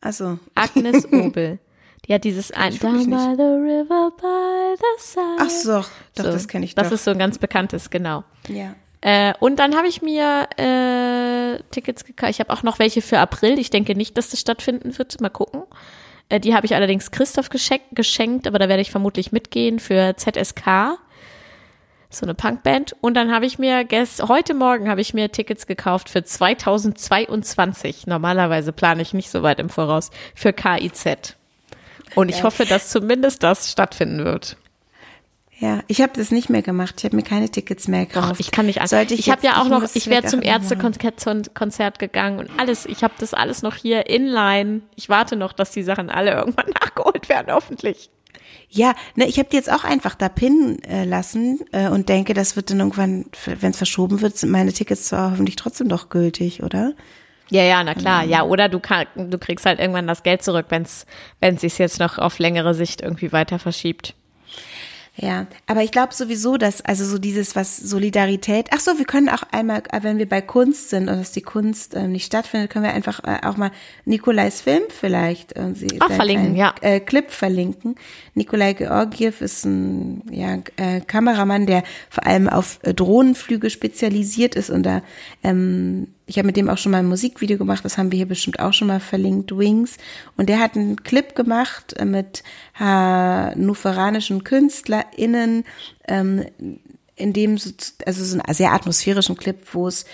Also. 0.00 0.38
Agnes 0.54 1.04
Obel. 1.12 1.58
Die 2.06 2.14
hat 2.14 2.24
dieses 2.24 2.52
ein 2.52 2.78
Down 2.78 3.10
by 3.10 3.34
the 3.36 3.42
river 3.42 4.12
by 4.16 4.76
the 4.76 5.02
side. 5.02 5.36
Ach 5.38 5.50
so, 5.50 5.72
doch, 6.14 6.24
so, 6.24 6.32
das 6.32 6.46
kenne 6.46 6.64
ich 6.64 6.74
doch. 6.74 6.82
Das 6.82 6.92
ist 6.92 7.04
so 7.04 7.10
ein 7.12 7.18
ganz 7.18 7.38
bekanntes, 7.38 7.90
genau. 7.90 8.24
Ja. 8.48 8.74
Äh, 9.00 9.34
und 9.40 9.58
dann 9.58 9.76
habe 9.76 9.88
ich 9.88 10.02
mir 10.02 10.48
äh, 10.56 11.62
Tickets 11.70 12.04
gekauft. 12.04 12.30
Ich 12.30 12.40
habe 12.40 12.52
auch 12.52 12.62
noch 12.62 12.78
welche 12.78 13.02
für 13.02 13.18
April. 13.18 13.58
Ich 13.58 13.70
denke 13.70 13.94
nicht, 13.94 14.16
dass 14.16 14.30
das 14.30 14.40
stattfinden 14.40 14.96
wird. 14.98 15.20
Mal 15.20 15.30
gucken. 15.30 15.62
Äh, 16.28 16.40
die 16.40 16.54
habe 16.54 16.66
ich 16.66 16.74
allerdings 16.74 17.10
Christoph 17.10 17.48
geschenkt, 17.48 17.86
geschenkt, 17.92 18.46
aber 18.46 18.58
da 18.58 18.68
werde 18.68 18.82
ich 18.82 18.90
vermutlich 18.90 19.32
mitgehen 19.32 19.78
für 19.78 20.14
ZSK 20.16 20.98
so 22.10 22.24
eine 22.24 22.34
Punkband. 22.34 22.96
Und 23.00 23.14
dann 23.14 23.32
habe 23.32 23.46
ich 23.46 23.58
mir 23.58 23.84
gest 23.84 24.22
heute 24.28 24.54
Morgen 24.54 24.88
habe 24.88 25.00
ich 25.00 25.14
mir 25.14 25.30
Tickets 25.30 25.66
gekauft 25.66 26.08
für 26.08 26.24
2022. 26.24 28.06
Normalerweise 28.06 28.72
plane 28.72 29.02
ich 29.02 29.12
nicht 29.12 29.30
so 29.30 29.42
weit 29.42 29.60
im 29.60 29.68
Voraus 29.68 30.10
für 30.34 30.52
KIZ. 30.52 31.36
Und 32.14 32.28
ich 32.28 32.42
hoffe, 32.42 32.64
dass 32.64 32.88
zumindest 32.90 33.42
das 33.42 33.70
stattfinden 33.70 34.24
wird. 34.24 34.56
Ja, 35.58 35.80
ich 35.86 36.02
habe 36.02 36.12
das 36.14 36.30
nicht 36.30 36.50
mehr 36.50 36.60
gemacht. 36.60 36.96
Ich 36.98 37.04
habe 37.04 37.16
mir 37.16 37.22
keine 37.22 37.48
Tickets 37.48 37.88
mehr 37.88 38.04
gekauft. 38.04 38.32
Ach, 38.34 38.40
ich 38.40 38.50
kann 38.50 38.66
nicht. 38.66 38.86
Sollte 38.86 39.14
ich 39.14 39.20
ich 39.20 39.30
habe 39.30 39.40
ja 39.46 39.62
auch 39.62 39.68
noch. 39.68 39.82
Ich 39.94 40.06
wäre 40.08 40.26
zum 40.26 40.42
Ärztekonzert 40.42 41.54
Konzert 41.54 41.98
gegangen 41.98 42.38
und 42.40 42.50
alles. 42.58 42.84
Ich 42.84 43.02
habe 43.02 43.14
das 43.18 43.32
alles 43.32 43.62
noch 43.62 43.74
hier 43.74 44.08
inline. 44.10 44.82
Ich 44.96 45.08
warte 45.08 45.34
noch, 45.34 45.54
dass 45.54 45.70
die 45.70 45.82
Sachen 45.82 46.10
alle 46.10 46.32
irgendwann 46.32 46.68
nachgeholt 46.80 47.30
werden, 47.30 47.54
hoffentlich. 47.54 48.10
Ja, 48.68 48.94
ne, 49.14 49.26
ich 49.26 49.38
habe 49.38 49.48
die 49.48 49.56
jetzt 49.56 49.72
auch 49.72 49.84
einfach 49.84 50.14
da 50.14 50.28
pinnen 50.28 50.82
äh, 50.84 51.04
lassen 51.04 51.60
äh, 51.72 51.88
und 51.88 52.08
denke, 52.08 52.34
das 52.34 52.56
wird 52.56 52.70
dann 52.70 52.80
irgendwann, 52.80 53.26
wenn 53.44 53.70
es 53.70 53.78
verschoben 53.78 54.20
wird, 54.20 54.36
sind 54.36 54.50
meine 54.50 54.72
Tickets 54.72 55.06
zwar 55.08 55.30
hoffentlich 55.30 55.56
trotzdem 55.56 55.88
doch 55.88 56.10
gültig, 56.10 56.62
oder? 56.62 56.92
Ja, 57.48 57.62
ja, 57.62 57.82
na 57.84 57.94
klar. 57.94 58.24
Ja, 58.24 58.42
oder 58.42 58.68
du, 58.68 58.80
kann, 58.80 59.06
du 59.14 59.38
kriegst 59.38 59.64
halt 59.66 59.78
irgendwann 59.78 60.08
das 60.08 60.24
Geld 60.24 60.42
zurück, 60.42 60.66
wenn 60.68 60.82
es 60.82 61.06
sich 61.60 61.78
jetzt 61.78 62.00
noch 62.00 62.18
auf 62.18 62.40
längere 62.40 62.74
Sicht 62.74 63.00
irgendwie 63.00 63.32
weiter 63.32 63.60
verschiebt. 63.60 64.14
Ja, 65.18 65.46
aber 65.66 65.82
ich 65.82 65.92
glaube 65.92 66.12
sowieso, 66.12 66.58
dass 66.58 66.82
also 66.82 67.06
so 67.06 67.16
dieses 67.16 67.56
was 67.56 67.78
Solidarität. 67.78 68.68
Ach 68.72 68.80
so, 68.80 68.98
wir 68.98 69.06
können 69.06 69.30
auch 69.30 69.44
einmal, 69.50 69.82
äh, 69.90 70.02
wenn 70.02 70.18
wir 70.18 70.28
bei 70.28 70.42
Kunst 70.42 70.90
sind 70.90 71.08
und 71.08 71.18
dass 71.18 71.32
die 71.32 71.40
Kunst 71.40 71.96
ähm, 71.96 72.12
nicht 72.12 72.26
stattfindet, 72.26 72.70
können 72.70 72.84
wir 72.84 72.92
einfach 72.92 73.24
äh, 73.24 73.46
auch 73.46 73.56
mal 73.56 73.70
Nikolais 74.04 74.60
Film 74.60 74.82
vielleicht 74.88 75.56
äh, 75.56 75.74
sie, 75.74 76.00
auch 76.02 76.10
verlinken, 76.10 76.48
einen, 76.48 76.56
ja. 76.56 76.74
Äh, 76.82 77.00
Clip 77.00 77.30
verlinken. 77.30 77.94
Nikolai 78.34 78.74
Georgiev 78.74 79.40
ist 79.40 79.64
ein 79.64 80.22
ja, 80.30 80.58
äh, 80.76 81.00
Kameramann, 81.00 81.64
der 81.64 81.82
vor 82.10 82.26
allem 82.26 82.48
auf 82.48 82.78
äh, 82.82 82.92
Drohnenflüge 82.92 83.70
spezialisiert 83.70 84.54
ist 84.54 84.68
und 84.68 84.82
da 84.82 85.00
ähm, 85.42 86.08
ich 86.26 86.38
habe 86.38 86.46
mit 86.46 86.56
dem 86.56 86.68
auch 86.68 86.78
schon 86.78 86.92
mal 86.92 86.98
ein 86.98 87.06
Musikvideo 87.06 87.56
gemacht, 87.56 87.84
das 87.84 87.98
haben 87.98 88.10
wir 88.10 88.16
hier 88.16 88.26
bestimmt 88.26 88.58
auch 88.58 88.72
schon 88.72 88.88
mal 88.88 89.00
verlinkt, 89.00 89.56
Wings. 89.56 89.96
Und 90.36 90.48
der 90.48 90.58
hat 90.58 90.76
einen 90.76 91.02
Clip 91.02 91.34
gemacht 91.36 91.94
äh, 91.96 92.04
mit 92.04 92.42
hannoveranischen 92.74 94.42
KünstlerInnen, 94.42 95.64
ähm, 96.08 96.44
in 97.14 97.32
dem, 97.32 97.56
so, 97.56 97.70
also 98.04 98.24
so 98.24 98.38
einen 98.38 98.54
sehr 98.54 98.72
atmosphärischen 98.72 99.36
Clip, 99.36 99.56
wo 99.72 99.88
es 99.88 100.04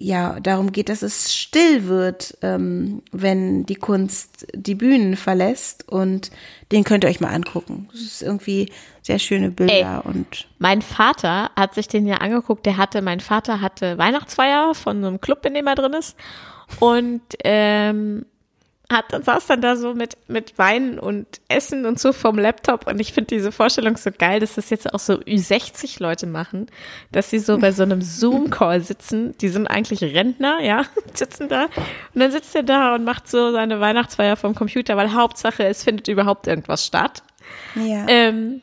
ja 0.00 0.40
darum 0.40 0.72
geht, 0.72 0.88
dass 0.88 1.02
es 1.02 1.34
still 1.34 1.86
wird, 1.86 2.36
ähm, 2.40 3.02
wenn 3.12 3.66
die 3.66 3.74
Kunst 3.74 4.46
die 4.54 4.74
Bühnen 4.74 5.14
verlässt 5.14 5.86
und 5.88 6.30
den 6.72 6.84
könnt 6.84 7.04
ihr 7.04 7.10
euch 7.10 7.20
mal 7.20 7.34
angucken. 7.34 7.88
Das 7.92 8.00
ist 8.00 8.22
irgendwie 8.22 8.72
sehr 9.02 9.18
schöne 9.18 9.50
Bilder 9.50 10.02
Ey, 10.04 10.10
und 10.10 10.48
mein 10.58 10.80
Vater 10.80 11.50
hat 11.54 11.74
sich 11.74 11.86
den 11.86 12.06
ja 12.06 12.16
angeguckt. 12.16 12.64
Der 12.64 12.78
hatte, 12.78 13.02
mein 13.02 13.20
Vater 13.20 13.60
hatte 13.60 13.98
Weihnachtsfeier 13.98 14.74
von 14.74 15.02
so 15.02 15.08
einem 15.08 15.20
Club, 15.20 15.44
in 15.44 15.54
dem 15.54 15.66
er 15.66 15.74
drin 15.74 15.92
ist 15.92 16.16
und 16.78 17.20
ähm, 17.44 18.24
hat 18.90 19.12
dann 19.12 19.22
saß 19.22 19.46
dann 19.46 19.60
da 19.60 19.76
so 19.76 19.94
mit 19.94 20.16
mit 20.28 20.58
Wein 20.58 20.98
und 20.98 21.26
Essen 21.48 21.86
und 21.86 21.98
so 21.98 22.12
vom 22.12 22.38
Laptop 22.38 22.86
und 22.86 23.00
ich 23.00 23.12
finde 23.12 23.28
diese 23.36 23.52
Vorstellung 23.52 23.96
so 23.96 24.10
geil, 24.16 24.40
dass 24.40 24.54
das 24.54 24.70
jetzt 24.70 24.92
auch 24.92 24.98
so 24.98 25.14
Ü60 25.14 26.02
Leute 26.02 26.26
machen, 26.26 26.66
dass 27.12 27.30
sie 27.30 27.38
so 27.38 27.58
bei 27.58 27.72
so 27.72 27.84
einem 27.84 28.02
Zoom 28.02 28.50
Call 28.50 28.80
sitzen, 28.80 29.36
die 29.38 29.48
sind 29.48 29.68
eigentlich 29.68 30.02
Rentner, 30.02 30.60
ja, 30.60 30.84
sitzen 31.14 31.48
da 31.48 31.64
und 32.14 32.20
dann 32.20 32.32
sitzt 32.32 32.54
er 32.54 32.64
da 32.64 32.94
und 32.94 33.04
macht 33.04 33.28
so 33.28 33.52
seine 33.52 33.80
Weihnachtsfeier 33.80 34.36
vom 34.36 34.54
Computer, 34.54 34.96
weil 34.96 35.14
Hauptsache 35.14 35.64
es 35.64 35.84
findet 35.84 36.08
überhaupt 36.08 36.46
irgendwas 36.46 36.84
statt. 36.84 37.22
Ja. 37.74 38.06
Ähm, 38.08 38.62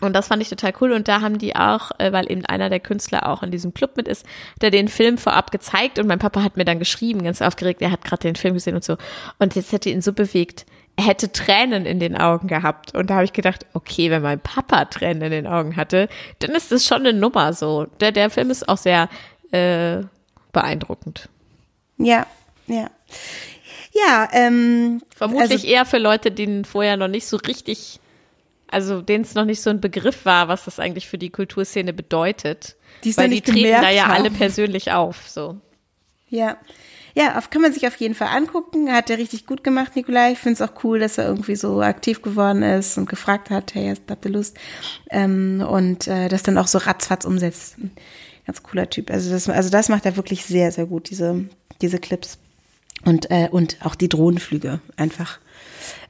und 0.00 0.14
das 0.14 0.28
fand 0.28 0.42
ich 0.42 0.48
total 0.48 0.72
cool. 0.80 0.92
Und 0.92 1.08
da 1.08 1.20
haben 1.20 1.38
die 1.38 1.56
auch, 1.56 1.90
äh, 1.98 2.12
weil 2.12 2.30
eben 2.30 2.44
einer 2.46 2.70
der 2.70 2.80
Künstler 2.80 3.28
auch 3.28 3.42
in 3.42 3.50
diesem 3.50 3.74
Club 3.74 3.96
mit 3.96 4.06
ist, 4.06 4.24
der 4.60 4.70
den 4.70 4.88
Film 4.88 5.18
vorab 5.18 5.50
gezeigt. 5.50 5.98
Und 5.98 6.06
mein 6.06 6.18
Papa 6.18 6.42
hat 6.42 6.56
mir 6.56 6.64
dann 6.64 6.78
geschrieben, 6.78 7.24
ganz 7.24 7.42
aufgeregt, 7.42 7.82
er 7.82 7.90
hat 7.90 8.04
gerade 8.04 8.22
den 8.22 8.36
Film 8.36 8.54
gesehen 8.54 8.76
und 8.76 8.84
so. 8.84 8.96
Und 9.38 9.54
jetzt 9.56 9.72
hätte 9.72 9.90
ihn 9.90 10.02
so 10.02 10.12
bewegt. 10.12 10.66
Er 10.96 11.06
hätte 11.06 11.32
Tränen 11.32 11.86
in 11.86 12.00
den 12.00 12.16
Augen 12.16 12.48
gehabt. 12.48 12.94
Und 12.94 13.10
da 13.10 13.14
habe 13.14 13.24
ich 13.24 13.32
gedacht, 13.32 13.66
okay, 13.74 14.10
wenn 14.10 14.22
mein 14.22 14.40
Papa 14.40 14.84
Tränen 14.86 15.22
in 15.22 15.30
den 15.30 15.46
Augen 15.46 15.76
hatte, 15.76 16.08
dann 16.40 16.52
ist 16.52 16.70
das 16.70 16.86
schon 16.86 16.98
eine 16.98 17.12
Nummer 17.12 17.52
so. 17.52 17.86
Der, 18.00 18.12
der 18.12 18.30
Film 18.30 18.50
ist 18.50 18.68
auch 18.68 18.78
sehr 18.78 19.08
äh, 19.50 20.02
beeindruckend. 20.52 21.28
Ja, 21.98 22.26
ja. 22.66 22.90
Ja, 23.92 24.28
ähm. 24.32 25.02
Vermutlich 25.16 25.50
also, 25.50 25.66
eher 25.66 25.84
für 25.84 25.98
Leute, 25.98 26.30
denen 26.30 26.64
vorher 26.64 26.96
noch 26.96 27.08
nicht 27.08 27.26
so 27.26 27.36
richtig 27.36 28.00
also 28.70 29.02
denen 29.02 29.24
es 29.24 29.34
noch 29.34 29.44
nicht 29.44 29.60
so 29.60 29.70
ein 29.70 29.80
Begriff 29.80 30.24
war, 30.24 30.48
was 30.48 30.64
das 30.64 30.78
eigentlich 30.78 31.08
für 31.08 31.18
die 31.18 31.30
Kulturszene 31.30 31.92
bedeutet. 31.92 32.76
Die 33.04 33.16
weil 33.16 33.30
die 33.30 33.40
treten 33.40 33.82
da 33.82 33.90
ja 33.90 34.06
haben. 34.06 34.14
alle 34.14 34.30
persönlich 34.30 34.92
auf, 34.92 35.28
so. 35.28 35.56
Ja. 36.28 36.58
Ja, 37.14 37.36
auf, 37.36 37.50
kann 37.50 37.62
man 37.62 37.72
sich 37.72 37.86
auf 37.86 37.96
jeden 37.96 38.14
Fall 38.14 38.28
angucken. 38.28 38.92
Hat 38.92 39.10
er 39.10 39.18
richtig 39.18 39.46
gut 39.46 39.64
gemacht, 39.64 39.96
Nikolai. 39.96 40.32
Ich 40.32 40.38
finde 40.38 40.62
es 40.62 40.70
auch 40.70 40.84
cool, 40.84 41.00
dass 41.00 41.18
er 41.18 41.26
irgendwie 41.26 41.56
so 41.56 41.80
aktiv 41.80 42.22
geworden 42.22 42.62
ist 42.62 42.96
und 42.96 43.08
gefragt 43.08 43.50
hat, 43.50 43.74
hey, 43.74 43.92
habt 44.08 44.24
ihr 44.24 44.30
Lust? 44.30 44.56
Ähm, 45.10 45.64
und 45.68 46.06
äh, 46.06 46.28
das 46.28 46.44
dann 46.44 46.58
auch 46.58 46.68
so 46.68 46.78
ratzfatz 46.78 47.24
umsetzt. 47.24 47.76
Ganz 48.46 48.62
cooler 48.62 48.88
Typ. 48.88 49.10
Also 49.10 49.30
das, 49.30 49.48
also 49.48 49.68
das 49.68 49.88
macht 49.88 50.06
er 50.06 50.16
wirklich 50.16 50.44
sehr, 50.44 50.70
sehr 50.70 50.86
gut, 50.86 51.10
diese, 51.10 51.46
diese 51.80 51.98
Clips. 51.98 52.38
Und, 53.04 53.30
äh, 53.30 53.48
und 53.50 53.78
auch 53.84 53.94
die 53.94 54.08
Drohnenflüge 54.08 54.80
einfach. 54.96 55.38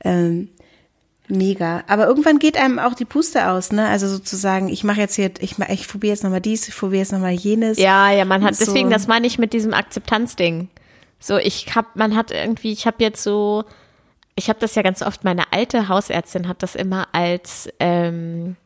Ähm, 0.05 0.51
Mega. 1.29 1.85
Aber 1.87 2.07
irgendwann 2.07 2.39
geht 2.39 2.57
einem 2.57 2.79
auch 2.79 2.95
die 2.95 3.05
Puste 3.05 3.51
aus, 3.51 3.70
ne? 3.70 3.87
Also 3.89 4.09
sozusagen, 4.09 4.68
ich 4.68 4.83
mache 4.83 5.01
jetzt 5.01 5.14
hier, 5.14 5.31
ich, 5.41 5.57
ich 5.59 5.89
probiere 5.89 6.12
jetzt 6.12 6.24
nochmal 6.24 6.41
dies, 6.41 6.68
ich 6.68 6.76
probiere 6.76 7.01
jetzt 7.01 7.12
nochmal 7.12 7.33
jenes. 7.33 7.79
Ja, 7.79 8.11
ja, 8.11 8.24
man 8.24 8.43
hat, 8.43 8.55
so. 8.55 8.64
deswegen, 8.64 8.91
das 8.91 9.07
meine 9.07 9.26
ich 9.26 9.39
mit 9.39 9.53
diesem 9.53 9.74
Akzeptanzding. 9.74 10.68
So, 11.20 11.37
ich 11.37 11.74
hab, 11.74 11.97
man 11.97 12.16
hat 12.16 12.31
irgendwie, 12.31 12.72
ich 12.72 12.87
habe 12.87 12.97
jetzt 13.01 13.22
so, 13.22 13.64
ich 14.37 14.49
habe 14.49 14.59
das 14.61 14.74
ja 14.74 14.83
ganz 14.83 15.03
oft, 15.03 15.24
meine 15.24 15.53
alte 15.53 15.89
Hausärztin 15.89 16.49
hat 16.49 16.62
das 16.62 16.74
immer 16.74 17.09
als 17.12 17.68
ähm, 17.79 18.57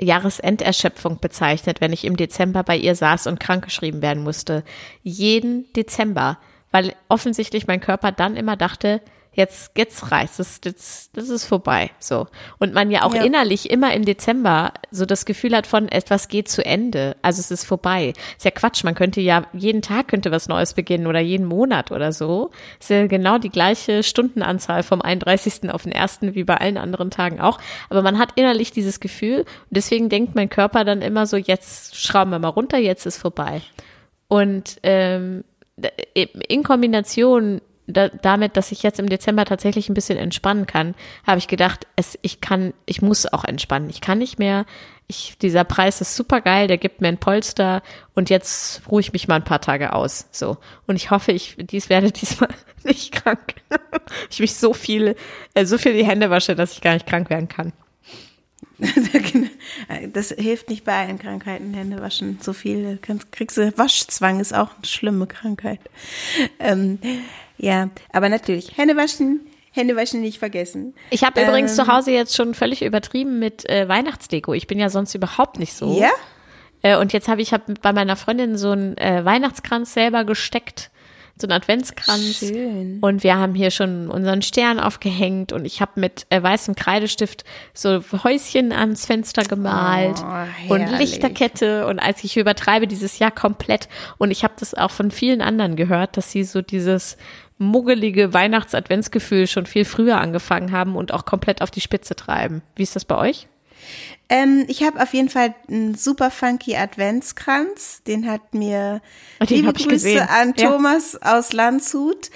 Jahresenderschöpfung 0.00 1.18
bezeichnet, 1.20 1.80
wenn 1.80 1.92
ich 1.92 2.04
im 2.04 2.16
Dezember 2.16 2.62
bei 2.62 2.76
ihr 2.76 2.94
saß 2.94 3.26
und 3.26 3.40
krankgeschrieben 3.40 4.00
werden 4.00 4.22
musste. 4.22 4.64
Jeden 5.02 5.70
Dezember. 5.74 6.38
Weil 6.72 6.94
offensichtlich 7.08 7.66
mein 7.66 7.80
Körper 7.80 8.12
dann 8.12 8.36
immer 8.36 8.56
dachte, 8.56 9.00
jetzt, 9.32 9.72
jetzt 9.76 10.10
reicht 10.10 10.38
es, 10.40 10.60
das, 10.60 11.10
das 11.12 11.28
ist 11.28 11.44
vorbei, 11.44 11.90
so. 11.98 12.26
Und 12.58 12.74
man 12.74 12.90
ja 12.90 13.02
auch 13.02 13.14
ja. 13.14 13.24
innerlich 13.24 13.70
immer 13.70 13.94
im 13.94 14.04
Dezember 14.04 14.72
so 14.90 15.06
das 15.06 15.24
Gefühl 15.24 15.56
hat 15.56 15.66
von, 15.66 15.88
etwas 15.88 16.28
geht 16.28 16.48
zu 16.48 16.64
Ende, 16.64 17.16
also 17.22 17.40
es 17.40 17.50
ist 17.50 17.64
vorbei. 17.64 18.12
Ist 18.36 18.44
ja 18.44 18.50
Quatsch, 18.50 18.84
man 18.84 18.94
könnte 18.94 19.20
ja, 19.20 19.44
jeden 19.52 19.82
Tag 19.82 20.08
könnte 20.08 20.30
was 20.30 20.48
Neues 20.48 20.74
beginnen 20.74 21.06
oder 21.06 21.20
jeden 21.20 21.46
Monat 21.46 21.92
oder 21.92 22.12
so. 22.12 22.50
Ist 22.80 22.90
ja 22.90 23.06
genau 23.06 23.38
die 23.38 23.50
gleiche 23.50 24.02
Stundenanzahl 24.02 24.82
vom 24.82 25.00
31. 25.00 25.70
auf 25.70 25.84
den 25.84 25.92
1. 25.92 26.20
wie 26.22 26.44
bei 26.44 26.56
allen 26.56 26.78
anderen 26.78 27.10
Tagen 27.10 27.40
auch. 27.40 27.58
Aber 27.88 28.02
man 28.02 28.18
hat 28.18 28.32
innerlich 28.36 28.72
dieses 28.72 29.00
Gefühl 29.00 29.40
und 29.40 29.70
deswegen 29.70 30.08
denkt 30.08 30.34
mein 30.34 30.50
Körper 30.50 30.84
dann 30.84 31.02
immer 31.02 31.26
so, 31.26 31.36
jetzt 31.36 31.96
schrauben 31.96 32.30
wir 32.30 32.38
mal 32.38 32.48
runter, 32.48 32.78
jetzt 32.78 33.06
ist 33.06 33.18
vorbei. 33.18 33.62
Und 34.28 34.78
ähm, 34.82 35.44
in 36.48 36.62
Kombination 36.62 37.60
da, 37.90 38.08
damit, 38.08 38.56
dass 38.56 38.72
ich 38.72 38.82
jetzt 38.82 38.98
im 38.98 39.08
Dezember 39.08 39.44
tatsächlich 39.44 39.88
ein 39.88 39.94
bisschen 39.94 40.18
entspannen 40.18 40.66
kann, 40.66 40.94
habe 41.26 41.38
ich 41.38 41.48
gedacht, 41.48 41.86
es, 41.96 42.18
ich 42.22 42.40
kann, 42.40 42.72
ich 42.86 43.02
muss 43.02 43.26
auch 43.26 43.44
entspannen. 43.44 43.90
Ich 43.90 44.00
kann 44.00 44.18
nicht 44.18 44.38
mehr. 44.38 44.66
Ich, 45.06 45.36
dieser 45.38 45.64
Preis 45.64 46.00
ist 46.00 46.14
super 46.14 46.40
geil, 46.40 46.68
der 46.68 46.78
gibt 46.78 47.00
mir 47.00 47.08
ein 47.08 47.18
Polster 47.18 47.82
und 48.14 48.30
jetzt 48.30 48.82
ruhe 48.90 49.00
ich 49.00 49.12
mich 49.12 49.26
mal 49.26 49.36
ein 49.36 49.44
paar 49.44 49.60
Tage 49.60 49.92
aus. 49.92 50.26
So. 50.30 50.58
Und 50.86 50.96
ich 50.96 51.10
hoffe, 51.10 51.32
ich 51.32 51.56
dies 51.58 51.88
werde 51.88 52.12
diesmal 52.12 52.50
nicht 52.84 53.12
krank. 53.12 53.56
ich 54.30 54.40
mich 54.40 54.54
so 54.54 54.72
viel, 54.72 55.16
äh, 55.54 55.64
so 55.64 55.78
viel 55.78 55.94
die 55.94 56.06
Hände 56.06 56.30
wasche, 56.30 56.54
dass 56.54 56.72
ich 56.72 56.80
gar 56.80 56.94
nicht 56.94 57.06
krank 57.06 57.30
werden 57.30 57.48
kann. 57.48 57.72
Das 60.12 60.30
hilft 60.30 60.70
nicht 60.70 60.84
bei 60.84 60.94
allen 60.94 61.18
Krankheiten, 61.18 61.74
Hände 61.74 62.00
waschen. 62.00 62.38
So 62.40 62.52
viel 62.52 62.98
kriegst 63.30 63.56
du. 63.56 63.76
Waschzwang 63.76 64.40
ist 64.40 64.54
auch 64.54 64.74
eine 64.76 64.86
schlimme 64.86 65.26
Krankheit. 65.26 65.80
Ähm, 66.58 66.98
ja, 67.60 67.90
aber 68.12 68.28
natürlich, 68.28 68.76
Hände 68.76 68.96
waschen, 68.96 69.40
Hände 69.70 69.94
waschen 69.96 70.20
nicht 70.20 70.38
vergessen. 70.38 70.94
Ich 71.10 71.24
habe 71.24 71.40
ähm, 71.40 71.48
übrigens 71.48 71.76
zu 71.76 71.86
Hause 71.86 72.10
jetzt 72.10 72.34
schon 72.34 72.54
völlig 72.54 72.82
übertrieben 72.82 73.38
mit 73.38 73.68
äh, 73.68 73.86
Weihnachtsdeko. 73.88 74.54
Ich 74.54 74.66
bin 74.66 74.78
ja 74.78 74.88
sonst 74.88 75.14
überhaupt 75.14 75.58
nicht 75.58 75.74
so. 75.74 76.00
Ja? 76.00 76.10
Äh, 76.82 76.96
und 76.96 77.12
jetzt 77.12 77.28
habe 77.28 77.42
ich 77.42 77.52
hab 77.52 77.62
bei 77.82 77.92
meiner 77.92 78.16
Freundin 78.16 78.56
so 78.56 78.70
einen 78.70 78.96
äh, 78.96 79.24
Weihnachtskranz 79.24 79.92
selber 79.92 80.24
gesteckt 80.24 80.90
so 81.40 81.46
einen 81.46 81.52
Adventskranz. 81.52 82.38
Schön. 82.38 82.98
Und 83.00 83.22
wir 83.22 83.36
haben 83.36 83.54
hier 83.54 83.70
schon 83.70 84.10
unseren 84.10 84.42
Stern 84.42 84.78
aufgehängt 84.78 85.52
und 85.52 85.64
ich 85.64 85.80
habe 85.80 85.92
mit 85.96 86.26
äh, 86.30 86.42
weißem 86.42 86.74
Kreidestift 86.74 87.44
so 87.72 88.02
Häuschen 88.24 88.72
ans 88.72 89.06
Fenster 89.06 89.42
gemalt 89.44 90.22
oh, 90.22 90.74
und 90.74 90.86
Lichterkette 90.98 91.86
und 91.86 91.98
als 91.98 92.22
ich 92.24 92.36
übertreibe 92.36 92.86
dieses 92.86 93.18
Jahr 93.18 93.30
komplett 93.30 93.88
und 94.18 94.30
ich 94.30 94.44
habe 94.44 94.54
das 94.58 94.74
auch 94.74 94.90
von 94.90 95.10
vielen 95.10 95.40
anderen 95.40 95.76
gehört, 95.76 96.16
dass 96.16 96.30
sie 96.30 96.44
so 96.44 96.62
dieses 96.62 97.16
muggelige 97.60 98.32
Weihnachts-Adventsgefühl 98.32 99.46
schon 99.46 99.66
viel 99.66 99.84
früher 99.84 100.20
angefangen 100.20 100.72
haben 100.72 100.96
und 100.96 101.12
auch 101.12 101.24
komplett 101.24 101.60
auf 101.62 101.70
die 101.70 101.82
Spitze 101.82 102.16
treiben. 102.16 102.62
Wie 102.74 102.82
ist 102.82 102.96
das 102.96 103.04
bei 103.04 103.16
euch? 103.16 103.46
Ähm, 104.28 104.64
ich 104.68 104.82
habe 104.82 105.02
auf 105.02 105.12
jeden 105.12 105.28
Fall 105.28 105.54
einen 105.68 105.94
super 105.94 106.30
funky 106.30 106.76
Adventskranz. 106.76 108.02
Den 108.06 108.30
hat 108.30 108.54
mir 108.54 109.02
oh, 109.40 109.44
den 109.44 109.56
liebe 109.56 109.72
Grüße 109.72 109.88
gesehen. 109.88 110.28
an 110.28 110.54
Thomas 110.54 111.18
ja. 111.20 111.38
aus 111.38 111.52
Landshut. 111.52 112.30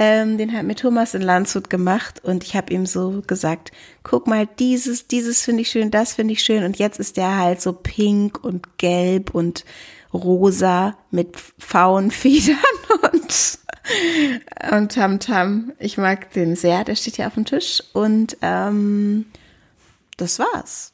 Ähm, 0.00 0.38
den 0.38 0.52
hat 0.52 0.62
mir 0.62 0.76
Thomas 0.76 1.14
in 1.14 1.22
Landshut 1.22 1.70
gemacht 1.70 2.22
und 2.22 2.44
ich 2.44 2.54
habe 2.54 2.72
ihm 2.72 2.86
so 2.86 3.20
gesagt, 3.26 3.72
guck 4.04 4.28
mal, 4.28 4.46
dieses, 4.46 5.08
dieses 5.08 5.42
finde 5.42 5.62
ich 5.62 5.70
schön, 5.70 5.90
das 5.90 6.14
finde 6.14 6.34
ich 6.34 6.42
schön 6.42 6.62
und 6.62 6.78
jetzt 6.78 7.00
ist 7.00 7.16
der 7.16 7.36
halt 7.36 7.60
so 7.60 7.72
pink 7.72 8.44
und 8.44 8.78
gelb 8.78 9.34
und 9.34 9.64
rosa 10.14 10.96
mit 11.10 11.36
Pfauenfedern 11.36 12.56
und 13.12 13.58
und 14.72 14.92
Tam 14.92 15.20
Tam. 15.20 15.72
Ich 15.78 15.98
mag 15.98 16.32
den 16.32 16.56
sehr, 16.56 16.84
der 16.84 16.96
steht 16.96 17.16
hier 17.16 17.26
auf 17.26 17.34
dem 17.34 17.44
Tisch 17.44 17.82
und 17.92 18.36
ähm, 18.42 19.26
das 20.16 20.38
war's. 20.38 20.92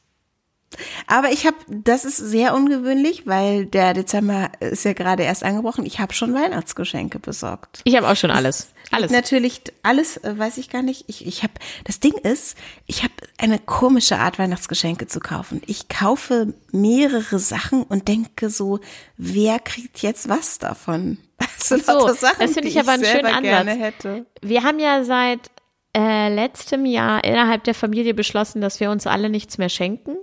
Aber 1.07 1.31
ich 1.31 1.45
habe, 1.45 1.57
das 1.67 2.05
ist 2.05 2.17
sehr 2.17 2.53
ungewöhnlich, 2.53 3.25
weil 3.25 3.65
der 3.65 3.93
Dezember 3.93 4.51
ist 4.59 4.85
ja 4.85 4.93
gerade 4.93 5.23
erst 5.23 5.43
angebrochen. 5.43 5.85
Ich 5.85 5.99
habe 5.99 6.13
schon 6.13 6.33
Weihnachtsgeschenke 6.33 7.19
besorgt. 7.19 7.81
Ich 7.83 7.95
habe 7.95 8.07
auch 8.07 8.15
schon 8.15 8.31
alles. 8.31 8.69
Alles. 8.91 9.11
Natürlich 9.11 9.61
alles, 9.83 10.17
äh, 10.17 10.37
weiß 10.37 10.57
ich 10.57 10.69
gar 10.69 10.81
nicht. 10.81 11.05
Ich, 11.07 11.25
ich 11.25 11.43
habe, 11.43 11.53
das 11.85 11.99
Ding 11.99 12.13
ist, 12.13 12.57
ich 12.85 13.03
habe 13.03 13.13
eine 13.37 13.59
komische 13.59 14.17
Art 14.17 14.39
Weihnachtsgeschenke 14.39 15.07
zu 15.07 15.19
kaufen. 15.19 15.61
Ich 15.65 15.89
kaufe 15.89 16.53
mehrere 16.71 17.39
Sachen 17.39 17.83
und 17.83 18.07
denke 18.07 18.49
so, 18.49 18.79
wer 19.17 19.59
kriegt 19.59 19.99
jetzt 19.99 20.29
was 20.29 20.59
davon? 20.59 21.17
Das 21.57 21.69
sind 21.69 21.85
so, 21.85 22.13
Sachen, 22.13 22.39
das 22.39 22.53
finde 22.53 22.69
ich 22.69 22.79
aber 22.79 22.91
einen 22.91 23.05
schönen 23.05 23.25
Ansatz. 23.25 23.79
Hätte. 23.79 24.25
Wir 24.41 24.61
haben 24.61 24.77
ja 24.77 25.03
seit 25.03 25.49
äh, 25.97 26.33
letztem 26.33 26.85
Jahr 26.85 27.23
innerhalb 27.23 27.63
der 27.63 27.73
Familie 27.73 28.13
beschlossen, 28.13 28.61
dass 28.61 28.79
wir 28.79 28.91
uns 28.91 29.07
alle 29.07 29.29
nichts 29.29 29.57
mehr 29.57 29.69
schenken 29.69 30.15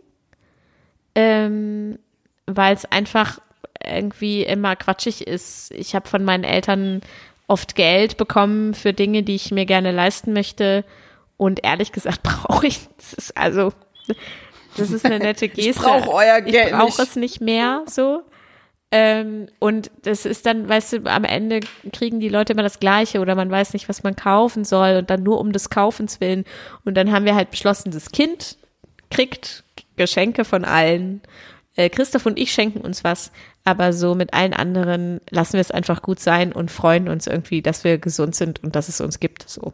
ähm, 1.15 1.99
weil 2.47 2.75
es 2.75 2.85
einfach 2.87 3.41
irgendwie 3.85 4.43
immer 4.43 4.77
quatschig 4.77 5.27
ist. 5.27 5.73
Ich 5.73 5.95
habe 5.95 6.09
von 6.09 6.25
meinen 6.25 6.45
Eltern 6.45 7.01
oft 7.47 7.75
Geld 7.75 8.17
bekommen 8.17 8.75
für 8.75 8.93
Dinge, 8.93 9.23
die 9.23 9.35
ich 9.35 9.51
mir 9.51 9.67
gerne 9.67 9.93
leisten 9.93 10.33
möchte. 10.33 10.85
Und 11.37 11.65
ehrlich 11.65 11.93
gesagt 11.93 12.23
brauche 12.23 12.67
ich 12.67 12.81
es. 12.99 13.33
Also, 13.37 13.73
das 14.77 14.91
ist 14.91 15.05
eine 15.05 15.19
nette 15.19 15.49
Geste. 15.49 15.71
Ich 15.71 15.77
brauche 15.77 16.11
euer 16.11 16.41
Geld. 16.41 16.67
Ich 16.67 16.73
brauche 16.73 17.03
es 17.03 17.17
nicht 17.17 17.41
mehr 17.41 17.83
so. 17.87 18.23
Ähm, 18.95 19.49
und 19.59 19.91
das 20.03 20.27
ist 20.27 20.45
dann, 20.45 20.69
weißt 20.69 20.93
du, 20.93 21.05
am 21.07 21.25
Ende 21.25 21.61
kriegen 21.95 22.21
die 22.21 22.29
Leute 22.29 22.53
immer 22.53 22.63
das 22.63 22.79
Gleiche 22.79 23.21
oder 23.21 23.35
man 23.35 23.51
weiß 23.51 23.73
nicht, 23.73 23.89
was 23.89 24.03
man 24.03 24.17
kaufen 24.17 24.65
soll 24.65 24.99
und 24.99 25.09
dann 25.09 25.23
nur 25.23 25.41
um 25.41 25.53
des 25.53 25.71
Kaufens 25.71 26.21
willen. 26.21 26.45
Und 26.85 26.95
dann 26.95 27.11
haben 27.11 27.25
wir 27.25 27.35
halt 27.35 27.51
beschlossen, 27.51 27.91
das 27.91 28.13
Kind 28.13 28.59
kriegt 29.11 29.65
Geschenke 29.97 30.45
von 30.45 30.65
allen. 30.65 31.23
Äh, 31.75 31.89
Christoph 31.89 32.27
und 32.27 32.39
ich 32.39 32.53
schenken 32.53 32.81
uns 32.81 33.03
was, 33.03 33.33
aber 33.65 33.93
so 33.93 34.15
mit 34.15 34.35
allen 34.35 34.53
anderen 34.53 35.21
lassen 35.31 35.55
wir 35.55 35.61
es 35.61 35.71
einfach 35.71 36.03
gut 36.03 36.21
sein 36.21 36.53
und 36.53 36.71
freuen 36.71 37.09
uns 37.09 37.27
irgendwie, 37.27 37.63
dass 37.63 37.85
wir 37.85 37.99
gesund 37.99 38.35
sind 38.35 38.63
und 38.63 38.77
dass 38.77 38.89
es 38.89 39.01
uns 39.01 39.21
gibt. 39.21 39.49
So. 39.49 39.73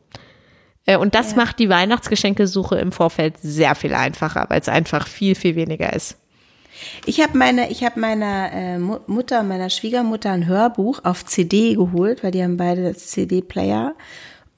Äh, 0.86 0.96
und 0.96 1.14
das 1.14 1.32
ja. 1.32 1.36
macht 1.38 1.58
die 1.58 1.68
Weihnachtsgeschenkesuche 1.68 2.76
im 2.76 2.92
Vorfeld 2.92 3.34
sehr 3.38 3.74
viel 3.74 3.94
einfacher, 3.94 4.46
weil 4.48 4.60
es 4.60 4.68
einfach 4.68 5.06
viel, 5.06 5.34
viel 5.34 5.56
weniger 5.56 5.92
ist. 5.92 6.16
Ich 7.06 7.20
habe 7.20 7.36
meine, 7.36 7.70
ich 7.70 7.84
habe 7.84 7.98
meiner 7.98 8.52
äh, 8.52 8.78
Mutter, 8.78 9.42
meiner 9.42 9.68
Schwiegermutter 9.68 10.30
ein 10.30 10.46
Hörbuch 10.46 11.00
auf 11.04 11.24
CD 11.24 11.74
geholt, 11.74 12.22
weil 12.22 12.30
die 12.30 12.42
haben 12.42 12.56
beide 12.56 12.94
CD-Player. 12.94 13.94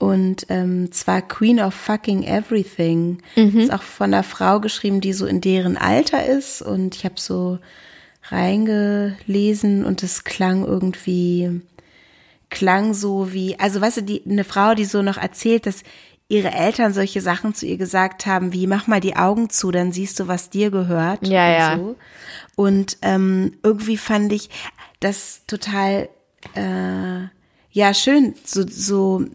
Und 0.01 0.47
ähm, 0.49 0.91
zwar 0.93 1.21
Queen 1.21 1.61
of 1.61 1.75
Fucking 1.75 2.23
Everything. 2.23 3.19
Mhm. 3.37 3.59
Ist 3.59 3.73
auch 3.73 3.83
von 3.83 4.15
einer 4.15 4.23
Frau 4.23 4.59
geschrieben, 4.59 5.03
die 5.03 5.13
so 5.13 5.27
in 5.27 5.43
deren 5.43 5.77
Alter 5.77 6.25
ist. 6.25 6.63
Und 6.63 6.97
ich 6.97 7.05
habe 7.05 7.17
so 7.19 7.59
reingelesen 8.31 9.85
und 9.85 10.03
es 10.03 10.25
klang 10.25 10.65
irgendwie, 10.65 11.61
klang 12.49 12.95
so 12.95 13.35
wie, 13.35 13.61
also 13.61 13.83
weißt 13.83 13.99
du, 13.99 14.03
die, 14.03 14.23
eine 14.25 14.45
Frau, 14.45 14.75
die 14.75 14.87
so 14.87 15.03
noch 15.03 15.19
erzählt, 15.19 15.67
dass 15.67 15.83
ihre 16.29 16.53
Eltern 16.53 16.95
solche 16.95 17.21
Sachen 17.21 17.55
zu 17.55 17.67
ihr 17.67 17.77
gesagt 17.77 18.25
haben, 18.25 18.55
wie 18.55 18.67
mach 18.67 18.87
mal 18.87 19.01
die 19.01 19.17
Augen 19.17 19.51
zu, 19.51 19.71
dann 19.71 19.93
siehst 19.93 20.19
du, 20.19 20.29
was 20.29 20.49
dir 20.49 20.71
gehört. 20.71 21.27
Ja, 21.27 21.45
und 21.45 21.53
ja. 21.53 21.77
So. 21.77 21.97
Und 22.57 22.97
ähm, 23.03 23.59
irgendwie 23.63 23.99
fand 23.99 24.33
ich 24.33 24.49
das 25.01 25.43
total 25.47 26.09
äh, 26.55 27.27
ja 27.71 27.93
schön, 27.93 28.35
so, 28.45 28.67
so 28.67 29.27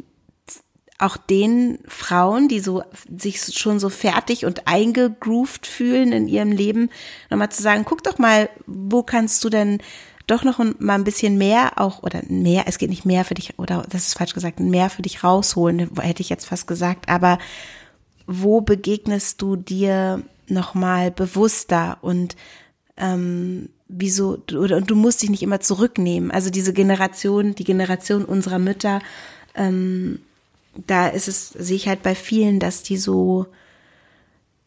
auch 0.98 1.18
den 1.18 1.80
Frauen, 1.88 2.48
die 2.48 2.60
so 2.60 2.84
sich 3.18 3.42
schon 3.42 3.80
so 3.80 3.90
fertig 3.90 4.46
und 4.46 4.68
eingegroovt 4.68 5.68
fühlen 5.68 6.12
in 6.14 6.28
ihrem 6.28 6.52
Leben, 6.52 6.90
nochmal 7.30 7.52
zu 7.52 7.62
sagen, 7.62 7.84
guck 7.86 8.04
doch 8.04 8.18
mal, 8.18 8.50
wo 8.66 9.04
kannst 9.04 9.44
du 9.44 9.50
denn 9.50 9.80
doch 10.28 10.44
noch 10.44 10.58
mal 10.58 10.96
ein 10.96 11.04
bisschen 11.04 11.38
mehr 11.38 11.74
auch, 11.76 12.02
oder 12.02 12.22
mehr, 12.28 12.64
es 12.68 12.78
geht 12.78 12.90
nicht 12.90 13.06
mehr 13.06 13.26
für 13.26 13.36
dich, 13.36 13.60
oder 13.60 13.86
das 13.90 14.08
ist 14.08 14.18
falsch 14.18 14.34
gesagt, 14.34 14.60
mehr 14.60 14.90
für 14.90 15.02
dich 15.02 15.24
rausholen, 15.24 15.92
hätte 16.02 16.22
ich 16.22 16.30
jetzt 16.30 16.46
fast 16.46 16.66
gesagt, 16.66 17.10
aber 17.10 17.38
wo 18.26 18.62
begegnest 18.62 19.42
du 19.42 19.56
dir 19.56 20.24
noch 20.48 20.74
mal 20.74 21.12
bewusster 21.12 21.98
und 22.02 22.36
ähm, 22.98 23.70
wieso, 23.88 24.42
oder 24.58 24.78
und 24.78 24.90
du 24.90 24.96
musst 24.96 25.22
dich 25.22 25.30
nicht 25.30 25.44
immer 25.44 25.60
zurücknehmen. 25.60 26.32
Also 26.32 26.50
diese 26.50 26.74
Generation, 26.74 27.54
die 27.54 27.64
Generation 27.64 28.26
unserer 28.26 28.60
Mütter, 28.60 29.02
ähm, 29.54 30.20
da 30.88 31.08
ist 31.08 31.28
es, 31.28 31.50
sehe 31.50 31.76
ich 31.76 31.88
halt 31.88 32.04
bei 32.04 32.16
vielen, 32.16 32.60
dass 32.60 32.84
die 32.84 32.98
so, 32.98 33.48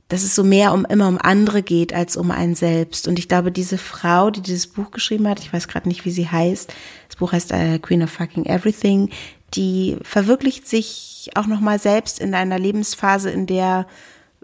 dass 0.08 0.22
es 0.22 0.34
so 0.34 0.42
mehr 0.42 0.72
um 0.72 0.84
immer 0.86 1.08
um 1.08 1.18
andere 1.18 1.62
geht 1.62 1.92
als 1.92 2.16
um 2.16 2.30
einen 2.30 2.54
selbst. 2.54 3.08
Und 3.08 3.18
ich 3.18 3.28
glaube, 3.28 3.52
diese 3.52 3.78
Frau, 3.78 4.30
die 4.30 4.40
dieses 4.40 4.66
Buch 4.66 4.90
geschrieben 4.90 5.28
hat, 5.28 5.40
ich 5.40 5.52
weiß 5.52 5.68
gerade 5.68 5.88
nicht, 5.88 6.04
wie 6.04 6.10
sie 6.10 6.28
heißt, 6.28 6.72
das 7.08 7.16
Buch 7.16 7.32
heißt 7.32 7.52
äh, 7.52 7.78
Queen 7.78 8.02
of 8.02 8.10
Fucking 8.10 8.46
Everything, 8.46 9.10
die 9.54 9.96
verwirklicht 10.02 10.66
sich 10.68 11.30
auch 11.34 11.46
noch 11.46 11.60
mal 11.60 11.78
selbst 11.78 12.20
in 12.20 12.34
einer 12.34 12.58
Lebensphase, 12.58 13.30
in 13.30 13.46
der 13.46 13.86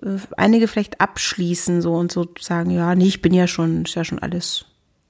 äh, 0.03 0.17
einige 0.37 0.69
vielleicht 0.69 1.01
abschließen 1.01 1.83
so 1.83 1.95
und 1.95 2.13
so 2.13 2.27
sagen, 2.41 2.71
ja, 2.71 2.95
nee, 2.95 3.07
ich 3.07 3.23
bin 3.23 3.35
ja 3.35 3.47
schon, 3.47 3.85
ist 3.85 3.95
ja 3.95 4.05
schon 4.05 4.19
alles, 4.19 4.67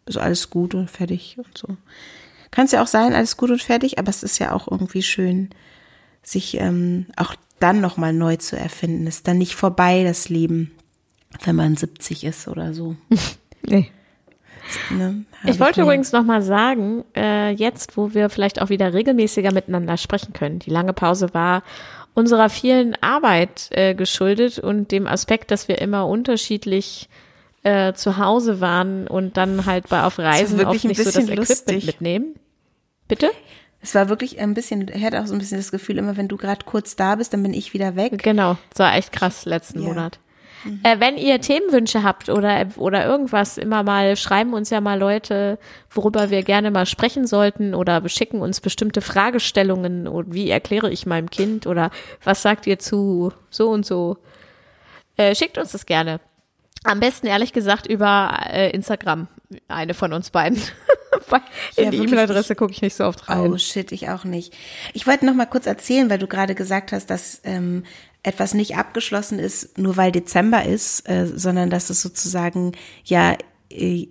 ist 0.07 0.19
alles 0.19 0.51
gut 0.51 0.75
und 0.75 0.91
fertig 0.91 1.37
und 1.39 1.59
so. 1.59 1.77
Kann 2.51 2.67
es 2.67 2.73
ja 2.73 2.83
auch 2.83 2.87
sein, 2.87 3.15
alles 3.15 3.37
gut 3.37 3.51
und 3.51 3.63
fertig, 3.63 3.99
aber 3.99 4.11
es 4.11 4.23
ist 4.23 4.39
ja 4.39 4.53
auch 4.53 4.71
irgendwie 4.71 5.03
schön, 5.03 5.51
sich 6.25 6.59
ähm, 6.59 7.07
auch 7.17 7.35
dann 7.61 7.81
nochmal 7.81 8.13
neu 8.13 8.37
zu 8.37 8.57
erfinden. 8.57 9.07
Ist 9.07 9.29
dann 9.29 9.39
nicht 9.39 9.55
vorbei, 9.55 10.05
das 10.05 10.29
Leben, 10.29 10.73
wenn 11.45 11.57
man 11.57 11.77
70 11.77 12.25
ist 12.25 12.49
oder 12.49 12.75
so. 12.75 12.97
nee. 13.63 13.91
Ne, 14.91 15.27
ich 15.45 15.61
wollte 15.61 15.81
ich 15.81 15.85
übrigens 15.85 16.13
nochmal 16.13 16.41
sagen, 16.41 17.05
äh, 17.15 17.51
jetzt, 17.51 17.99
wo 17.99 18.15
wir 18.15 18.31
vielleicht 18.31 18.63
auch 18.63 18.71
wieder 18.71 18.95
regelmäßiger 18.95 19.53
miteinander 19.53 19.99
sprechen 19.99 20.33
können, 20.33 20.59
die 20.59 20.71
lange 20.71 20.95
Pause 20.95 21.35
war 21.35 21.63
unserer 22.15 22.49
vielen 22.49 22.97
Arbeit 23.03 23.69
äh, 23.73 23.95
geschuldet 23.95 24.59
und 24.59 24.93
dem 24.93 25.07
Aspekt, 25.07 25.51
dass 25.51 25.69
wir 25.69 25.81
immer 25.81 26.07
unterschiedlich 26.07 27.09
äh, 27.65 27.93
zu 27.93 28.19
Hause 28.19 28.61
waren 28.61 29.09
und 29.09 29.37
dann 29.37 29.67
halt 29.67 29.89
bei 29.89 30.05
auf 30.05 30.19
Reisen 30.19 30.65
oft 30.65 30.85
nicht 30.85 30.99
so 30.99 31.05
das 31.05 31.17
Equipment 31.17 31.49
lustig. 31.49 31.87
mitnehmen. 31.87 32.35
Bitte? 33.09 33.31
Es 33.85 33.95
war 33.95 34.09
wirklich 34.09 34.41
ein 34.41 34.55
bisschen, 34.55 34.89
ich 34.89 35.05
hatte 35.05 35.21
auch 35.21 35.27
so 35.27 35.35
ein 35.35 35.39
bisschen 35.39 35.59
das 35.59 35.71
Gefühl, 35.71 35.99
immer 35.99 36.17
wenn 36.17 36.27
du 36.27 36.39
gerade 36.39 36.65
kurz 36.65 36.97
da 36.97 37.17
bist, 37.17 37.35
dann 37.35 37.43
bin 37.43 37.53
ich 37.53 37.75
wieder 37.75 37.97
weg. 37.97 38.23
Genau, 38.23 38.57
das 38.71 38.79
war 38.79 38.97
echt 38.97 39.13
krass 39.13 39.45
letzten 39.45 39.83
ja. 39.83 39.89
Monat. 39.89 40.19
Mhm. 40.65 40.81
Äh, 40.83 41.01
wenn 41.01 41.19
ihr 41.19 41.39
Themenwünsche 41.39 42.03
habt 42.03 42.31
oder, 42.31 42.67
oder 42.79 43.05
irgendwas, 43.05 43.59
immer 43.59 43.83
mal 43.83 44.17
schreiben 44.17 44.55
uns 44.55 44.71
ja 44.71 44.81
mal 44.81 44.99
Leute, 44.99 45.59
worüber 45.91 46.31
wir 46.31 46.43
gerne 46.43 46.71
mal 46.71 46.87
sprechen 46.87 47.27
sollten 47.27 47.75
oder 47.75 48.09
schicken 48.09 48.41
uns 48.41 48.63
bestimmte 48.63 49.03
Fragestellungen 49.03 50.09
und 50.09 50.33
wie 50.33 50.49
erkläre 50.49 50.91
ich 50.91 51.05
meinem 51.05 51.29
Kind 51.29 51.67
oder 51.67 51.91
was 52.23 52.41
sagt 52.41 52.67
ihr 52.67 52.79
zu 52.79 53.35
so 53.51 53.69
und 53.69 53.85
so. 53.85 54.17
Äh, 55.19 55.35
schickt 55.35 55.59
uns 55.59 55.73
das 55.73 55.85
gerne. 55.85 56.21
Am 56.85 57.01
besten 57.01 57.27
ehrlich 57.27 57.53
gesagt 57.53 57.87
über 57.87 58.35
äh, 58.51 58.71
Instagram, 58.71 59.29
eine 59.69 59.93
von 59.93 60.15
uns 60.15 60.31
beiden. 60.31 60.59
in 61.77 61.85
ja, 61.85 61.91
die 61.91 61.97
E-Mail-Adresse 61.99 62.55
gucke 62.55 62.73
ich 62.73 62.83
nicht 62.83 62.95
so 62.97 63.05
oft 63.05 63.29
rein. 63.29 63.53
Oh 63.53 63.59
shit, 63.59 63.93
ich 63.93 64.09
auch 64.09 64.25
nicht. 64.25 64.55
Ich 64.93 65.07
wollte 65.07 65.27
noch 65.27 65.35
mal 65.35 65.47
kurz 65.47 65.67
erzählen, 65.67 66.11
weil 66.11 66.19
du 66.19 66.27
gerade 66.27 66.55
gesagt 66.55 66.93
hast, 66.93 67.11
dass 67.11 67.41
ähm, 67.45 67.85
etwas 68.23 68.55
nicht 68.55 68.77
abgeschlossen 68.77 69.39
ist, 69.39 69.79
nur 69.79 69.97
weil 69.97 70.11
Dezember 70.13 70.65
ist, 70.65 71.09
äh, 71.09 71.27
sondern 71.27 71.71
dass 71.71 71.91
es 71.91 72.01
sozusagen 72.01 72.73
ja 73.05 73.37
äh, 73.71 74.07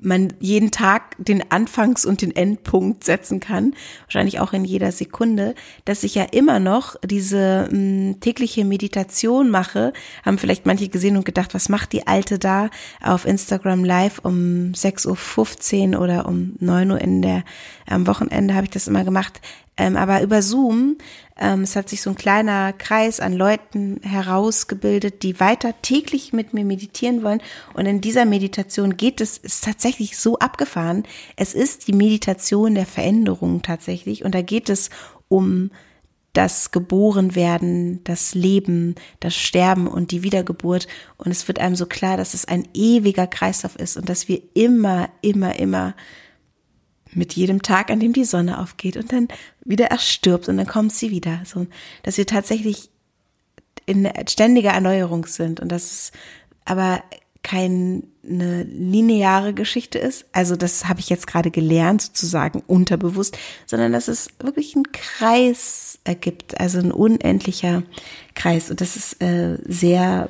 man 0.00 0.34
jeden 0.38 0.70
Tag 0.70 1.16
den 1.18 1.50
Anfangs- 1.50 2.04
und 2.04 2.20
den 2.20 2.34
Endpunkt 2.34 3.04
setzen 3.04 3.40
kann, 3.40 3.74
wahrscheinlich 4.04 4.38
auch 4.40 4.52
in 4.52 4.64
jeder 4.64 4.92
Sekunde, 4.92 5.54
dass 5.84 6.04
ich 6.04 6.14
ja 6.14 6.24
immer 6.24 6.60
noch 6.60 6.96
diese 7.04 7.68
mh, 7.70 7.70
hm, 7.70 8.20
tägliche 8.20 8.64
Meditation 8.64 9.50
mache, 9.50 9.92
haben 10.24 10.38
vielleicht 10.38 10.66
manche 10.66 10.88
gesehen 10.88 11.16
und 11.16 11.24
gedacht, 11.24 11.54
was 11.54 11.68
macht 11.68 11.92
die 11.92 12.06
Alte 12.06 12.38
da 12.38 12.70
auf 13.02 13.24
Instagram 13.24 13.84
Live 13.84 14.20
um 14.22 14.72
6.15 14.74 15.94
Uhr 15.94 16.02
oder 16.02 16.26
um 16.26 16.56
9 16.60 16.90
Uhr 16.90 17.00
in 17.00 17.22
der, 17.22 17.44
am 17.86 18.06
Wochenende 18.06 18.54
habe 18.54 18.64
ich 18.64 18.70
das 18.70 18.88
immer 18.88 19.04
gemacht. 19.04 19.40
Ähm, 19.78 19.96
aber 19.96 20.22
über 20.22 20.42
Zoom, 20.42 20.98
es 21.38 21.76
hat 21.76 21.88
sich 21.88 22.02
so 22.02 22.10
ein 22.10 22.16
kleiner 22.16 22.72
Kreis 22.72 23.20
an 23.20 23.32
Leuten 23.32 24.00
herausgebildet, 24.02 25.22
die 25.22 25.38
weiter 25.38 25.72
täglich 25.82 26.32
mit 26.32 26.52
mir 26.52 26.64
meditieren 26.64 27.22
wollen. 27.22 27.40
Und 27.74 27.86
in 27.86 28.00
dieser 28.00 28.24
Meditation 28.24 28.96
geht 28.96 29.20
es, 29.20 29.38
ist 29.38 29.64
tatsächlich 29.64 30.18
so 30.18 30.38
abgefahren. 30.38 31.04
Es 31.36 31.54
ist 31.54 31.86
die 31.86 31.92
Meditation 31.92 32.74
der 32.74 32.86
Veränderung 32.86 33.62
tatsächlich. 33.62 34.24
Und 34.24 34.34
da 34.34 34.42
geht 34.42 34.68
es 34.68 34.90
um 35.28 35.70
das 36.32 36.70
Geborenwerden, 36.70 38.02
das 38.04 38.34
Leben, 38.34 38.96
das 39.20 39.34
Sterben 39.34 39.86
und 39.86 40.10
die 40.10 40.22
Wiedergeburt. 40.22 40.88
Und 41.16 41.30
es 41.30 41.48
wird 41.48 41.60
einem 41.60 41.76
so 41.76 41.86
klar, 41.86 42.16
dass 42.16 42.34
es 42.34 42.46
ein 42.46 42.66
ewiger 42.74 43.26
Kreislauf 43.26 43.76
ist 43.76 43.96
und 43.96 44.08
dass 44.08 44.28
wir 44.28 44.42
immer, 44.54 45.08
immer, 45.20 45.58
immer 45.58 45.94
mit 47.18 47.34
jedem 47.34 47.62
Tag, 47.62 47.90
an 47.90 48.00
dem 48.00 48.12
die 48.12 48.24
Sonne 48.24 48.58
aufgeht 48.58 48.96
und 48.96 49.12
dann 49.12 49.28
wieder 49.64 49.86
erstirbt 49.86 50.48
und 50.48 50.56
dann 50.56 50.66
kommt 50.66 50.92
sie 50.92 51.10
wieder. 51.10 51.42
So, 51.44 51.66
dass 52.02 52.16
wir 52.16 52.26
tatsächlich 52.26 52.90
in 53.84 54.08
ständiger 54.28 54.70
Erneuerung 54.70 55.26
sind 55.26 55.60
und 55.60 55.70
dass 55.70 55.90
es 55.90 56.12
aber 56.64 57.02
keine 57.42 58.02
lineare 58.22 59.54
Geschichte 59.54 59.98
ist. 59.98 60.26
Also 60.32 60.54
das 60.56 60.86
habe 60.86 61.00
ich 61.00 61.08
jetzt 61.08 61.26
gerade 61.26 61.50
gelernt, 61.50 62.02
sozusagen 62.02 62.62
unterbewusst, 62.66 63.38
sondern 63.64 63.92
dass 63.92 64.08
es 64.08 64.28
wirklich 64.40 64.74
einen 64.74 64.92
Kreis 64.92 65.98
ergibt, 66.04 66.60
also 66.60 66.78
ein 66.78 66.92
unendlicher 66.92 67.84
Kreis. 68.34 68.70
Und 68.70 68.82
das 68.82 68.96
ist 68.96 69.22
äh, 69.22 69.56
sehr 69.64 70.28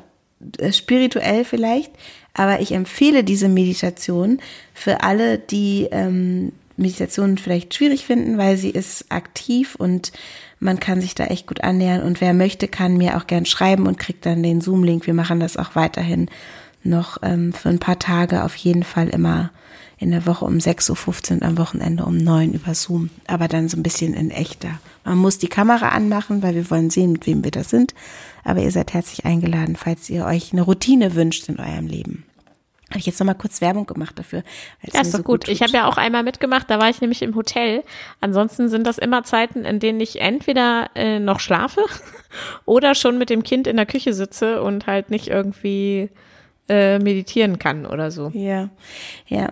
äh, 0.58 0.72
spirituell 0.72 1.44
vielleicht, 1.44 1.90
aber 2.34 2.60
ich 2.60 2.70
empfehle 2.70 3.24
diese 3.24 3.48
Meditation 3.48 4.38
für 4.72 5.02
alle, 5.02 5.38
die 5.38 5.88
ähm, 5.90 6.52
Meditation 6.78 7.38
vielleicht 7.38 7.74
schwierig 7.74 8.04
finden, 8.04 8.38
weil 8.38 8.56
sie 8.56 8.70
ist 8.70 9.06
aktiv 9.10 9.74
und 9.74 10.12
man 10.60 10.80
kann 10.80 11.00
sich 11.00 11.14
da 11.14 11.24
echt 11.24 11.46
gut 11.46 11.62
annähern. 11.62 12.02
Und 12.02 12.20
wer 12.20 12.34
möchte, 12.34 12.68
kann 12.68 12.96
mir 12.96 13.16
auch 13.16 13.26
gern 13.26 13.46
schreiben 13.46 13.86
und 13.86 13.98
kriegt 13.98 14.26
dann 14.26 14.42
den 14.42 14.60
Zoom-Link. 14.60 15.06
Wir 15.06 15.14
machen 15.14 15.40
das 15.40 15.56
auch 15.56 15.74
weiterhin 15.74 16.28
noch 16.84 17.18
ähm, 17.22 17.52
für 17.52 17.68
ein 17.68 17.78
paar 17.80 17.98
Tage 17.98 18.44
auf 18.44 18.54
jeden 18.56 18.84
Fall 18.84 19.08
immer 19.08 19.50
in 19.98 20.12
der 20.12 20.26
Woche 20.26 20.44
um 20.44 20.58
6.15 20.58 20.90
Uhr 21.30 21.36
und 21.36 21.42
am 21.42 21.58
Wochenende 21.58 22.04
um 22.04 22.16
9 22.16 22.50
Uhr 22.50 22.54
über 22.54 22.74
Zoom. 22.74 23.10
Aber 23.26 23.48
dann 23.48 23.68
so 23.68 23.76
ein 23.76 23.82
bisschen 23.82 24.14
in 24.14 24.30
echter. 24.30 24.78
Man 25.04 25.18
muss 25.18 25.38
die 25.38 25.48
Kamera 25.48 25.88
anmachen, 25.88 26.42
weil 26.42 26.54
wir 26.54 26.70
wollen 26.70 26.90
sehen, 26.90 27.12
mit 27.12 27.26
wem 27.26 27.42
wir 27.42 27.50
da 27.50 27.64
sind. 27.64 27.94
Aber 28.44 28.60
ihr 28.60 28.70
seid 28.70 28.94
herzlich 28.94 29.24
eingeladen, 29.24 29.76
falls 29.76 30.08
ihr 30.08 30.24
euch 30.24 30.52
eine 30.52 30.62
Routine 30.62 31.14
wünscht 31.14 31.48
in 31.48 31.58
eurem 31.58 31.88
Leben. 31.88 32.24
Habe 32.90 33.00
ich 33.00 33.06
jetzt 33.06 33.20
nochmal 33.20 33.34
kurz 33.34 33.60
Werbung 33.60 33.84
gemacht 33.84 34.18
dafür. 34.18 34.42
Ja, 34.82 35.02
ist 35.02 35.12
doch 35.12 35.18
so 35.18 35.22
gut. 35.24 35.44
gut 35.44 35.48
ich 35.48 35.60
habe 35.60 35.72
ja 35.72 35.86
auch 35.86 35.98
einmal 35.98 36.22
mitgemacht, 36.22 36.70
da 36.70 36.80
war 36.80 36.88
ich 36.88 37.02
nämlich 37.02 37.20
im 37.20 37.34
Hotel. 37.34 37.84
Ansonsten 38.20 38.70
sind 38.70 38.86
das 38.86 38.96
immer 38.96 39.24
Zeiten, 39.24 39.66
in 39.66 39.78
denen 39.78 40.00
ich 40.00 40.20
entweder 40.20 40.88
äh, 40.94 41.18
noch 41.18 41.38
schlafe 41.38 41.84
oder 42.64 42.94
schon 42.94 43.18
mit 43.18 43.28
dem 43.28 43.42
Kind 43.42 43.66
in 43.66 43.76
der 43.76 43.84
Küche 43.84 44.14
sitze 44.14 44.62
und 44.62 44.86
halt 44.86 45.10
nicht 45.10 45.28
irgendwie 45.28 46.08
äh, 46.68 46.98
meditieren 46.98 47.58
kann 47.58 47.86
oder 47.86 48.10
so. 48.10 48.30
Ja, 48.34 48.68
ja, 49.26 49.48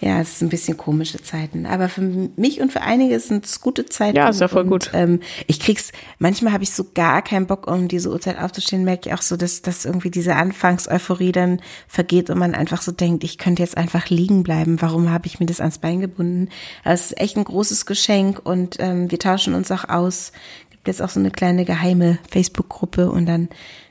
ja, 0.00 0.20
es 0.20 0.34
ist 0.34 0.42
ein 0.42 0.48
bisschen 0.48 0.76
komische 0.76 1.22
Zeiten, 1.22 1.66
aber 1.66 1.88
für 1.88 2.00
mich 2.00 2.60
und 2.60 2.72
für 2.72 2.82
einige 2.82 3.18
sind 3.20 3.44
es 3.44 3.60
gute 3.60 3.86
Zeiten. 3.86 4.16
Ja, 4.16 4.28
ist 4.28 4.40
ja 4.40 4.48
voll 4.48 4.64
und, 4.64 4.70
gut. 4.70 4.90
Ähm, 4.92 5.20
ich 5.46 5.60
krieg's, 5.60 5.92
manchmal 6.18 6.52
habe 6.52 6.64
ich 6.64 6.72
so 6.72 6.84
gar 6.94 7.22
keinen 7.22 7.46
Bock, 7.46 7.66
um 7.66 7.88
diese 7.88 8.10
Uhrzeit 8.10 8.38
aufzustehen, 8.38 8.84
merke 8.84 9.08
ich 9.08 9.14
auch 9.14 9.22
so, 9.22 9.36
dass, 9.36 9.62
dass 9.62 9.84
irgendwie 9.84 10.10
diese 10.10 10.36
Anfangseuphorie 10.36 11.32
dann 11.32 11.60
vergeht 11.88 12.30
und 12.30 12.38
man 12.38 12.54
einfach 12.54 12.82
so 12.82 12.92
denkt, 12.92 13.24
ich 13.24 13.38
könnte 13.38 13.62
jetzt 13.62 13.76
einfach 13.76 14.08
liegen 14.08 14.42
bleiben. 14.42 14.80
Warum 14.80 15.10
habe 15.10 15.26
ich 15.26 15.40
mir 15.40 15.46
das 15.46 15.60
ans 15.60 15.78
Bein 15.78 16.00
gebunden? 16.00 16.48
Das 16.84 17.06
ist 17.06 17.20
echt 17.20 17.36
ein 17.36 17.44
großes 17.44 17.86
Geschenk 17.86 18.40
und 18.44 18.76
ähm, 18.80 19.10
wir 19.10 19.18
tauschen 19.18 19.54
uns 19.54 19.70
auch 19.70 19.88
aus. 19.88 20.32
Gibt 20.70 20.88
jetzt 20.88 21.02
auch 21.02 21.10
so 21.10 21.20
eine 21.20 21.30
kleine 21.30 21.64
geheime 21.64 22.18
Facebook-Gruppe 22.30 23.10
und 23.10 23.26
dann 23.26 23.48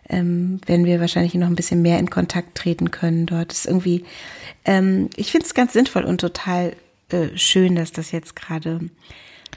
ähm, 0.09 0.59
werden 0.65 0.85
wir 0.85 0.99
wahrscheinlich 0.99 1.33
noch 1.35 1.47
ein 1.47 1.55
bisschen 1.55 1.81
mehr 1.81 1.99
in 1.99 2.09
Kontakt 2.09 2.55
treten 2.55 2.91
können 2.91 3.25
dort. 3.25 3.51
Das 3.51 3.59
ist 3.59 3.67
irgendwie, 3.67 4.03
ähm, 4.65 5.09
ich 5.15 5.31
finde 5.31 5.45
es 5.45 5.53
ganz 5.53 5.73
sinnvoll 5.73 6.03
und 6.03 6.19
total 6.19 6.73
äh, 7.09 7.29
schön, 7.35 7.75
dass 7.75 7.91
das 7.91 8.11
jetzt 8.11 8.35
gerade 8.35 8.79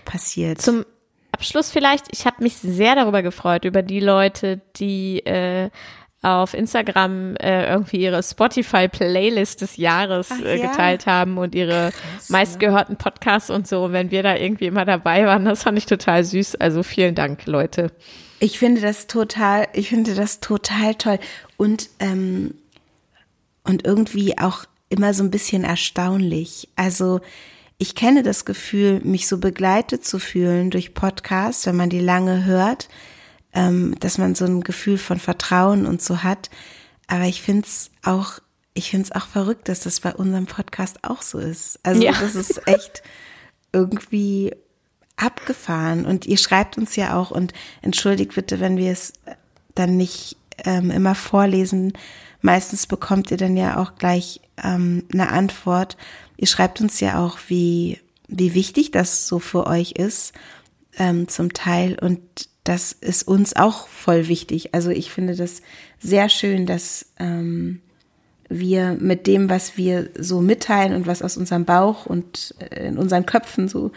passiert. 0.05 0.61
Zum 0.61 0.84
Abschluss 1.32 1.70
vielleicht, 1.70 2.07
ich 2.12 2.26
habe 2.26 2.42
mich 2.42 2.57
sehr 2.57 2.94
darüber 2.94 3.22
gefreut, 3.22 3.64
über 3.64 3.82
die 3.82 4.00
Leute, 4.00 4.61
die 4.76 5.24
äh, 5.24 5.70
auf 6.22 6.55
Instagram 6.55 7.34
äh, 7.36 7.68
irgendwie 7.68 8.03
ihre 8.03 8.22
Spotify-Playlist 8.22 9.61
des 9.61 9.76
Jahres 9.76 10.28
Ach, 10.30 10.44
äh, 10.44 10.61
geteilt 10.61 11.07
ja. 11.07 11.12
haben 11.12 11.36
und 11.36 11.55
ihre 11.55 11.90
Krass, 11.90 12.30
meistgehörten 12.30 12.96
Podcasts 12.96 13.50
und 13.50 13.66
so. 13.66 13.90
Wenn 13.90 14.11
wir 14.12 14.22
da 14.22 14.36
irgendwie 14.36 14.66
immer 14.66 14.84
dabei 14.84 15.26
waren, 15.26 15.44
das 15.44 15.64
fand 15.64 15.78
ich 15.78 15.86
total 15.86 16.22
süß. 16.22 16.57
Also 16.57 16.84
vielen 16.84 17.16
Dank, 17.16 17.46
Leute. 17.46 17.90
Ich 18.43 18.59
finde 18.59 18.80
das 18.80 19.07
total, 19.07 19.68
ich 19.72 19.90
finde 19.90 20.16
das 20.16 20.40
total 20.40 20.97
toll. 20.97 21.20
Und, 21.59 21.90
ähm, 22.01 22.55
und 23.62 23.86
irgendwie 23.86 24.36
auch 24.36 24.64
immer 24.88 25.14
so 25.14 25.22
ein 25.22 25.30
bisschen 25.30 25.62
erstaunlich. 25.62 26.68
Also 26.74 27.20
ich 27.78 27.95
kenne 27.95 28.24
das 28.24 28.45
Gefühl, 28.45 29.01
mich 29.05 29.28
so 29.28 29.38
begleitet 29.38 30.05
zu 30.05 30.18
fühlen 30.18 30.70
durch 30.70 30.93
Podcasts, 30.93 31.66
wenn 31.66 31.76
man 31.76 31.88
die 31.88 32.01
lange 32.01 32.45
hört, 32.45 32.88
ähm, 33.53 33.95
dass 34.01 34.18
man 34.18 34.34
so 34.34 34.45
ein 34.45 34.62
Gefühl 34.62 34.99
von 34.99 35.20
Vertrauen 35.20 35.86
und 35.86 36.03
so 36.03 36.24
hat. 36.24 36.51
Aber 37.07 37.26
ich 37.26 37.43
finde 37.43 37.68
es 37.68 37.93
auch, 38.03 38.40
ich 38.74 38.90
finde 38.90 39.05
es 39.05 39.12
auch 39.12 39.28
verrückt, 39.28 39.68
dass 39.68 39.78
das 39.78 40.01
bei 40.01 40.12
unserem 40.12 40.47
Podcast 40.47 40.99
auch 41.03 41.22
so 41.22 41.38
ist. 41.38 41.78
Also 41.84 42.03
ja. 42.03 42.11
das 42.11 42.34
ist 42.34 42.66
echt 42.66 43.05
irgendwie 43.72 44.53
abgefahren. 45.22 46.04
Und 46.04 46.26
ihr 46.26 46.38
schreibt 46.38 46.78
uns 46.78 46.96
ja 46.96 47.16
auch 47.16 47.30
und 47.30 47.52
entschuldigt 47.80 48.34
bitte, 48.34 48.60
wenn 48.60 48.76
wir 48.76 48.92
es 48.92 49.12
dann 49.74 49.96
nicht 49.96 50.36
ähm, 50.64 50.90
immer 50.90 51.14
vorlesen. 51.14 51.92
Meistens 52.40 52.86
bekommt 52.86 53.30
ihr 53.30 53.36
dann 53.36 53.56
ja 53.56 53.78
auch 53.78 53.94
gleich 53.96 54.40
ähm, 54.62 55.04
eine 55.12 55.30
Antwort. 55.30 55.96
Ihr 56.36 56.46
schreibt 56.48 56.80
uns 56.80 57.00
ja 57.00 57.24
auch, 57.24 57.38
wie, 57.48 58.00
wie 58.28 58.54
wichtig 58.54 58.90
das 58.90 59.26
so 59.28 59.38
für 59.38 59.66
euch 59.66 59.92
ist, 59.92 60.32
ähm, 60.98 61.28
zum 61.28 61.52
Teil. 61.52 61.96
Und 62.00 62.20
das 62.64 62.92
ist 62.92 63.26
uns 63.26 63.56
auch 63.56 63.88
voll 63.88 64.28
wichtig. 64.28 64.74
Also 64.74 64.90
ich 64.90 65.10
finde 65.10 65.36
das 65.36 65.62
sehr 65.98 66.28
schön, 66.28 66.66
dass 66.66 67.06
ähm, 67.18 67.80
wir 68.48 68.96
mit 69.00 69.26
dem, 69.26 69.48
was 69.48 69.76
wir 69.76 70.10
so 70.18 70.40
mitteilen 70.40 70.94
und 70.94 71.06
was 71.06 71.22
aus 71.22 71.36
unserem 71.36 71.64
Bauch 71.64 72.06
und 72.06 72.54
äh, 72.58 72.88
in 72.88 72.98
unseren 72.98 73.26
Köpfen 73.26 73.68
so 73.68 73.92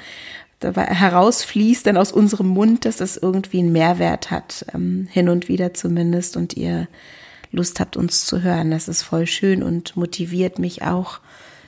herausfließt, 0.62 1.86
dann 1.86 1.97
aus 1.97 2.12
unserem 2.12 2.47
Mund, 2.47 2.86
dass 2.86 2.97
das 2.97 3.18
irgendwie 3.18 3.60
einen 3.60 3.72
Mehrwert 3.72 4.32
hat, 4.32 4.66
ähm, 4.74 5.08
hin 5.12 5.30
und 5.30 5.47
wieder 5.47 5.74
zumindest, 5.74 6.38
und 6.38 6.56
ihr 6.56 6.88
Lust 7.51 7.80
habt, 7.80 7.97
uns 7.97 8.26
zu 8.26 8.41
hören. 8.41 8.72
Das 8.72 8.88
ist 8.88 9.03
voll 9.03 9.28
schön 9.28 9.64
und 9.64 9.95
motiviert 9.95 10.60
mich 10.60 10.84
auch, 10.84 11.20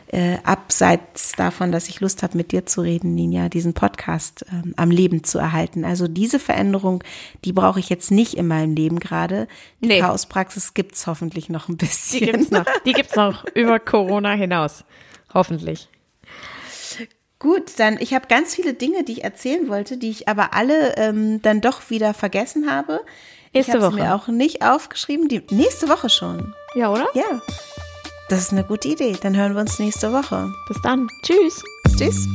äh, 0.10 0.38
abseits 0.44 1.34
davon, 1.34 1.72
dass 1.72 1.90
ich 1.90 2.00
Lust 2.00 2.24
habe, 2.24 2.38
mit 2.38 2.52
dir 2.52 2.66
zu 2.66 2.82
reden, 2.82 3.14
Ninja, 3.16 3.50
diesen 3.50 3.74
Podcast 3.74 4.46
ähm, 4.52 4.74
am 4.78 4.90
Leben 4.90 5.24
zu 5.24 5.38
erhalten. 5.38 5.84
Also 5.84 6.08
diese 6.08 6.40
Veränderung, 6.40 7.04
die 7.44 7.52
brauche 7.52 7.80
ich 7.80 7.90
jetzt 7.90 8.12
nicht 8.12 8.36
in 8.36 8.48
meinem 8.48 8.74
Leben 8.74 9.00
gerade. 9.00 9.48
Die 9.82 9.88
nee. 9.88 10.00
Chaospraxis 10.00 10.74
gibt's 10.74 11.08
hoffentlich 11.08 11.50
noch 11.50 11.68
ein 11.68 11.78
bisschen. 11.78 12.20
Die 12.20 12.32
gibt's 12.32 12.52
noch. 12.52 12.66
Die 12.86 12.94
gibt's 12.94 13.16
noch 13.16 13.46
über 13.54 13.80
Corona 13.80 14.32
hinaus. 14.32 14.86
Hoffentlich. 15.34 15.90
Gut, 17.40 17.74
dann 17.78 17.98
ich 18.00 18.14
habe 18.14 18.28
ganz 18.28 18.56
viele 18.56 18.74
Dinge, 18.74 19.04
die 19.04 19.14
ich 19.14 19.24
erzählen 19.24 19.68
wollte, 19.70 19.98
die 19.98 20.10
ich 20.10 20.28
aber 20.28 20.54
alle 20.54 20.96
ähm, 20.98 21.42
dann 21.42 21.62
doch 21.62 21.90
wieder 21.90 22.14
vergessen 22.14 22.72
habe. 22.72 23.02
Nächste 23.54 23.78
ich 23.78 23.84
habe 23.84 23.96
mir 23.96 24.16
auch 24.16 24.28
nicht 24.28 24.64
aufgeschrieben. 24.64 25.28
Die 25.28 25.44
nächste 25.52 25.88
Woche 25.88 26.10
schon. 26.10 26.54
Ja, 26.76 26.92
oder? 26.92 27.08
Ja. 27.14 27.42
Das 28.30 28.42
ist 28.42 28.52
eine 28.52 28.64
gute 28.64 28.88
Idee. 28.90 29.16
Dann 29.22 29.36
hören 29.38 29.54
wir 29.54 29.62
uns 29.62 29.80
nächste 29.80 30.12
Woche. 30.12 30.52
Bis 30.68 30.82
dann. 30.82 31.08
Tschüss. 31.24 31.64
Tschüss. 31.98 32.28